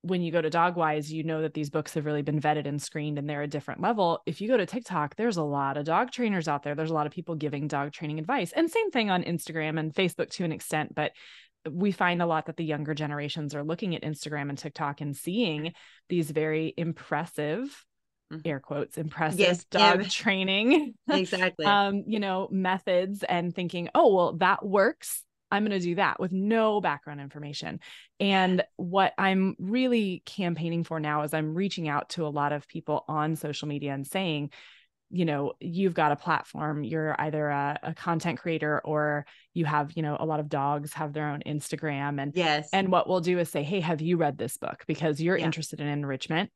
when 0.01 0.21
you 0.21 0.31
go 0.31 0.41
to 0.41 0.49
Dogwise, 0.49 1.09
you 1.09 1.23
know 1.23 1.41
that 1.41 1.53
these 1.53 1.69
books 1.69 1.93
have 1.95 2.05
really 2.05 2.21
been 2.21 2.39
vetted 2.39 2.65
and 2.65 2.81
screened 2.81 3.19
and 3.19 3.29
they're 3.29 3.41
a 3.41 3.47
different 3.47 3.81
level. 3.81 4.21
If 4.25 4.39
you 4.39 4.47
go 4.47 4.55
to 4.55 4.65
TikTok, 4.65 5.17
there's 5.17 5.35
a 5.35 5.43
lot 5.43 5.75
of 5.75 5.83
dog 5.83 6.11
trainers 6.11 6.47
out 6.47 6.63
there. 6.63 6.73
There's 6.73 6.91
a 6.91 6.93
lot 6.93 7.05
of 7.05 7.11
people 7.11 7.35
giving 7.35 7.67
dog 7.67 7.91
training 7.91 8.17
advice. 8.17 8.53
And 8.53 8.71
same 8.71 8.91
thing 8.91 9.09
on 9.09 9.23
Instagram 9.23 9.77
and 9.77 9.93
Facebook 9.93 10.29
to 10.31 10.45
an 10.45 10.53
extent, 10.53 10.95
but 10.95 11.11
we 11.69 11.91
find 11.91 12.21
a 12.21 12.25
lot 12.25 12.45
that 12.45 12.57
the 12.57 12.63
younger 12.63 12.93
generations 12.93 13.53
are 13.53 13.63
looking 13.63 13.95
at 13.95 14.03
Instagram 14.03 14.49
and 14.49 14.57
TikTok 14.57 15.01
and 15.01 15.15
seeing 15.15 15.73
these 16.07 16.31
very 16.31 16.73
impressive 16.77 17.85
mm-hmm. 18.31 18.47
air 18.47 18.59
quotes 18.59 18.97
impressive 18.97 19.39
yes, 19.39 19.65
dog 19.65 20.01
yeah. 20.01 20.07
training 20.07 20.93
exactly 21.09 21.65
um 21.65 22.03
you 22.07 22.19
know 22.19 22.47
methods 22.51 23.23
and 23.23 23.53
thinking 23.53 23.89
oh 23.95 24.13
well 24.13 24.37
that 24.37 24.65
works 24.65 25.23
i'm 25.51 25.65
going 25.65 25.77
to 25.77 25.83
do 25.83 25.95
that 25.95 26.19
with 26.19 26.31
no 26.31 26.79
background 26.79 27.19
information 27.19 27.79
and 28.19 28.63
what 28.77 29.13
i'm 29.17 29.55
really 29.59 30.21
campaigning 30.25 30.83
for 30.83 30.99
now 30.99 31.23
is 31.23 31.33
i'm 31.33 31.55
reaching 31.55 31.87
out 31.87 32.09
to 32.09 32.25
a 32.25 32.29
lot 32.29 32.51
of 32.51 32.67
people 32.67 33.03
on 33.07 33.35
social 33.35 33.67
media 33.67 33.93
and 33.93 34.05
saying 34.05 34.49
you 35.11 35.25
know 35.25 35.53
you've 35.59 35.93
got 35.93 36.11
a 36.11 36.15
platform 36.15 36.83
you're 36.83 37.15
either 37.19 37.47
a, 37.49 37.79
a, 37.83 37.93
content 37.93 38.39
creator 38.39 38.79
or 38.85 39.25
you 39.53 39.65
have 39.65 39.91
you 39.93 40.03
know 40.03 40.15
a 40.19 40.25
lot 40.25 40.39
of 40.39 40.47
dogs 40.49 40.93
have 40.93 41.13
their 41.13 41.27
own 41.27 41.41
instagram 41.47 42.21
and 42.21 42.33
yes. 42.35 42.69
and 42.73 42.91
what 42.91 43.07
we'll 43.07 43.19
do 43.19 43.39
is 43.39 43.49
say 43.49 43.63
hey 43.63 43.79
have 43.79 44.01
you 44.01 44.17
read 44.17 44.37
this 44.37 44.57
book? 44.57 44.83
Because 44.87 45.19
you're 45.21 45.37
yeah. 45.37 45.45
interested 45.45 45.79
in 45.79 45.87
enrichment. 45.87 46.51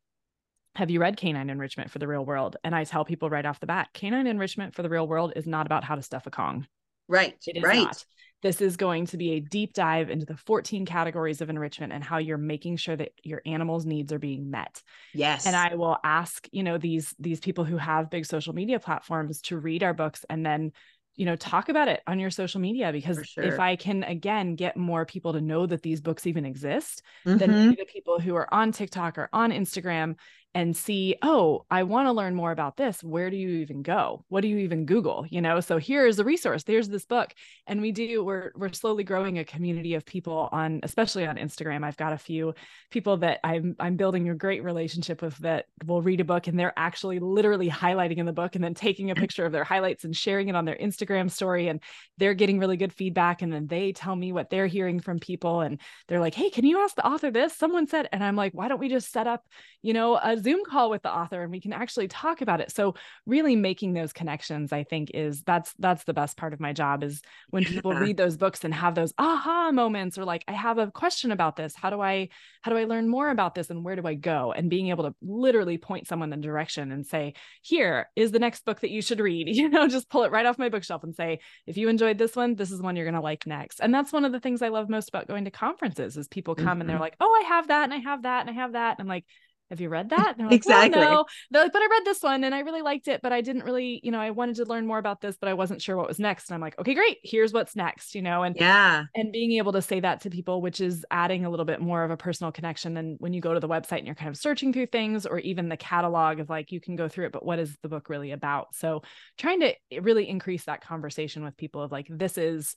Have 0.75 0.89
you 0.89 0.99
read 0.99 1.17
canine 1.17 1.49
enrichment 1.49 1.91
for 1.91 1.99
the 1.99 2.07
real 2.07 2.25
world? 2.25 2.57
And 2.63 2.75
i 2.75 2.83
tell 2.83 3.05
people 3.05 3.29
right 3.29 3.45
off 3.45 3.59
the 3.59 3.67
bat 3.67 3.89
canine 3.93 4.27
enrichment 4.27 4.75
for 4.75 4.83
the 4.83 4.89
real 4.89 5.07
world 5.07 5.33
is 5.35 5.47
not 5.47 5.65
about 5.65 5.83
how 5.83 5.95
to 5.95 6.01
stuff 6.01 6.27
a 6.27 6.31
kong. 6.31 6.67
Right 7.07 7.35
right. 7.61 7.83
not 7.83 8.05
this 8.43 8.61
is 8.61 8.77
going 8.77 9.07
to 9.07 9.17
be 9.17 9.31
a 9.31 9.39
deep 9.39 9.73
dive 9.73 10.09
into 10.09 10.25
the 10.25 10.37
14 10.37 10.85
categories 10.85 11.41
of 11.41 11.49
enrichment 11.49 11.93
and 11.93 12.03
how 12.03 12.17
you're 12.17 12.37
making 12.37 12.75
sure 12.77 12.95
that 12.95 13.13
your 13.23 13.41
animal's 13.45 13.85
needs 13.85 14.11
are 14.13 14.19
being 14.19 14.51
met. 14.51 14.83
Yes. 15.13 15.47
And 15.47 15.55
I 15.55 15.75
will 15.75 15.97
ask, 16.03 16.47
you 16.51 16.61
know, 16.61 16.77
these 16.77 17.15
these 17.17 17.39
people 17.39 17.63
who 17.63 17.77
have 17.77 18.11
big 18.11 18.25
social 18.25 18.53
media 18.53 18.79
platforms 18.79 19.41
to 19.43 19.57
read 19.57 19.81
our 19.81 19.93
books 19.93 20.25
and 20.29 20.45
then 20.45 20.73
you 21.15 21.25
know 21.25 21.35
talk 21.35 21.69
about 21.69 21.87
it 21.87 22.01
on 22.07 22.19
your 22.19 22.31
social 22.31 22.59
media 22.59 22.91
because 22.91 23.23
sure. 23.27 23.43
if 23.43 23.59
i 23.59 23.75
can 23.75 24.03
again 24.03 24.55
get 24.55 24.75
more 24.75 25.05
people 25.05 25.33
to 25.33 25.41
know 25.41 25.67
that 25.67 25.83
these 25.83 26.01
books 26.01 26.25
even 26.25 26.43
exist 26.43 27.03
mm-hmm. 27.23 27.37
then 27.37 27.75
the 27.77 27.85
people 27.85 28.19
who 28.19 28.35
are 28.35 28.51
on 28.51 28.71
tiktok 28.71 29.19
or 29.19 29.29
on 29.31 29.51
instagram 29.51 30.15
and 30.55 30.75
see, 30.77 31.15
oh, 31.21 31.65
I 31.71 31.83
want 31.83 32.07
to 32.07 32.11
learn 32.11 32.35
more 32.35 32.51
about 32.51 32.77
this. 32.77 33.03
Where 33.03 33.29
do 33.29 33.35
you 33.35 33.49
even 33.61 33.81
go? 33.81 34.23
What 34.29 34.41
do 34.41 34.47
you 34.47 34.57
even 34.59 34.85
Google? 34.85 35.25
You 35.29 35.41
know, 35.41 35.59
so 35.59 35.79
here's 35.79 36.19
a 36.19 36.23
resource. 36.23 36.63
There's 36.63 36.89
this 36.89 37.05
book. 37.05 37.33
And 37.65 37.81
we 37.81 37.91
do, 37.91 38.23
we're 38.23 38.51
we're 38.55 38.71
slowly 38.71 39.03
growing 39.03 39.39
a 39.39 39.45
community 39.45 39.95
of 39.95 40.05
people 40.05 40.49
on, 40.51 40.81
especially 40.83 41.25
on 41.25 41.37
Instagram. 41.37 41.83
I've 41.83 41.97
got 41.97 42.13
a 42.13 42.17
few 42.17 42.53
people 42.91 43.17
that 43.17 43.39
I'm 43.43 43.75
I'm 43.79 43.95
building 43.95 44.29
a 44.29 44.35
great 44.35 44.63
relationship 44.63 45.21
with 45.21 45.37
that 45.39 45.65
will 45.85 46.01
read 46.01 46.21
a 46.21 46.25
book 46.25 46.47
and 46.47 46.59
they're 46.59 46.73
actually 46.77 47.19
literally 47.19 47.69
highlighting 47.69 48.17
in 48.17 48.25
the 48.25 48.33
book 48.33 48.55
and 48.55 48.63
then 48.63 48.75
taking 48.75 49.09
a 49.09 49.15
picture 49.15 49.45
of 49.45 49.51
their 49.51 49.63
highlights 49.63 50.03
and 50.03 50.15
sharing 50.15 50.49
it 50.49 50.55
on 50.55 50.65
their 50.65 50.77
Instagram 50.77 51.31
story. 51.31 51.67
And 51.67 51.81
they're 52.17 52.35
getting 52.35 52.59
really 52.59 52.77
good 52.77 52.93
feedback. 52.93 53.41
And 53.41 53.51
then 53.51 53.65
they 53.65 53.91
tell 53.91 54.15
me 54.15 54.31
what 54.31 54.49
they're 54.51 54.67
hearing 54.67 54.99
from 54.99 55.17
people. 55.19 55.61
And 55.61 55.79
they're 56.07 56.19
like, 56.19 56.35
hey, 56.35 56.51
can 56.51 56.65
you 56.65 56.79
ask 56.83 56.95
the 56.95 57.07
author 57.07 57.31
this? 57.31 57.55
Someone 57.55 57.87
said, 57.87 58.07
and 58.11 58.23
I'm 58.23 58.35
like, 58.35 58.53
why 58.53 58.67
don't 58.67 58.79
we 58.79 58.89
just 58.89 59.11
set 59.11 59.25
up, 59.25 59.45
you 59.81 59.93
know, 59.93 60.19
a 60.21 60.42
Zoom 60.43 60.63
call 60.65 60.89
with 60.89 61.01
the 61.01 61.13
author 61.13 61.41
and 61.41 61.51
we 61.51 61.61
can 61.61 61.73
actually 61.73 62.07
talk 62.07 62.41
about 62.41 62.61
it. 62.61 62.71
So 62.71 62.95
really 63.25 63.55
making 63.55 63.93
those 63.93 64.13
connections, 64.13 64.73
I 64.73 64.83
think 64.83 65.11
is 65.13 65.41
that's 65.43 65.73
that's 65.79 66.03
the 66.03 66.13
best 66.13 66.37
part 66.37 66.53
of 66.53 66.59
my 66.59 66.73
job 66.73 67.03
is 67.03 67.21
when 67.49 67.63
people 67.73 67.93
read 67.93 68.17
those 68.17 68.37
books 68.37 68.63
and 68.63 68.73
have 68.73 68.95
those 68.95 69.13
aha 69.17 69.71
moments 69.71 70.17
or 70.17 70.25
like 70.25 70.43
I 70.47 70.53
have 70.53 70.77
a 70.77 70.91
question 70.91 71.31
about 71.31 71.55
this. 71.55 71.75
How 71.75 71.89
do 71.89 72.01
I 72.01 72.29
how 72.61 72.71
do 72.71 72.77
I 72.77 72.85
learn 72.85 73.09
more 73.09 73.29
about 73.29 73.55
this 73.55 73.69
and 73.69 73.83
where 73.83 73.95
do 73.95 74.07
I 74.07 74.13
go? 74.13 74.53
And 74.53 74.69
being 74.69 74.89
able 74.89 75.03
to 75.03 75.15
literally 75.21 75.77
point 75.77 76.07
someone 76.07 76.31
in 76.31 76.41
direction 76.41 76.91
and 76.91 77.05
say, 77.05 77.33
here 77.61 78.09
is 78.15 78.31
the 78.31 78.39
next 78.39 78.63
book 78.65 78.79
that 78.81 78.89
you 78.89 79.01
should 79.01 79.19
read. 79.19 79.47
You 79.63 79.69
know, 79.69 79.87
just 79.87 80.09
pull 80.09 80.23
it 80.23 80.31
right 80.31 80.45
off 80.45 80.57
my 80.57 80.67
bookshelf 80.67 81.03
and 81.03 81.15
say, 81.15 81.39
if 81.67 81.77
you 81.77 81.87
enjoyed 81.87 82.17
this 82.17 82.35
one, 82.35 82.55
this 82.55 82.69
is 82.69 82.81
one 82.81 82.97
you're 82.97 83.05
going 83.05 83.13
to 83.13 83.21
like 83.21 83.47
next. 83.47 83.79
And 83.79 83.93
that's 83.93 84.11
one 84.11 84.25
of 84.25 84.33
the 84.33 84.39
things 84.41 84.61
I 84.61 84.69
love 84.69 84.89
most 84.89 85.07
about 85.07 85.27
going 85.27 85.45
to 85.45 85.51
conferences 85.51 86.17
is 86.17 86.27
people 86.27 86.53
come 86.53 86.65
mm-hmm. 86.65 86.81
and 86.81 86.89
they're 86.89 86.95
mm-hmm. 86.95 87.03
like, 87.03 87.15
oh, 87.21 87.41
I 87.43 87.47
have 87.47 87.67
that 87.69 87.83
and 87.85 87.93
I 87.93 87.97
have 87.97 88.23
that 88.23 88.41
and 88.41 88.49
I 88.49 88.53
have 88.53 88.73
that. 88.73 88.97
And 88.99 89.05
I'm 89.05 89.07
like, 89.07 89.25
have 89.73 89.81
you 89.81 89.89
read 89.89 90.09
that? 90.11 90.35
Like, 90.37 90.51
exactly. 90.51 90.99
Well, 90.99 91.11
no. 91.11 91.25
They're 91.49 91.63
like, 91.63 91.73
but 91.73 91.81
I 91.81 91.87
read 91.87 92.05
this 92.05 92.21
one 92.21 92.43
and 92.43 92.53
I 92.53 92.59
really 92.59 92.83
liked 92.83 93.07
it, 93.07 93.21
but 93.23 93.33
I 93.33 93.41
didn't 93.41 93.65
really, 93.65 93.99
you 94.03 94.11
know, 94.11 94.19
I 94.19 94.29
wanted 94.29 94.57
to 94.57 94.65
learn 94.65 94.85
more 94.85 94.99
about 94.99 95.19
this, 95.19 95.35
but 95.35 95.49
I 95.49 95.55
wasn't 95.55 95.81
sure 95.81 95.97
what 95.97 96.07
was 96.07 96.19
next. 96.19 96.47
And 96.49 96.55
I'm 96.55 96.61
like, 96.61 96.77
okay, 96.77 96.93
great. 96.93 97.17
Here's 97.23 97.51
what's 97.53 97.75
next, 97.75 98.13
you 98.13 98.21
know, 98.21 98.43
and 98.43 98.55
yeah, 98.55 99.05
and 99.15 99.31
being 99.31 99.53
able 99.53 99.71
to 99.71 99.81
say 99.81 99.99
that 99.99 100.21
to 100.21 100.29
people, 100.29 100.61
which 100.61 100.79
is 100.79 101.03
adding 101.09 101.43
a 101.43 101.49
little 101.49 101.65
bit 101.65 101.81
more 101.81 102.03
of 102.03 102.11
a 102.11 102.17
personal 102.17 102.51
connection 102.51 102.93
than 102.93 103.15
when 103.17 103.33
you 103.33 103.41
go 103.41 103.55
to 103.55 103.59
the 103.59 103.67
website 103.67 103.97
and 103.97 104.05
you're 104.05 104.13
kind 104.13 104.29
of 104.29 104.37
searching 104.37 104.71
through 104.71 104.85
things, 104.85 105.25
or 105.25 105.39
even 105.39 105.69
the 105.69 105.77
catalog 105.77 106.39
of 106.39 106.51
like 106.51 106.71
you 106.71 106.79
can 106.79 106.95
go 106.95 107.07
through 107.07 107.25
it, 107.25 107.31
but 107.31 107.43
what 107.43 107.57
is 107.57 107.75
the 107.81 107.89
book 107.89 108.09
really 108.09 108.31
about? 108.31 108.75
So 108.75 109.01
trying 109.39 109.61
to 109.61 109.73
eh, 109.91 109.99
really 110.03 110.29
increase 110.29 110.65
that 110.65 110.85
conversation 110.85 111.43
with 111.43 111.57
people 111.57 111.81
of 111.81 111.91
like, 111.91 112.05
this 112.09 112.37
is 112.37 112.75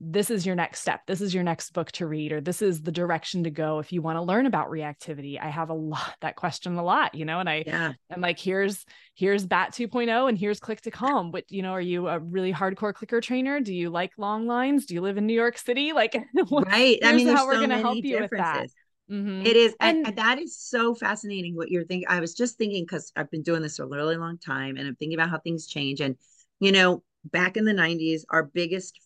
this 0.00 0.30
is 0.30 0.46
your 0.46 0.54
next 0.54 0.80
step. 0.80 1.00
This 1.06 1.20
is 1.20 1.34
your 1.34 1.42
next 1.42 1.72
book 1.72 1.90
to 1.92 2.06
read, 2.06 2.32
or 2.32 2.40
this 2.40 2.62
is 2.62 2.82
the 2.82 2.92
direction 2.92 3.44
to 3.44 3.50
go 3.50 3.80
if 3.80 3.92
you 3.92 4.00
want 4.00 4.16
to 4.16 4.22
learn 4.22 4.46
about 4.46 4.70
reactivity. 4.70 5.40
I 5.42 5.48
have 5.48 5.70
a 5.70 5.74
lot 5.74 6.14
that 6.20 6.36
question 6.36 6.76
a 6.76 6.84
lot, 6.84 7.16
you 7.16 7.24
know, 7.24 7.40
and 7.40 7.48
I 7.48 7.64
yeah. 7.66 7.92
I'm 8.10 8.20
like, 8.20 8.38
here's 8.38 8.84
here's 9.14 9.44
bat 9.44 9.72
2.0 9.72 10.28
and 10.28 10.38
here's 10.38 10.60
click 10.60 10.80
to 10.82 10.92
calm. 10.92 11.32
But 11.32 11.50
you 11.50 11.62
know, 11.62 11.72
are 11.72 11.80
you 11.80 12.06
a 12.06 12.20
really 12.20 12.52
hardcore 12.52 12.94
clicker 12.94 13.20
trainer? 13.20 13.60
Do 13.60 13.74
you 13.74 13.90
like 13.90 14.12
long 14.18 14.46
lines? 14.46 14.86
Do 14.86 14.94
you 14.94 15.00
live 15.00 15.18
in 15.18 15.26
New 15.26 15.34
York 15.34 15.58
City? 15.58 15.92
Like 15.92 16.14
right. 16.50 16.98
I 17.02 17.12
mean, 17.12 17.26
how 17.28 17.46
we're 17.46 17.54
so 17.54 17.60
gonna 17.62 17.80
help 17.80 17.96
you 18.04 18.20
with 18.20 18.30
that. 18.30 18.68
Mm-hmm. 19.10 19.46
It 19.46 19.56
is, 19.56 19.74
and, 19.80 20.06
and, 20.06 20.16
that 20.18 20.38
is 20.38 20.58
so 20.58 20.94
fascinating 20.94 21.56
what 21.56 21.70
you're 21.70 21.86
thinking. 21.86 22.06
I 22.10 22.20
was 22.20 22.34
just 22.34 22.58
thinking 22.58 22.84
because 22.84 23.10
I've 23.16 23.30
been 23.30 23.42
doing 23.42 23.62
this 23.62 23.78
for 23.78 23.84
a 23.84 23.88
really 23.88 24.18
long 24.18 24.36
time, 24.36 24.76
and 24.76 24.86
I'm 24.86 24.96
thinking 24.96 25.18
about 25.18 25.30
how 25.30 25.38
things 25.38 25.66
change. 25.66 26.02
And 26.02 26.16
you 26.60 26.72
know, 26.72 27.02
back 27.24 27.56
in 27.56 27.64
the 27.64 27.72
90s, 27.72 28.22
our 28.28 28.44
biggest 28.44 29.00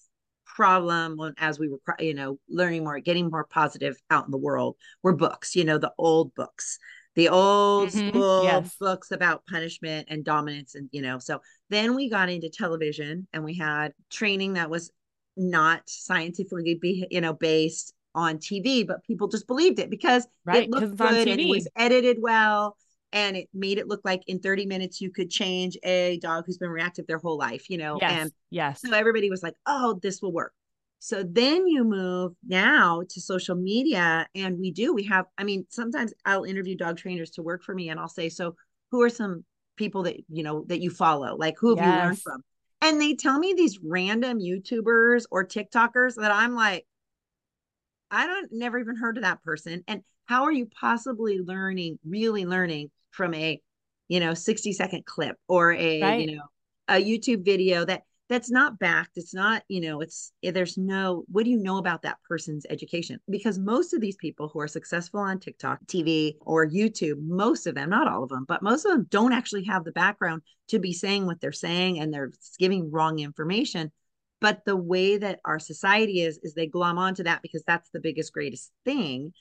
problem 0.54 1.18
as 1.38 1.58
we 1.58 1.68
were 1.68 1.78
you 1.98 2.14
know 2.14 2.38
learning 2.48 2.84
more 2.84 3.00
getting 3.00 3.30
more 3.30 3.44
positive 3.44 3.96
out 4.10 4.26
in 4.26 4.30
the 4.30 4.38
world 4.38 4.76
were 5.02 5.14
books 5.14 5.56
you 5.56 5.64
know 5.64 5.78
the 5.78 5.92
old 5.98 6.34
books 6.34 6.78
the 7.14 7.28
old 7.28 7.88
mm-hmm. 7.88 8.08
school 8.08 8.44
yes. 8.44 8.76
books 8.78 9.10
about 9.10 9.44
punishment 9.46 10.06
and 10.10 10.24
dominance 10.24 10.74
and 10.74 10.88
you 10.92 11.00
know 11.00 11.18
so 11.18 11.40
then 11.70 11.94
we 11.94 12.10
got 12.10 12.28
into 12.28 12.50
television 12.50 13.26
and 13.32 13.42
we 13.44 13.54
had 13.54 13.92
training 14.10 14.54
that 14.54 14.68
was 14.68 14.90
not 15.36 15.82
scientifically 15.86 16.78
be 16.80 17.06
you 17.10 17.20
know 17.20 17.32
based 17.32 17.94
on 18.14 18.36
TV 18.36 18.86
but 18.86 19.02
people 19.04 19.28
just 19.28 19.46
believed 19.46 19.78
it 19.78 19.88
because 19.88 20.26
right, 20.44 20.64
it 20.64 20.70
looked 20.70 20.96
good 20.96 21.28
and 21.28 21.40
it 21.40 21.48
was 21.48 21.66
edited 21.76 22.18
well 22.20 22.76
and 23.12 23.36
it 23.36 23.48
made 23.52 23.78
it 23.78 23.88
look 23.88 24.00
like 24.04 24.22
in 24.26 24.38
30 24.38 24.66
minutes 24.66 25.00
you 25.00 25.10
could 25.10 25.30
change 25.30 25.76
a 25.84 26.18
dog 26.22 26.44
who's 26.46 26.58
been 26.58 26.70
reactive 26.70 27.06
their 27.06 27.18
whole 27.18 27.36
life 27.36 27.68
you 27.68 27.78
know 27.78 27.98
yes, 28.00 28.12
and 28.12 28.32
yes. 28.50 28.80
so 28.80 28.92
everybody 28.92 29.30
was 29.30 29.42
like 29.42 29.54
oh 29.66 29.98
this 30.02 30.20
will 30.22 30.32
work. 30.32 30.52
So 31.04 31.24
then 31.24 31.66
you 31.66 31.82
move 31.82 32.34
now 32.46 33.02
to 33.08 33.20
social 33.20 33.56
media 33.56 34.28
and 34.36 34.56
we 34.58 34.70
do 34.70 34.94
we 34.94 35.02
have 35.04 35.26
i 35.36 35.42
mean 35.42 35.66
sometimes 35.68 36.14
i'll 36.24 36.44
interview 36.44 36.76
dog 36.76 36.96
trainers 36.96 37.30
to 37.30 37.42
work 37.42 37.64
for 37.64 37.74
me 37.74 37.88
and 37.88 37.98
i'll 37.98 38.08
say 38.08 38.28
so 38.28 38.54
who 38.92 39.02
are 39.02 39.08
some 39.08 39.44
people 39.76 40.04
that 40.04 40.16
you 40.28 40.42
know 40.42 40.64
that 40.68 40.80
you 40.80 40.90
follow? 40.90 41.36
Like 41.36 41.56
who 41.58 41.70
have 41.70 41.78
yes. 41.78 41.86
you 41.86 42.02
learned 42.02 42.20
from? 42.20 42.44
And 42.82 43.00
they 43.00 43.14
tell 43.14 43.38
me 43.38 43.54
these 43.56 43.78
random 43.82 44.38
youtubers 44.38 45.24
or 45.30 45.46
tiktokers 45.46 46.16
that 46.16 46.32
i'm 46.32 46.54
like 46.54 46.86
i 48.10 48.26
don't 48.26 48.48
never 48.52 48.78
even 48.78 48.96
heard 48.96 49.16
of 49.16 49.22
that 49.22 49.42
person 49.42 49.82
and 49.86 50.02
how 50.26 50.44
are 50.44 50.52
you 50.52 50.68
possibly 50.80 51.38
learning 51.38 51.98
really 52.04 52.44
learning 52.44 52.90
from 53.12 53.34
a 53.34 53.60
you 54.08 54.20
know 54.20 54.34
60 54.34 54.72
second 54.72 55.06
clip 55.06 55.36
or 55.48 55.72
a 55.72 56.02
right. 56.02 56.28
you 56.28 56.36
know 56.36 56.42
a 56.88 56.94
youtube 56.94 57.44
video 57.44 57.84
that 57.84 58.02
that's 58.28 58.50
not 58.50 58.78
backed 58.78 59.16
it's 59.16 59.34
not 59.34 59.62
you 59.68 59.80
know 59.80 60.00
it's 60.00 60.32
eh, 60.42 60.50
there's 60.50 60.76
no 60.76 61.24
what 61.30 61.44
do 61.44 61.50
you 61.50 61.58
know 61.58 61.76
about 61.76 62.02
that 62.02 62.16
person's 62.26 62.64
education? 62.70 63.20
Because 63.28 63.58
most 63.58 63.92
of 63.92 64.00
these 64.00 64.16
people 64.16 64.48
who 64.48 64.60
are 64.60 64.68
successful 64.68 65.20
on 65.20 65.38
tiktok 65.38 65.80
tv 65.86 66.34
or 66.40 66.66
youtube 66.66 67.20
most 67.20 67.66
of 67.66 67.74
them 67.74 67.90
not 67.90 68.08
all 68.08 68.22
of 68.22 68.30
them 68.30 68.44
but 68.48 68.62
most 68.62 68.84
of 68.84 68.92
them 68.92 69.06
don't 69.10 69.32
actually 69.32 69.64
have 69.64 69.84
the 69.84 69.92
background 69.92 70.42
to 70.68 70.78
be 70.78 70.92
saying 70.92 71.26
what 71.26 71.40
they're 71.40 71.52
saying 71.52 72.00
and 72.00 72.12
they're 72.12 72.32
giving 72.58 72.90
wrong 72.90 73.18
information. 73.18 73.92
But 74.40 74.64
the 74.64 74.76
way 74.76 75.18
that 75.18 75.38
our 75.44 75.58
society 75.58 76.22
is 76.22 76.40
is 76.42 76.54
they 76.54 76.66
glom 76.66 76.98
onto 76.98 77.22
that 77.24 77.42
because 77.42 77.62
that's 77.64 77.90
the 77.90 78.00
biggest 78.00 78.32
greatest 78.32 78.72
thing 78.84 79.32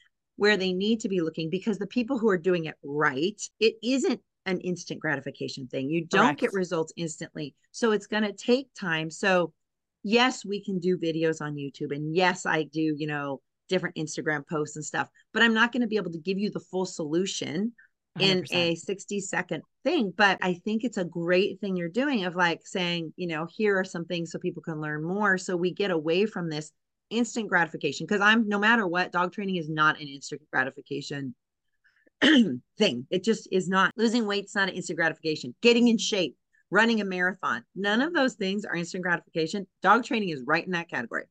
where 0.41 0.57
they 0.57 0.73
need 0.73 0.99
to 0.99 1.07
be 1.07 1.21
looking 1.21 1.51
because 1.51 1.77
the 1.77 1.85
people 1.85 2.17
who 2.17 2.27
are 2.27 2.35
doing 2.35 2.65
it 2.65 2.73
right, 2.83 3.39
it 3.59 3.75
isn't 3.83 4.19
an 4.47 4.59
instant 4.61 4.99
gratification 4.99 5.67
thing. 5.67 5.87
You 5.87 6.07
don't 6.07 6.29
Correct. 6.29 6.39
get 6.39 6.53
results 6.53 6.91
instantly. 6.97 7.53
So 7.69 7.91
it's 7.91 8.07
going 8.07 8.23
to 8.23 8.33
take 8.33 8.67
time. 8.73 9.11
So, 9.11 9.53
yes, 10.01 10.43
we 10.43 10.63
can 10.63 10.79
do 10.79 10.97
videos 10.97 11.41
on 11.41 11.53
YouTube. 11.53 11.95
And 11.95 12.15
yes, 12.15 12.47
I 12.47 12.63
do, 12.63 12.81
you 12.81 13.05
know, 13.05 13.39
different 13.69 13.97
Instagram 13.97 14.41
posts 14.49 14.77
and 14.77 14.83
stuff, 14.83 15.09
but 15.31 15.43
I'm 15.43 15.53
not 15.53 15.71
going 15.71 15.81
to 15.81 15.87
be 15.87 15.97
able 15.97 16.11
to 16.11 16.17
give 16.17 16.39
you 16.39 16.49
the 16.49 16.59
full 16.59 16.87
solution 16.87 17.73
100%. 18.17 18.23
in 18.23 18.45
a 18.51 18.73
60 18.73 19.19
second 19.19 19.61
thing. 19.83 20.11
But 20.17 20.39
I 20.41 20.55
think 20.65 20.83
it's 20.83 20.97
a 20.97 21.05
great 21.05 21.59
thing 21.59 21.75
you're 21.75 21.87
doing 21.87 22.25
of 22.25 22.35
like 22.35 22.61
saying, 22.65 23.13
you 23.15 23.27
know, 23.27 23.45
here 23.55 23.77
are 23.77 23.83
some 23.83 24.05
things 24.05 24.31
so 24.31 24.39
people 24.39 24.63
can 24.63 24.81
learn 24.81 25.03
more. 25.03 25.37
So 25.37 25.55
we 25.55 25.71
get 25.71 25.91
away 25.91 26.25
from 26.25 26.49
this 26.49 26.71
instant 27.11 27.47
gratification 27.49 28.05
because 28.05 28.21
I'm 28.21 28.47
no 28.47 28.59
matter 28.59 28.87
what, 28.87 29.11
dog 29.11 29.33
training 29.33 29.57
is 29.57 29.69
not 29.69 29.99
an 29.99 30.07
instant 30.07 30.41
gratification 30.51 31.35
thing. 32.21 33.07
It 33.09 33.23
just 33.23 33.47
is 33.51 33.67
not. 33.67 33.91
Losing 33.97 34.25
weight's 34.25 34.55
not 34.55 34.69
an 34.69 34.75
instant 34.75 34.97
gratification. 34.97 35.55
Getting 35.61 35.87
in 35.87 35.97
shape, 35.97 36.35
running 36.69 37.01
a 37.01 37.05
marathon, 37.05 37.63
none 37.75 38.01
of 38.01 38.13
those 38.13 38.35
things 38.35 38.65
are 38.65 38.75
instant 38.75 39.03
gratification. 39.03 39.67
Dog 39.81 40.03
training 40.03 40.29
is 40.29 40.43
right 40.45 40.65
in 40.65 40.71
that 40.71 40.89
category. 40.89 41.25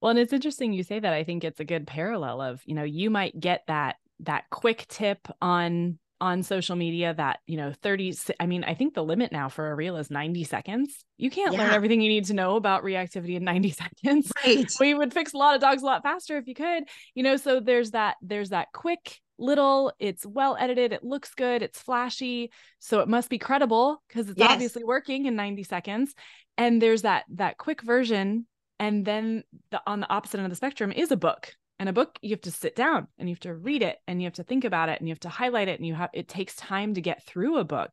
Well, 0.00 0.10
and 0.10 0.18
it's 0.18 0.32
interesting 0.32 0.72
you 0.72 0.82
say 0.82 0.98
that. 0.98 1.12
I 1.12 1.22
think 1.22 1.44
it's 1.44 1.60
a 1.60 1.64
good 1.64 1.86
parallel 1.86 2.40
of, 2.40 2.60
you 2.64 2.74
know, 2.74 2.82
you 2.82 3.08
might 3.08 3.38
get 3.38 3.62
that 3.68 3.96
that 4.20 4.44
quick 4.50 4.86
tip 4.88 5.26
on 5.40 5.98
on 6.22 6.44
social 6.44 6.76
media 6.76 7.12
that 7.12 7.40
you 7.48 7.56
know 7.56 7.72
30 7.82 8.16
i 8.38 8.46
mean 8.46 8.62
i 8.62 8.74
think 8.74 8.94
the 8.94 9.02
limit 9.02 9.32
now 9.32 9.48
for 9.48 9.72
a 9.72 9.74
reel 9.74 9.96
is 9.96 10.08
90 10.08 10.44
seconds. 10.44 11.04
You 11.18 11.30
can't 11.30 11.52
yeah. 11.52 11.58
learn 11.58 11.70
everything 11.70 12.00
you 12.00 12.08
need 12.08 12.26
to 12.26 12.34
know 12.34 12.54
about 12.54 12.84
reactivity 12.84 13.34
in 13.34 13.44
90 13.44 13.70
seconds. 13.82 14.32
Right. 14.44 14.70
We 14.78 14.94
would 14.94 15.12
fix 15.12 15.34
a 15.34 15.36
lot 15.36 15.56
of 15.56 15.60
dogs 15.60 15.82
a 15.82 15.86
lot 15.86 16.04
faster 16.04 16.38
if 16.38 16.46
you 16.46 16.54
could 16.54 16.84
you 17.16 17.24
know 17.24 17.36
so 17.36 17.58
there's 17.58 17.90
that 17.90 18.16
there's 18.22 18.50
that 18.50 18.68
quick 18.72 19.18
little 19.38 19.92
it's 19.98 20.24
well 20.24 20.56
edited 20.60 20.92
it 20.92 21.02
looks 21.02 21.34
good 21.34 21.62
it's 21.62 21.82
flashy 21.82 22.52
so 22.78 23.00
it 23.00 23.08
must 23.08 23.28
be 23.28 23.38
credible 23.38 24.00
because 24.06 24.28
it's 24.28 24.38
yes. 24.38 24.52
obviously 24.52 24.84
working 24.84 25.26
in 25.26 25.34
90 25.34 25.64
seconds. 25.64 26.14
And 26.56 26.80
there's 26.80 27.02
that 27.02 27.24
that 27.34 27.58
quick 27.58 27.82
version 27.82 28.46
and 28.78 29.04
then 29.04 29.42
the 29.72 29.82
on 29.86 29.98
the 29.98 30.08
opposite 30.08 30.38
end 30.38 30.46
of 30.46 30.50
the 30.50 30.56
spectrum 30.56 30.92
is 30.92 31.10
a 31.10 31.16
book 31.16 31.52
and 31.82 31.88
a 31.88 31.92
book, 31.92 32.16
you 32.22 32.30
have 32.30 32.42
to 32.42 32.52
sit 32.52 32.76
down 32.76 33.08
and 33.18 33.28
you 33.28 33.34
have 33.34 33.40
to 33.40 33.52
read 33.52 33.82
it 33.82 33.98
and 34.06 34.22
you 34.22 34.26
have 34.26 34.34
to 34.34 34.44
think 34.44 34.64
about 34.64 34.88
it 34.88 35.00
and 35.00 35.08
you 35.08 35.12
have 35.12 35.18
to 35.18 35.28
highlight 35.28 35.66
it 35.66 35.80
and 35.80 35.86
you 35.86 35.94
have 35.94 36.10
it 36.14 36.28
takes 36.28 36.54
time 36.54 36.94
to 36.94 37.00
get 37.00 37.26
through 37.26 37.58
a 37.58 37.64
book. 37.64 37.90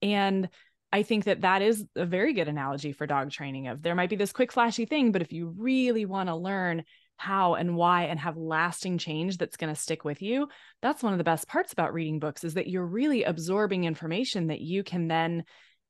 And 0.00 0.48
I 0.90 1.02
think 1.02 1.24
that 1.24 1.42
that 1.42 1.60
is 1.60 1.84
a 1.94 2.06
very 2.06 2.32
good 2.32 2.48
analogy 2.48 2.92
for 2.92 3.06
dog 3.06 3.30
training 3.30 3.68
of 3.68 3.82
there 3.82 3.94
might 3.94 4.08
be 4.08 4.16
this 4.16 4.32
quick 4.32 4.52
flashy 4.52 4.86
thing, 4.86 5.12
but 5.12 5.20
if 5.20 5.34
you 5.34 5.52
really 5.54 6.06
want 6.06 6.30
to 6.30 6.34
learn 6.34 6.84
how 7.18 7.56
and 7.56 7.76
why 7.76 8.04
and 8.04 8.18
have 8.18 8.38
lasting 8.38 8.96
change 8.96 9.36
that's 9.36 9.58
going 9.58 9.74
to 9.74 9.78
stick 9.78 10.02
with 10.02 10.22
you, 10.22 10.48
that's 10.80 11.02
one 11.02 11.12
of 11.12 11.18
the 11.18 11.24
best 11.24 11.46
parts 11.46 11.74
about 11.74 11.92
reading 11.92 12.18
books 12.18 12.42
is 12.42 12.54
that 12.54 12.68
you're 12.68 12.86
really 12.86 13.24
absorbing 13.24 13.84
information 13.84 14.46
that 14.46 14.62
you 14.62 14.82
can 14.82 15.08
then 15.08 15.44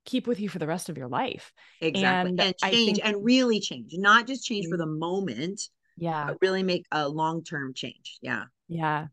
keep 0.05 0.27
with 0.27 0.41
you 0.41 0.49
for 0.49 0.59
the 0.59 0.67
rest 0.67 0.89
of 0.89 0.99
your 0.99 1.09
life. 1.09 1.53
Exactly. 1.81 2.31
And, 2.31 2.41
and 2.41 2.55
change 2.59 2.97
think, 2.97 3.07
and 3.07 3.25
really 3.25 3.61
change, 3.61 3.93
not 3.93 4.27
just 4.27 4.45
change 4.45 4.67
for 4.69 4.75
mm. 4.75 4.81
the 4.81 4.87
moment, 4.87 5.61
yeah. 5.97 6.35
really 6.41 6.63
make 6.63 6.87
a 6.93 7.09
long-term 7.09 7.75
change. 7.75 8.19
Yeah. 8.21 8.45
Yeah. 8.69 9.07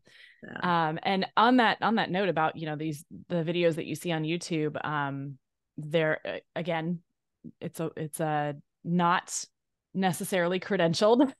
Um 0.62 0.98
and 1.02 1.26
on 1.36 1.56
that 1.58 1.78
on 1.80 1.94
that 1.94 2.10
note 2.10 2.28
about 2.28 2.56
you 2.56 2.66
know 2.66 2.76
these 2.76 3.04
the 3.28 3.36
videos 3.36 3.76
that 3.76 3.86
you 3.86 3.94
see 3.94 4.12
on 4.12 4.24
youtube 4.24 4.76
um 4.84 5.38
they're 5.78 6.20
uh, 6.24 6.38
again 6.54 7.00
it's 7.60 7.80
a 7.80 7.90
it's 7.96 8.20
a 8.20 8.54
not 8.84 9.44
necessarily 9.94 10.58
credentialed 10.58 11.32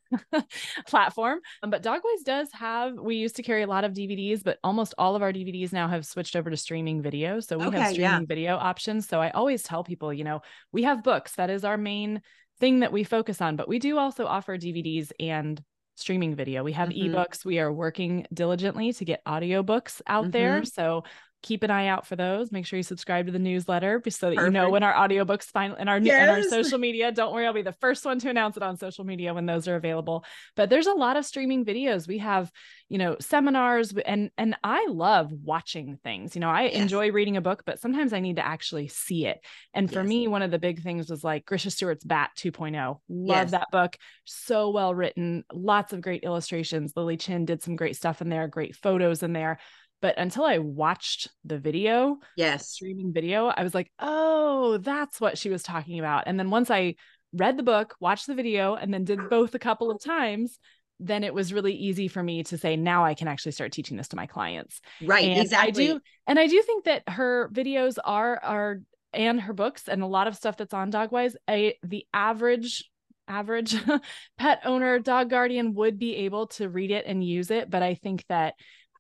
platform 0.86 1.40
um, 1.62 1.70
but 1.70 1.82
dogwise 1.82 2.22
does 2.24 2.48
have 2.52 2.94
we 2.94 3.16
used 3.16 3.36
to 3.36 3.42
carry 3.42 3.62
a 3.62 3.66
lot 3.66 3.82
of 3.84 3.92
dvds 3.92 4.44
but 4.44 4.58
almost 4.62 4.94
all 4.96 5.16
of 5.16 5.22
our 5.22 5.32
dvds 5.32 5.72
now 5.72 5.88
have 5.88 6.06
switched 6.06 6.36
over 6.36 6.50
to 6.50 6.56
streaming 6.56 7.02
video. 7.02 7.40
So 7.40 7.58
we 7.58 7.66
okay, 7.66 7.80
have 7.80 7.92
streaming 7.92 8.20
yeah. 8.20 8.26
video 8.26 8.56
options. 8.56 9.08
So 9.08 9.20
i 9.20 9.30
always 9.30 9.64
tell 9.64 9.82
people 9.82 10.12
you 10.12 10.24
know 10.24 10.40
we 10.72 10.84
have 10.84 11.02
books. 11.02 11.34
That 11.34 11.50
is 11.50 11.64
our 11.64 11.76
main 11.76 12.22
thing 12.60 12.80
that 12.80 12.92
we 12.92 13.04
focus 13.04 13.40
on, 13.40 13.56
but 13.56 13.68
we 13.68 13.78
do 13.78 13.98
also 13.98 14.26
offer 14.26 14.56
DVDs 14.56 15.10
and 15.18 15.62
streaming 15.96 16.34
video. 16.34 16.64
We 16.64 16.72
have 16.72 16.88
mm-hmm. 16.88 17.14
ebooks. 17.14 17.44
We 17.44 17.58
are 17.58 17.72
working 17.72 18.26
diligently 18.32 18.92
to 18.94 19.04
get 19.04 19.24
audiobooks 19.24 20.00
out 20.06 20.24
mm-hmm. 20.24 20.30
there. 20.32 20.64
So 20.64 21.04
keep 21.44 21.62
an 21.62 21.70
eye 21.70 21.88
out 21.88 22.06
for 22.06 22.16
those. 22.16 22.50
Make 22.50 22.64
sure 22.64 22.78
you 22.78 22.82
subscribe 22.82 23.26
to 23.26 23.32
the 23.32 23.38
newsletter 23.38 24.02
so 24.08 24.30
that 24.30 24.36
Perfect. 24.36 24.46
you 24.46 24.50
know 24.50 24.70
when 24.70 24.82
our 24.82 24.94
audiobooks 24.94 25.44
finally 25.44 25.78
and 25.78 25.90
our 25.90 25.98
yes. 25.98 26.22
and 26.22 26.30
our 26.30 26.42
social 26.42 26.78
media. 26.78 27.12
Don't 27.12 27.34
worry, 27.34 27.46
I'll 27.46 27.52
be 27.52 27.60
the 27.60 27.72
first 27.72 28.04
one 28.06 28.18
to 28.20 28.30
announce 28.30 28.56
it 28.56 28.62
on 28.62 28.78
social 28.78 29.04
media 29.04 29.34
when 29.34 29.44
those 29.44 29.68
are 29.68 29.76
available. 29.76 30.24
But 30.56 30.70
there's 30.70 30.86
a 30.86 30.94
lot 30.94 31.18
of 31.18 31.26
streaming 31.26 31.66
videos. 31.66 32.08
We 32.08 32.18
have, 32.18 32.50
you 32.88 32.96
know, 32.96 33.16
seminars 33.20 33.92
and 34.06 34.30
and 34.38 34.56
I 34.64 34.86
love 34.88 35.32
watching 35.32 35.98
things. 36.02 36.34
You 36.34 36.40
know, 36.40 36.48
I 36.48 36.62
yes. 36.62 36.80
enjoy 36.80 37.12
reading 37.12 37.36
a 37.36 37.42
book, 37.42 37.62
but 37.66 37.78
sometimes 37.78 38.14
I 38.14 38.20
need 38.20 38.36
to 38.36 38.46
actually 38.46 38.88
see 38.88 39.26
it. 39.26 39.44
And 39.74 39.92
for 39.92 40.00
yes. 40.00 40.08
me, 40.08 40.28
one 40.28 40.42
of 40.42 40.50
the 40.50 40.58
big 40.58 40.82
things 40.82 41.10
was 41.10 41.22
like 41.22 41.44
Grisha 41.44 41.70
Stewart's 41.70 42.04
Bat 42.04 42.30
2.0. 42.38 43.00
Love 43.10 43.50
that 43.50 43.70
book. 43.70 43.96
So 44.24 44.70
well 44.70 44.94
written, 44.94 45.44
lots 45.52 45.92
of 45.92 46.00
great 46.00 46.24
illustrations. 46.24 46.94
Lili 46.96 47.18
Chin 47.18 47.44
did 47.44 47.62
some 47.62 47.76
great 47.76 47.96
stuff 47.96 48.22
in 48.22 48.30
there, 48.30 48.48
great 48.48 48.74
photos 48.76 49.22
in 49.22 49.34
there. 49.34 49.58
But 50.04 50.18
until 50.18 50.44
I 50.44 50.58
watched 50.58 51.28
the 51.46 51.58
video, 51.58 52.18
yes, 52.36 52.68
streaming 52.68 53.14
video, 53.14 53.46
I 53.46 53.62
was 53.62 53.74
like, 53.74 53.90
oh, 53.98 54.76
that's 54.76 55.18
what 55.18 55.38
she 55.38 55.48
was 55.48 55.62
talking 55.62 55.98
about. 55.98 56.24
And 56.26 56.38
then 56.38 56.50
once 56.50 56.70
I 56.70 56.96
read 57.32 57.56
the 57.56 57.62
book, 57.62 57.94
watched 58.00 58.26
the 58.26 58.34
video, 58.34 58.74
and 58.74 58.92
then 58.92 59.04
did 59.04 59.30
both 59.30 59.54
a 59.54 59.58
couple 59.58 59.90
of 59.90 60.04
times, 60.04 60.58
then 61.00 61.24
it 61.24 61.32
was 61.32 61.54
really 61.54 61.72
easy 61.72 62.08
for 62.08 62.22
me 62.22 62.42
to 62.42 62.58
say, 62.58 62.76
now 62.76 63.02
I 63.02 63.14
can 63.14 63.28
actually 63.28 63.52
start 63.52 63.72
teaching 63.72 63.96
this 63.96 64.08
to 64.08 64.16
my 64.16 64.26
clients. 64.26 64.82
Right. 65.02 65.24
And 65.24 65.40
exactly. 65.40 65.88
I 65.88 65.92
do, 65.94 66.00
and 66.26 66.38
I 66.38 66.48
do 66.48 66.60
think 66.60 66.84
that 66.84 67.08
her 67.08 67.48
videos 67.50 67.96
are 68.04 68.38
are 68.44 68.80
and 69.14 69.40
her 69.40 69.54
books 69.54 69.88
and 69.88 70.02
a 70.02 70.06
lot 70.06 70.26
of 70.26 70.36
stuff 70.36 70.58
that's 70.58 70.74
on 70.74 70.92
Dogwise, 70.92 71.34
a 71.48 71.78
the 71.82 72.04
average 72.12 72.84
average 73.26 73.74
pet 74.36 74.60
owner 74.66 74.98
dog 74.98 75.30
guardian 75.30 75.72
would 75.72 75.98
be 75.98 76.14
able 76.14 76.48
to 76.48 76.68
read 76.68 76.90
it 76.90 77.06
and 77.06 77.24
use 77.24 77.50
it 77.50 77.70
but 77.70 77.82
i 77.82 77.94
think 77.94 78.22
that 78.28 78.52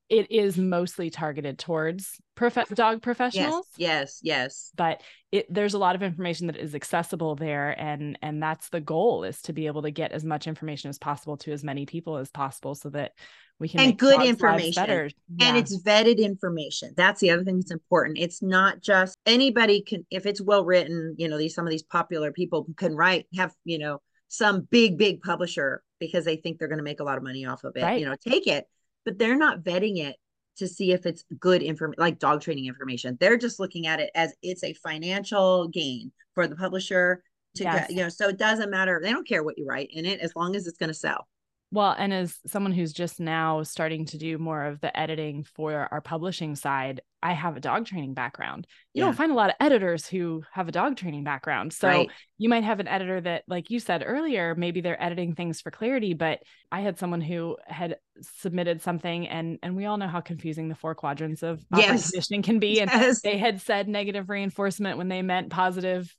it 0.08 0.30
is 0.30 0.58
mostly 0.58 1.10
targeted 1.10 1.58
towards 1.58 2.20
prof- 2.34 2.68
dog 2.74 3.02
professionals. 3.02 3.66
Yes, 3.76 4.20
yes, 4.22 4.42
yes. 4.44 4.70
But 4.76 5.02
it 5.32 5.52
there's 5.52 5.74
a 5.74 5.78
lot 5.78 5.94
of 5.94 6.02
information 6.02 6.46
that 6.48 6.56
is 6.56 6.74
accessible 6.74 7.36
there, 7.36 7.78
and 7.80 8.18
and 8.22 8.42
that's 8.42 8.68
the 8.68 8.80
goal 8.80 9.24
is 9.24 9.40
to 9.42 9.52
be 9.52 9.66
able 9.66 9.82
to 9.82 9.90
get 9.90 10.12
as 10.12 10.24
much 10.24 10.46
information 10.46 10.90
as 10.90 10.98
possible 10.98 11.36
to 11.38 11.52
as 11.52 11.64
many 11.64 11.86
people 11.86 12.16
as 12.16 12.30
possible, 12.30 12.74
so 12.74 12.90
that 12.90 13.12
we 13.58 13.68
can 13.68 13.80
and 13.80 13.98
good 13.98 14.22
information 14.22 14.82
better. 14.82 15.10
Yeah. 15.36 15.48
and 15.48 15.56
it's 15.56 15.80
vetted 15.82 16.18
information 16.18 16.92
that's 16.96 17.20
the 17.20 17.30
other 17.30 17.44
thing 17.44 17.58
that's 17.58 17.70
important 17.70 18.18
it's 18.18 18.42
not 18.42 18.82
just 18.82 19.16
anybody 19.26 19.80
can 19.82 20.04
if 20.10 20.26
it's 20.26 20.40
well 20.40 20.64
written 20.64 21.14
you 21.18 21.28
know 21.28 21.38
these 21.38 21.54
some 21.54 21.64
of 21.64 21.70
these 21.70 21.82
popular 21.82 22.32
people 22.32 22.66
can 22.76 22.96
write 22.96 23.26
have 23.36 23.54
you 23.64 23.78
know 23.78 24.00
some 24.28 24.66
big 24.70 24.98
big 24.98 25.20
publisher 25.22 25.82
because 26.00 26.24
they 26.24 26.36
think 26.36 26.58
they're 26.58 26.68
going 26.68 26.78
to 26.78 26.84
make 26.84 27.00
a 27.00 27.04
lot 27.04 27.16
of 27.16 27.22
money 27.22 27.46
off 27.46 27.62
of 27.64 27.76
it 27.76 27.82
right. 27.82 28.00
you 28.00 28.06
know 28.06 28.16
take 28.26 28.46
it 28.46 28.66
but 29.04 29.18
they're 29.18 29.36
not 29.36 29.62
vetting 29.62 29.98
it 29.98 30.16
to 30.56 30.68
see 30.68 30.92
if 30.92 31.04
it's 31.04 31.24
good 31.40 31.62
information 31.62 32.00
like 32.00 32.18
dog 32.18 32.40
training 32.40 32.66
information. 32.66 33.16
They're 33.20 33.36
just 33.36 33.58
looking 33.58 33.86
at 33.86 34.00
it 34.00 34.10
as 34.14 34.34
it's 34.42 34.62
a 34.62 34.72
financial 34.74 35.68
gain 35.68 36.12
for 36.34 36.46
the 36.46 36.56
publisher 36.56 37.22
to 37.56 37.64
yes. 37.64 37.80
get 37.80 37.90
you 37.90 38.02
know 38.02 38.08
so 38.08 38.28
it 38.28 38.38
doesn't 38.38 38.70
matter. 38.70 39.00
They 39.02 39.10
don't 39.10 39.26
care 39.26 39.42
what 39.42 39.58
you 39.58 39.66
write 39.66 39.90
in 39.92 40.06
it 40.06 40.20
as 40.20 40.34
long 40.36 40.56
as 40.56 40.66
it's 40.66 40.78
going 40.78 40.88
to 40.88 40.94
sell 40.94 41.26
well, 41.74 41.92
and 41.98 42.14
as 42.14 42.38
someone 42.46 42.70
who's 42.70 42.92
just 42.92 43.18
now 43.18 43.64
starting 43.64 44.06
to 44.06 44.16
do 44.16 44.38
more 44.38 44.64
of 44.64 44.80
the 44.80 44.96
editing 44.96 45.42
for 45.42 45.88
our 45.90 46.00
publishing 46.00 46.54
side, 46.54 47.00
I 47.20 47.32
have 47.32 47.56
a 47.56 47.60
dog 47.60 47.86
training 47.86 48.14
background. 48.14 48.68
You 48.92 49.00
yeah. 49.00 49.06
don't 49.06 49.16
find 49.16 49.32
a 49.32 49.34
lot 49.34 49.50
of 49.50 49.56
editors 49.58 50.06
who 50.06 50.44
have 50.52 50.68
a 50.68 50.72
dog 50.72 50.96
training 50.96 51.24
background. 51.24 51.72
So 51.72 51.88
right. 51.88 52.10
you 52.38 52.48
might 52.48 52.62
have 52.62 52.78
an 52.78 52.86
editor 52.86 53.20
that, 53.22 53.42
like 53.48 53.70
you 53.70 53.80
said 53.80 54.04
earlier, 54.06 54.54
maybe 54.54 54.82
they're 54.82 55.02
editing 55.02 55.34
things 55.34 55.60
for 55.60 55.72
clarity, 55.72 56.14
but 56.14 56.44
I 56.70 56.80
had 56.80 56.96
someone 56.96 57.20
who 57.20 57.56
had 57.66 57.96
submitted 58.20 58.80
something 58.80 59.26
and 59.26 59.58
and 59.60 59.74
we 59.74 59.86
all 59.86 59.96
know 59.96 60.06
how 60.06 60.20
confusing 60.20 60.68
the 60.68 60.76
four 60.76 60.94
quadrants 60.94 61.42
of 61.42 61.60
yes. 61.76 62.08
conditioning 62.08 62.42
can 62.42 62.60
be. 62.60 62.80
And 62.80 62.88
yes. 62.88 63.20
they 63.20 63.36
had 63.36 63.60
said 63.60 63.88
negative 63.88 64.30
reinforcement 64.30 64.96
when 64.96 65.08
they 65.08 65.22
meant 65.22 65.50
positive 65.50 66.14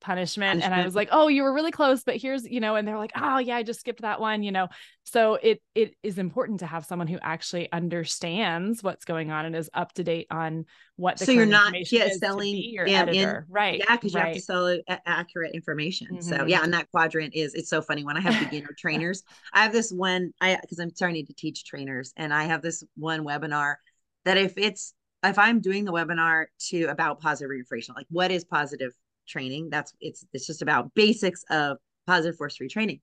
punishment. 0.00 0.62
And 0.62 0.74
I 0.74 0.84
was 0.84 0.94
like, 0.94 1.08
oh, 1.12 1.28
you 1.28 1.42
were 1.42 1.52
really 1.52 1.70
close, 1.70 2.02
but 2.02 2.16
here's, 2.16 2.44
you 2.44 2.60
know, 2.60 2.76
and 2.76 2.86
they're 2.86 2.98
like, 2.98 3.12
oh 3.16 3.38
yeah, 3.38 3.56
I 3.56 3.62
just 3.62 3.80
skipped 3.80 4.02
that 4.02 4.20
one, 4.20 4.42
you 4.42 4.52
know. 4.52 4.68
So 5.04 5.34
it 5.34 5.62
it 5.74 5.94
is 6.02 6.18
important 6.18 6.60
to 6.60 6.66
have 6.66 6.84
someone 6.84 7.08
who 7.08 7.18
actually 7.22 7.70
understands 7.72 8.82
what's 8.82 9.04
going 9.04 9.30
on 9.30 9.46
and 9.46 9.56
is 9.56 9.70
up 9.74 9.92
to 9.94 10.04
date 10.04 10.26
on 10.30 10.66
what 10.96 11.18
the 11.18 11.26
so 11.26 11.32
you're 11.32 11.46
not 11.46 11.74
yeah, 11.90 12.08
selling 12.18 12.56
your 12.56 12.86
yeah, 12.86 13.02
editor. 13.02 13.46
In, 13.48 13.52
right. 13.52 13.78
Yeah, 13.78 13.96
because 13.96 14.14
right. 14.14 14.20
you 14.20 14.26
have 14.26 14.36
to 14.36 14.42
sell 14.42 14.78
accurate 15.06 15.54
information. 15.54 16.08
Mm-hmm. 16.12 16.20
So 16.20 16.46
yeah, 16.46 16.62
and 16.62 16.72
that 16.74 16.90
quadrant 16.90 17.34
is 17.34 17.54
it's 17.54 17.70
so 17.70 17.82
funny 17.82 18.04
when 18.04 18.16
I 18.16 18.20
have 18.20 18.44
beginner 18.44 18.74
trainers. 18.78 19.22
I 19.52 19.62
have 19.62 19.72
this 19.72 19.90
one 19.90 20.32
I 20.40 20.58
because 20.60 20.78
I'm 20.78 20.94
starting 20.94 21.26
to 21.26 21.34
teach 21.34 21.64
trainers, 21.64 22.12
and 22.16 22.32
I 22.32 22.44
have 22.44 22.62
this 22.62 22.84
one 22.96 23.24
webinar 23.24 23.76
that 24.24 24.36
if 24.36 24.54
it's 24.56 24.94
if 25.24 25.38
I'm 25.38 25.60
doing 25.60 25.84
the 25.84 25.92
webinar 25.92 26.46
to 26.68 26.84
about 26.84 27.20
positive 27.20 27.50
reinforcement, 27.50 27.98
like 27.98 28.06
what 28.10 28.30
is 28.30 28.44
positive 28.44 28.92
training. 29.30 29.68
That's 29.70 29.92
it's 30.00 30.24
it's 30.32 30.46
just 30.46 30.62
about 30.62 30.92
basics 30.94 31.44
of 31.50 31.78
positive 32.06 32.36
force 32.36 32.56
free 32.56 32.68
training. 32.68 33.00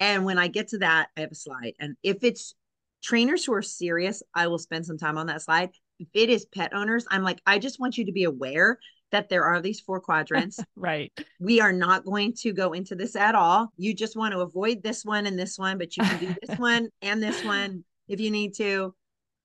And 0.00 0.24
when 0.24 0.38
I 0.38 0.48
get 0.48 0.68
to 0.68 0.78
that, 0.78 1.08
I 1.16 1.20
have 1.20 1.32
a 1.32 1.36
slide. 1.36 1.72
And 1.78 1.96
if 2.02 2.22
it's 2.22 2.54
trainers 3.02 3.44
who 3.44 3.54
are 3.54 3.62
serious, 3.62 4.22
I 4.34 4.46
will 4.48 4.58
spend 4.58 4.86
some 4.86 4.98
time 4.98 5.18
on 5.18 5.26
that 5.26 5.42
slide. 5.42 5.70
If 5.98 6.08
it 6.14 6.30
is 6.30 6.46
pet 6.46 6.74
owners, 6.74 7.06
I'm 7.10 7.22
like, 7.22 7.40
I 7.46 7.58
just 7.58 7.78
want 7.78 7.96
you 7.96 8.06
to 8.06 8.12
be 8.12 8.24
aware 8.24 8.78
that 9.12 9.28
there 9.28 9.44
are 9.44 9.60
these 9.60 9.78
four 9.78 10.00
quadrants. 10.00 10.58
right. 10.76 11.12
We 11.38 11.60
are 11.60 11.72
not 11.72 12.04
going 12.04 12.34
to 12.40 12.52
go 12.52 12.72
into 12.72 12.96
this 12.96 13.14
at 13.14 13.34
all. 13.36 13.68
You 13.76 13.94
just 13.94 14.16
want 14.16 14.32
to 14.32 14.40
avoid 14.40 14.82
this 14.82 15.04
one 15.04 15.26
and 15.26 15.38
this 15.38 15.56
one, 15.56 15.78
but 15.78 15.96
you 15.96 16.02
can 16.02 16.18
do 16.18 16.34
this 16.42 16.58
one 16.58 16.88
and 17.00 17.22
this 17.22 17.44
one 17.44 17.84
if 18.08 18.18
you 18.20 18.30
need 18.30 18.54
to. 18.56 18.94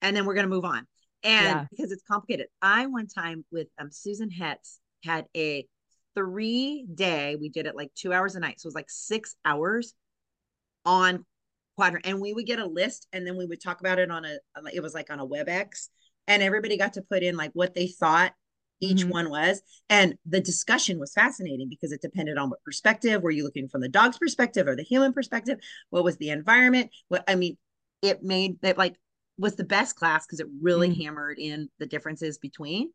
And 0.02 0.16
then 0.16 0.26
we're 0.26 0.34
going 0.34 0.48
to 0.48 0.50
move 0.50 0.66
on. 0.66 0.88
And 1.24 1.46
yeah. 1.46 1.66
because 1.70 1.92
it's 1.92 2.04
complicated, 2.10 2.48
I 2.62 2.88
one 2.88 3.08
time 3.08 3.46
with 3.52 3.68
um, 3.80 3.92
Susan 3.92 4.30
Hetts 4.30 4.80
had 5.04 5.26
a 5.36 5.68
three 6.16 6.86
day, 6.94 7.36
we 7.40 7.50
did 7.50 7.66
it 7.66 7.76
like 7.76 7.92
two 7.96 8.14
hours 8.14 8.36
a 8.36 8.40
night. 8.40 8.60
So 8.60 8.68
it 8.68 8.70
was 8.70 8.76
like 8.76 8.90
six 8.90 9.36
hours 9.46 9.94
on 10.86 11.26
quadrant. 11.76 12.06
And 12.06 12.20
we 12.20 12.34
would 12.34 12.46
get 12.46 12.60
a 12.60 12.66
list 12.66 13.08
and 13.14 13.26
then 13.26 13.38
we 13.38 13.46
would 13.46 13.62
talk 13.62 13.80
about 13.80 14.00
it 14.00 14.12
on 14.12 14.26
a, 14.26 14.38
it 14.74 14.82
was 14.82 14.94
like 14.94 15.10
on 15.10 15.20
a 15.20 15.28
WebEx. 15.28 15.90
And 16.28 16.44
everybody 16.44 16.78
got 16.78 16.94
to 16.94 17.02
put 17.02 17.24
in 17.24 17.38
like 17.38 17.52
what 17.54 17.74
they 17.74 17.88
thought 17.88 18.34
each 18.82 19.00
mm-hmm. 19.00 19.10
one 19.10 19.30
was. 19.30 19.62
And 19.90 20.16
the 20.26 20.42
discussion 20.42 21.00
was 21.00 21.14
fascinating 21.14 21.70
because 21.70 21.92
it 21.92 22.02
depended 22.02 22.38
on 22.38 22.50
what 22.50 22.64
perspective. 22.64 23.22
Were 23.22 23.32
you 23.32 23.44
looking 23.44 23.68
from 23.68 23.82
the 23.82 23.90
dog's 23.90 24.18
perspective 24.18 24.68
or 24.68 24.76
the 24.76 24.84
human 24.84 25.14
perspective? 25.14 25.60
What 25.90 26.04
was 26.04 26.18
the 26.18 26.30
environment? 26.30 26.92
What 27.08 27.24
I 27.28 27.36
mean, 27.36 27.58
it 28.02 28.24
made 28.24 28.58
it 28.64 28.78
like 28.78 28.96
was 29.38 29.56
the 29.56 29.64
best 29.64 29.96
class 29.96 30.26
because 30.26 30.40
it 30.40 30.48
really 30.62 30.90
mm-hmm. 30.90 31.02
hammered 31.02 31.40
in 31.40 31.70
the 31.80 31.86
differences 31.86 32.38
between 32.38 32.92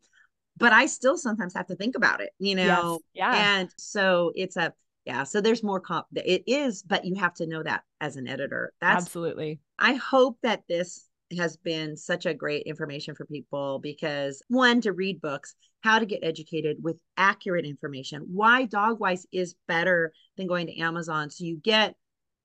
but 0.57 0.73
I 0.73 0.85
still 0.85 1.17
sometimes 1.17 1.53
have 1.53 1.67
to 1.67 1.75
think 1.75 1.95
about 1.95 2.21
it, 2.21 2.31
you 2.39 2.55
know? 2.55 2.99
Yes. 3.13 3.33
Yeah. 3.33 3.59
And 3.59 3.69
so 3.77 4.31
it's 4.35 4.57
a, 4.57 4.73
yeah. 5.05 5.23
So 5.23 5.41
there's 5.41 5.63
more 5.63 5.79
comp, 5.79 6.07
it 6.15 6.43
is, 6.47 6.81
but 6.81 7.05
you 7.05 7.15
have 7.15 7.33
to 7.35 7.47
know 7.47 7.61
that 7.63 7.83
as 8.01 8.15
an 8.15 8.27
editor. 8.27 8.73
That's 8.81 9.03
absolutely. 9.03 9.59
I 9.77 9.93
hope 9.93 10.37
that 10.43 10.63
this 10.67 11.07
has 11.37 11.57
been 11.57 11.97
such 11.97 12.25
a 12.25 12.33
great 12.33 12.63
information 12.63 13.15
for 13.15 13.25
people 13.25 13.79
because 13.79 14.41
one, 14.47 14.81
to 14.81 14.93
read 14.93 15.21
books, 15.21 15.55
how 15.81 15.99
to 15.99 16.05
get 16.05 16.19
educated 16.23 16.77
with 16.81 16.97
accurate 17.17 17.65
information, 17.65 18.25
why 18.31 18.65
Dogwise 18.65 19.25
is 19.31 19.55
better 19.67 20.13
than 20.37 20.47
going 20.47 20.67
to 20.67 20.79
Amazon. 20.79 21.29
So 21.29 21.43
you 21.43 21.57
get 21.57 21.95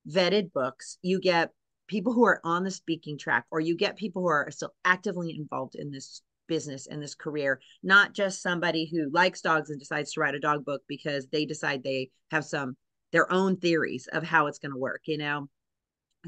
vetted 0.09 0.53
books, 0.53 0.99
you 1.03 1.21
get 1.21 1.51
people 1.89 2.13
who 2.13 2.25
are 2.25 2.41
on 2.45 2.65
the 2.65 2.71
speaking 2.71 3.19
track, 3.19 3.45
or 3.51 3.61
you 3.61 3.77
get 3.77 3.97
people 3.97 4.23
who 4.23 4.29
are 4.29 4.51
still 4.51 4.73
actively 4.85 5.37
involved 5.37 5.75
in 5.75 5.91
this 5.91 6.23
business 6.51 6.87
and 6.87 7.03
this 7.03 7.15
career, 7.15 7.61
not 7.83 8.13
just 8.13 8.43
somebody 8.43 8.91
who 8.93 9.09
likes 9.11 9.41
dogs 9.41 9.71
and 9.71 9.79
decides 9.79 10.13
to 10.13 10.21
write 10.21 10.35
a 10.35 10.41
dog 10.41 10.67
book 10.67 10.83
because 10.87 11.29
they 11.29 11.47
decide 11.47 11.83
they 11.83 12.11
have 12.31 12.45
some 12.45 12.77
their 13.13 13.33
own 13.33 13.57
theories 13.57 14.07
of 14.13 14.23
how 14.23 14.47
it's 14.47 14.59
going 14.59 14.73
to 14.73 14.79
work. 14.79 15.01
You 15.07 15.19
know, 15.19 15.49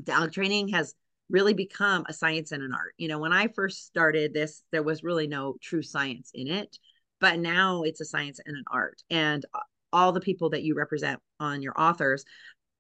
dog 0.03 0.33
training 0.33 0.69
has 0.69 0.95
really 1.29 1.55
become 1.55 2.05
a 2.09 2.13
science 2.13 2.53
and 2.53 2.63
an 2.63 2.73
art. 2.73 2.95
You 2.97 3.09
know, 3.09 3.19
when 3.19 3.33
I 3.33 3.49
first 3.49 3.87
started 3.87 4.33
this, 4.33 4.63
there 4.71 4.83
was 4.83 5.03
really 5.03 5.27
no 5.27 5.57
true 5.61 5.83
science 5.83 6.31
in 6.35 6.49
it, 6.49 6.79
but 7.21 7.39
now 7.39 7.83
it's 7.83 8.01
a 8.01 8.05
science 8.05 8.41
and 8.45 8.57
an 8.57 8.65
art. 8.73 9.03
And 9.11 9.45
uh, 9.55 9.61
all 9.93 10.13
the 10.13 10.21
people 10.21 10.51
that 10.51 10.63
you 10.63 10.75
represent 10.75 11.21
on 11.41 11.63
your 11.63 11.79
authors, 11.79 12.25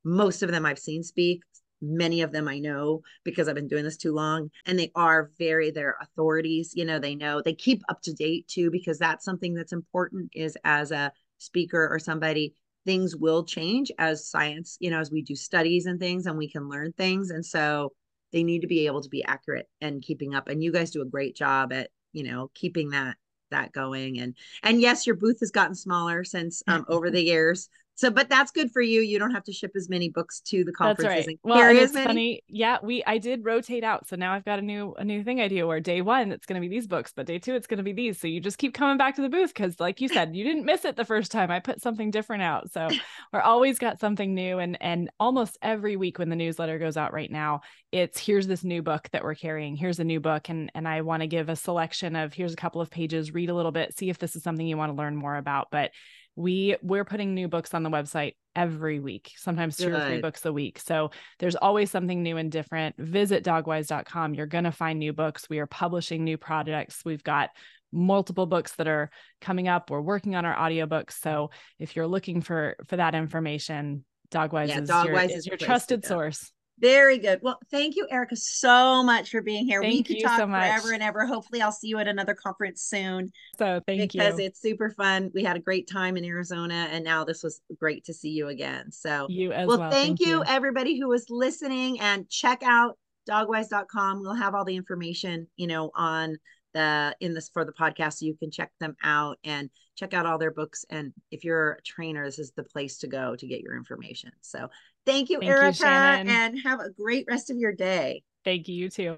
most 0.04 0.42
of 0.42 0.50
them 0.50 0.64
I've 0.64 0.78
seen 0.78 1.02
speak, 1.02 1.42
many 1.82 2.22
of 2.22 2.32
them 2.32 2.48
I 2.48 2.58
know 2.60 3.02
because 3.24 3.48
I've 3.48 3.56
been 3.56 3.68
doing 3.68 3.84
this 3.84 3.96
too 3.96 4.14
long 4.14 4.50
and 4.64 4.78
they 4.78 4.92
are 4.94 5.30
very 5.38 5.70
they're 5.70 5.96
authorities 6.00 6.72
you 6.74 6.84
know 6.84 6.98
they 6.98 7.14
know 7.14 7.42
they 7.42 7.54
keep 7.54 7.82
up 7.88 8.00
to 8.02 8.12
date 8.12 8.46
too 8.48 8.70
because 8.70 8.98
that's 8.98 9.24
something 9.24 9.52
that's 9.52 9.72
important 9.72 10.30
is 10.34 10.56
as 10.64 10.92
a 10.92 11.12
speaker 11.38 11.88
or 11.90 11.98
somebody 11.98 12.54
things 12.84 13.16
will 13.16 13.44
change 13.44 13.90
as 13.98 14.28
science 14.28 14.76
you 14.80 14.90
know 14.90 15.00
as 15.00 15.10
we 15.10 15.22
do 15.22 15.34
studies 15.34 15.86
and 15.86 15.98
things 15.98 16.26
and 16.26 16.38
we 16.38 16.48
can 16.48 16.68
learn 16.68 16.92
things 16.92 17.30
and 17.30 17.44
so 17.44 17.92
they 18.32 18.42
need 18.42 18.60
to 18.60 18.66
be 18.66 18.86
able 18.86 19.02
to 19.02 19.08
be 19.08 19.24
accurate 19.24 19.68
and 19.80 20.02
keeping 20.02 20.34
up 20.34 20.48
and 20.48 20.62
you 20.62 20.72
guys 20.72 20.90
do 20.90 21.02
a 21.02 21.06
great 21.06 21.34
job 21.34 21.72
at 21.72 21.90
you 22.12 22.22
know 22.22 22.50
keeping 22.54 22.90
that 22.90 23.16
that 23.50 23.72
going 23.72 24.18
and 24.18 24.34
and 24.62 24.80
yes 24.80 25.06
your 25.06 25.16
booth 25.16 25.40
has 25.40 25.50
gotten 25.50 25.74
smaller 25.74 26.24
since 26.24 26.62
um 26.68 26.84
over 26.88 27.10
the 27.10 27.22
years 27.22 27.68
So, 28.02 28.10
but 28.10 28.28
that's 28.28 28.50
good 28.50 28.72
for 28.72 28.82
you. 28.82 29.00
You 29.00 29.20
don't 29.20 29.30
have 29.30 29.44
to 29.44 29.52
ship 29.52 29.70
as 29.76 29.88
many 29.88 30.08
books 30.08 30.40
to 30.46 30.64
the 30.64 30.72
conferences. 30.72 31.04
That's 31.04 31.26
right. 31.28 31.38
Well, 31.44 31.62
and 31.62 31.78
it's 31.78 31.94
many. 31.94 32.06
funny. 32.06 32.42
Yeah, 32.48 32.78
we 32.82 33.04
I 33.04 33.18
did 33.18 33.44
rotate 33.44 33.84
out, 33.84 34.08
so 34.08 34.16
now 34.16 34.32
I've 34.32 34.44
got 34.44 34.58
a 34.58 34.62
new 34.62 34.92
a 34.98 35.04
new 35.04 35.22
thing 35.22 35.40
I 35.40 35.46
do. 35.46 35.68
Where 35.68 35.78
day 35.78 36.00
one 36.00 36.32
it's 36.32 36.44
going 36.44 36.60
to 36.60 36.68
be 36.68 36.74
these 36.74 36.88
books, 36.88 37.12
but 37.14 37.26
day 37.26 37.38
two 37.38 37.54
it's 37.54 37.68
going 37.68 37.78
to 37.78 37.84
be 37.84 37.92
these. 37.92 38.18
So 38.18 38.26
you 38.26 38.40
just 38.40 38.58
keep 38.58 38.74
coming 38.74 38.98
back 38.98 39.14
to 39.14 39.22
the 39.22 39.28
booth 39.28 39.54
because, 39.54 39.78
like 39.78 40.00
you 40.00 40.08
said, 40.08 40.34
you 40.34 40.42
didn't 40.42 40.64
miss 40.64 40.84
it 40.84 40.96
the 40.96 41.04
first 41.04 41.30
time. 41.30 41.52
I 41.52 41.60
put 41.60 41.80
something 41.80 42.10
different 42.10 42.42
out, 42.42 42.72
so 42.72 42.88
we're 43.32 43.40
always 43.40 43.78
got 43.78 44.00
something 44.00 44.34
new. 44.34 44.58
And 44.58 44.76
and 44.80 45.08
almost 45.20 45.56
every 45.62 45.94
week 45.94 46.18
when 46.18 46.28
the 46.28 46.34
newsletter 46.34 46.80
goes 46.80 46.96
out 46.96 47.12
right 47.12 47.30
now, 47.30 47.60
it's 47.92 48.18
here's 48.18 48.48
this 48.48 48.64
new 48.64 48.82
book 48.82 49.08
that 49.12 49.22
we're 49.22 49.36
carrying. 49.36 49.76
Here's 49.76 50.00
a 50.00 50.04
new 50.04 50.18
book, 50.18 50.48
and 50.48 50.72
and 50.74 50.88
I 50.88 51.02
want 51.02 51.20
to 51.20 51.28
give 51.28 51.48
a 51.48 51.54
selection 51.54 52.16
of 52.16 52.32
here's 52.32 52.52
a 52.52 52.56
couple 52.56 52.80
of 52.80 52.90
pages, 52.90 53.32
read 53.32 53.48
a 53.48 53.54
little 53.54 53.70
bit, 53.70 53.96
see 53.96 54.10
if 54.10 54.18
this 54.18 54.34
is 54.34 54.42
something 54.42 54.66
you 54.66 54.76
want 54.76 54.90
to 54.90 54.98
learn 54.98 55.14
more 55.14 55.36
about. 55.36 55.68
But 55.70 55.92
we 56.36 56.76
we're 56.82 57.04
putting 57.04 57.34
new 57.34 57.48
books 57.48 57.74
on 57.74 57.82
the 57.82 57.90
website 57.90 58.34
every 58.54 59.00
week 59.00 59.32
sometimes 59.36 59.76
two 59.76 59.92
or 59.92 60.00
three 60.00 60.20
books 60.20 60.44
a 60.44 60.52
week. 60.52 60.78
So 60.78 61.10
there's 61.38 61.56
always 61.56 61.90
something 61.90 62.22
new 62.22 62.36
and 62.36 62.50
different. 62.50 62.96
Visit 62.98 63.44
dogwise.com 63.44 64.34
you're 64.34 64.46
going 64.46 64.64
to 64.64 64.72
find 64.72 64.98
new 64.98 65.12
books. 65.12 65.48
We 65.48 65.58
are 65.58 65.66
publishing 65.66 66.24
new 66.24 66.36
products. 66.36 67.02
we've 67.04 67.22
got 67.22 67.50
multiple 67.92 68.46
books 68.46 68.72
that 68.76 68.88
are 68.88 69.10
coming 69.40 69.68
up. 69.68 69.90
We're 69.90 70.00
working 70.00 70.34
on 70.34 70.44
our 70.44 70.56
audiobooks. 70.56 71.20
So 71.20 71.50
if 71.78 71.96
you're 71.96 72.06
looking 72.06 72.40
for 72.40 72.76
for 72.88 72.96
that 72.96 73.14
information 73.14 74.04
dogwise 74.30 74.68
Yeah, 74.68 74.80
is 74.80 74.88
your, 74.88 74.96
Dogwise 74.96 75.30
is 75.30 75.36
is 75.36 75.46
your 75.46 75.56
the 75.56 75.58
place 75.58 75.58
to 75.58 75.66
trusted 75.66 76.06
source 76.06 76.52
Very 76.82 77.18
good. 77.18 77.38
Well, 77.42 77.60
thank 77.70 77.94
you, 77.94 78.08
Erika, 78.10 78.34
so 78.34 79.04
much 79.04 79.30
for 79.30 79.40
being 79.40 79.66
here. 79.66 79.80
we 79.80 79.86
Thank 79.86 80.08
could 80.08 80.16
you 80.16 80.24
talk 80.24 80.40
so 80.40 80.48
much. 80.48 80.68
forever 80.68 80.92
and 80.92 81.00
ever. 81.00 81.24
Hopefully, 81.24 81.62
I'll 81.62 81.70
see 81.70 81.86
you 81.86 81.98
at 81.98 82.08
another 82.08 82.34
conference 82.34 82.82
soon 82.82 83.30
so 83.56 83.80
thank 83.86 84.00
because 84.00 84.40
you 84.40 84.46
it's 84.46 84.60
super 84.60 84.90
fun. 84.90 85.30
We 85.32 85.44
had 85.44 85.56
a 85.56 85.60
great 85.60 85.88
time 85.88 86.16
in 86.16 86.24
Arizona, 86.24 86.88
and 86.90 87.04
now 87.04 87.24
this 87.24 87.44
was 87.44 87.60
great 87.78 88.04
to 88.06 88.12
see 88.12 88.30
you 88.30 88.48
again. 88.48 88.90
So, 88.90 89.28
you 89.30 89.52
as 89.52 89.68
well, 89.68 89.78
well, 89.78 89.90
thank, 89.92 90.18
you, 90.18 90.42
everybody 90.44 90.98
who 90.98 91.08
was 91.08 91.26
listening, 91.30 92.00
and 92.00 92.28
check 92.28 92.64
out 92.64 92.98
dogwise.com. 93.30 94.20
We'll 94.20 94.34
have 94.34 94.56
all 94.56 94.64
the 94.64 94.74
information, 94.74 95.46
you 95.54 95.68
know, 95.68 95.92
on 95.94 96.36
the 96.74 97.16
in 97.20 97.34
this 97.34 97.48
for 97.48 97.64
the 97.64 97.72
podcast 97.72 98.14
so 98.14 98.26
you 98.26 98.34
can 98.34 98.50
check 98.50 98.70
them 98.80 98.96
out 99.02 99.38
and 99.44 99.70
check 99.96 100.14
out 100.14 100.26
all 100.26 100.38
their 100.38 100.50
books. 100.50 100.84
And 100.90 101.12
if 101.30 101.44
you're 101.44 101.72
a 101.72 101.82
trainer 101.82 102.24
this 102.24 102.38
is 102.38 102.52
the 102.52 102.64
place 102.64 102.98
to 102.98 103.06
go 103.06 103.36
to 103.36 103.46
get 103.46 103.60
your 103.60 103.76
information. 103.76 104.32
So 104.40 104.68
thank 105.06 105.30
you 105.30 105.40
Thank 105.40 105.50
Erika 105.50 105.74
Shannon. 105.74 106.28
and 106.28 106.58
have 106.64 106.80
a 106.80 106.90
great 106.90 107.26
rest 107.28 107.50
of 107.50 107.56
your 107.56 107.72
day. 107.72 108.22
Thank 108.44 108.68
you 108.68 108.74
you 108.74 108.90
too 108.90 109.16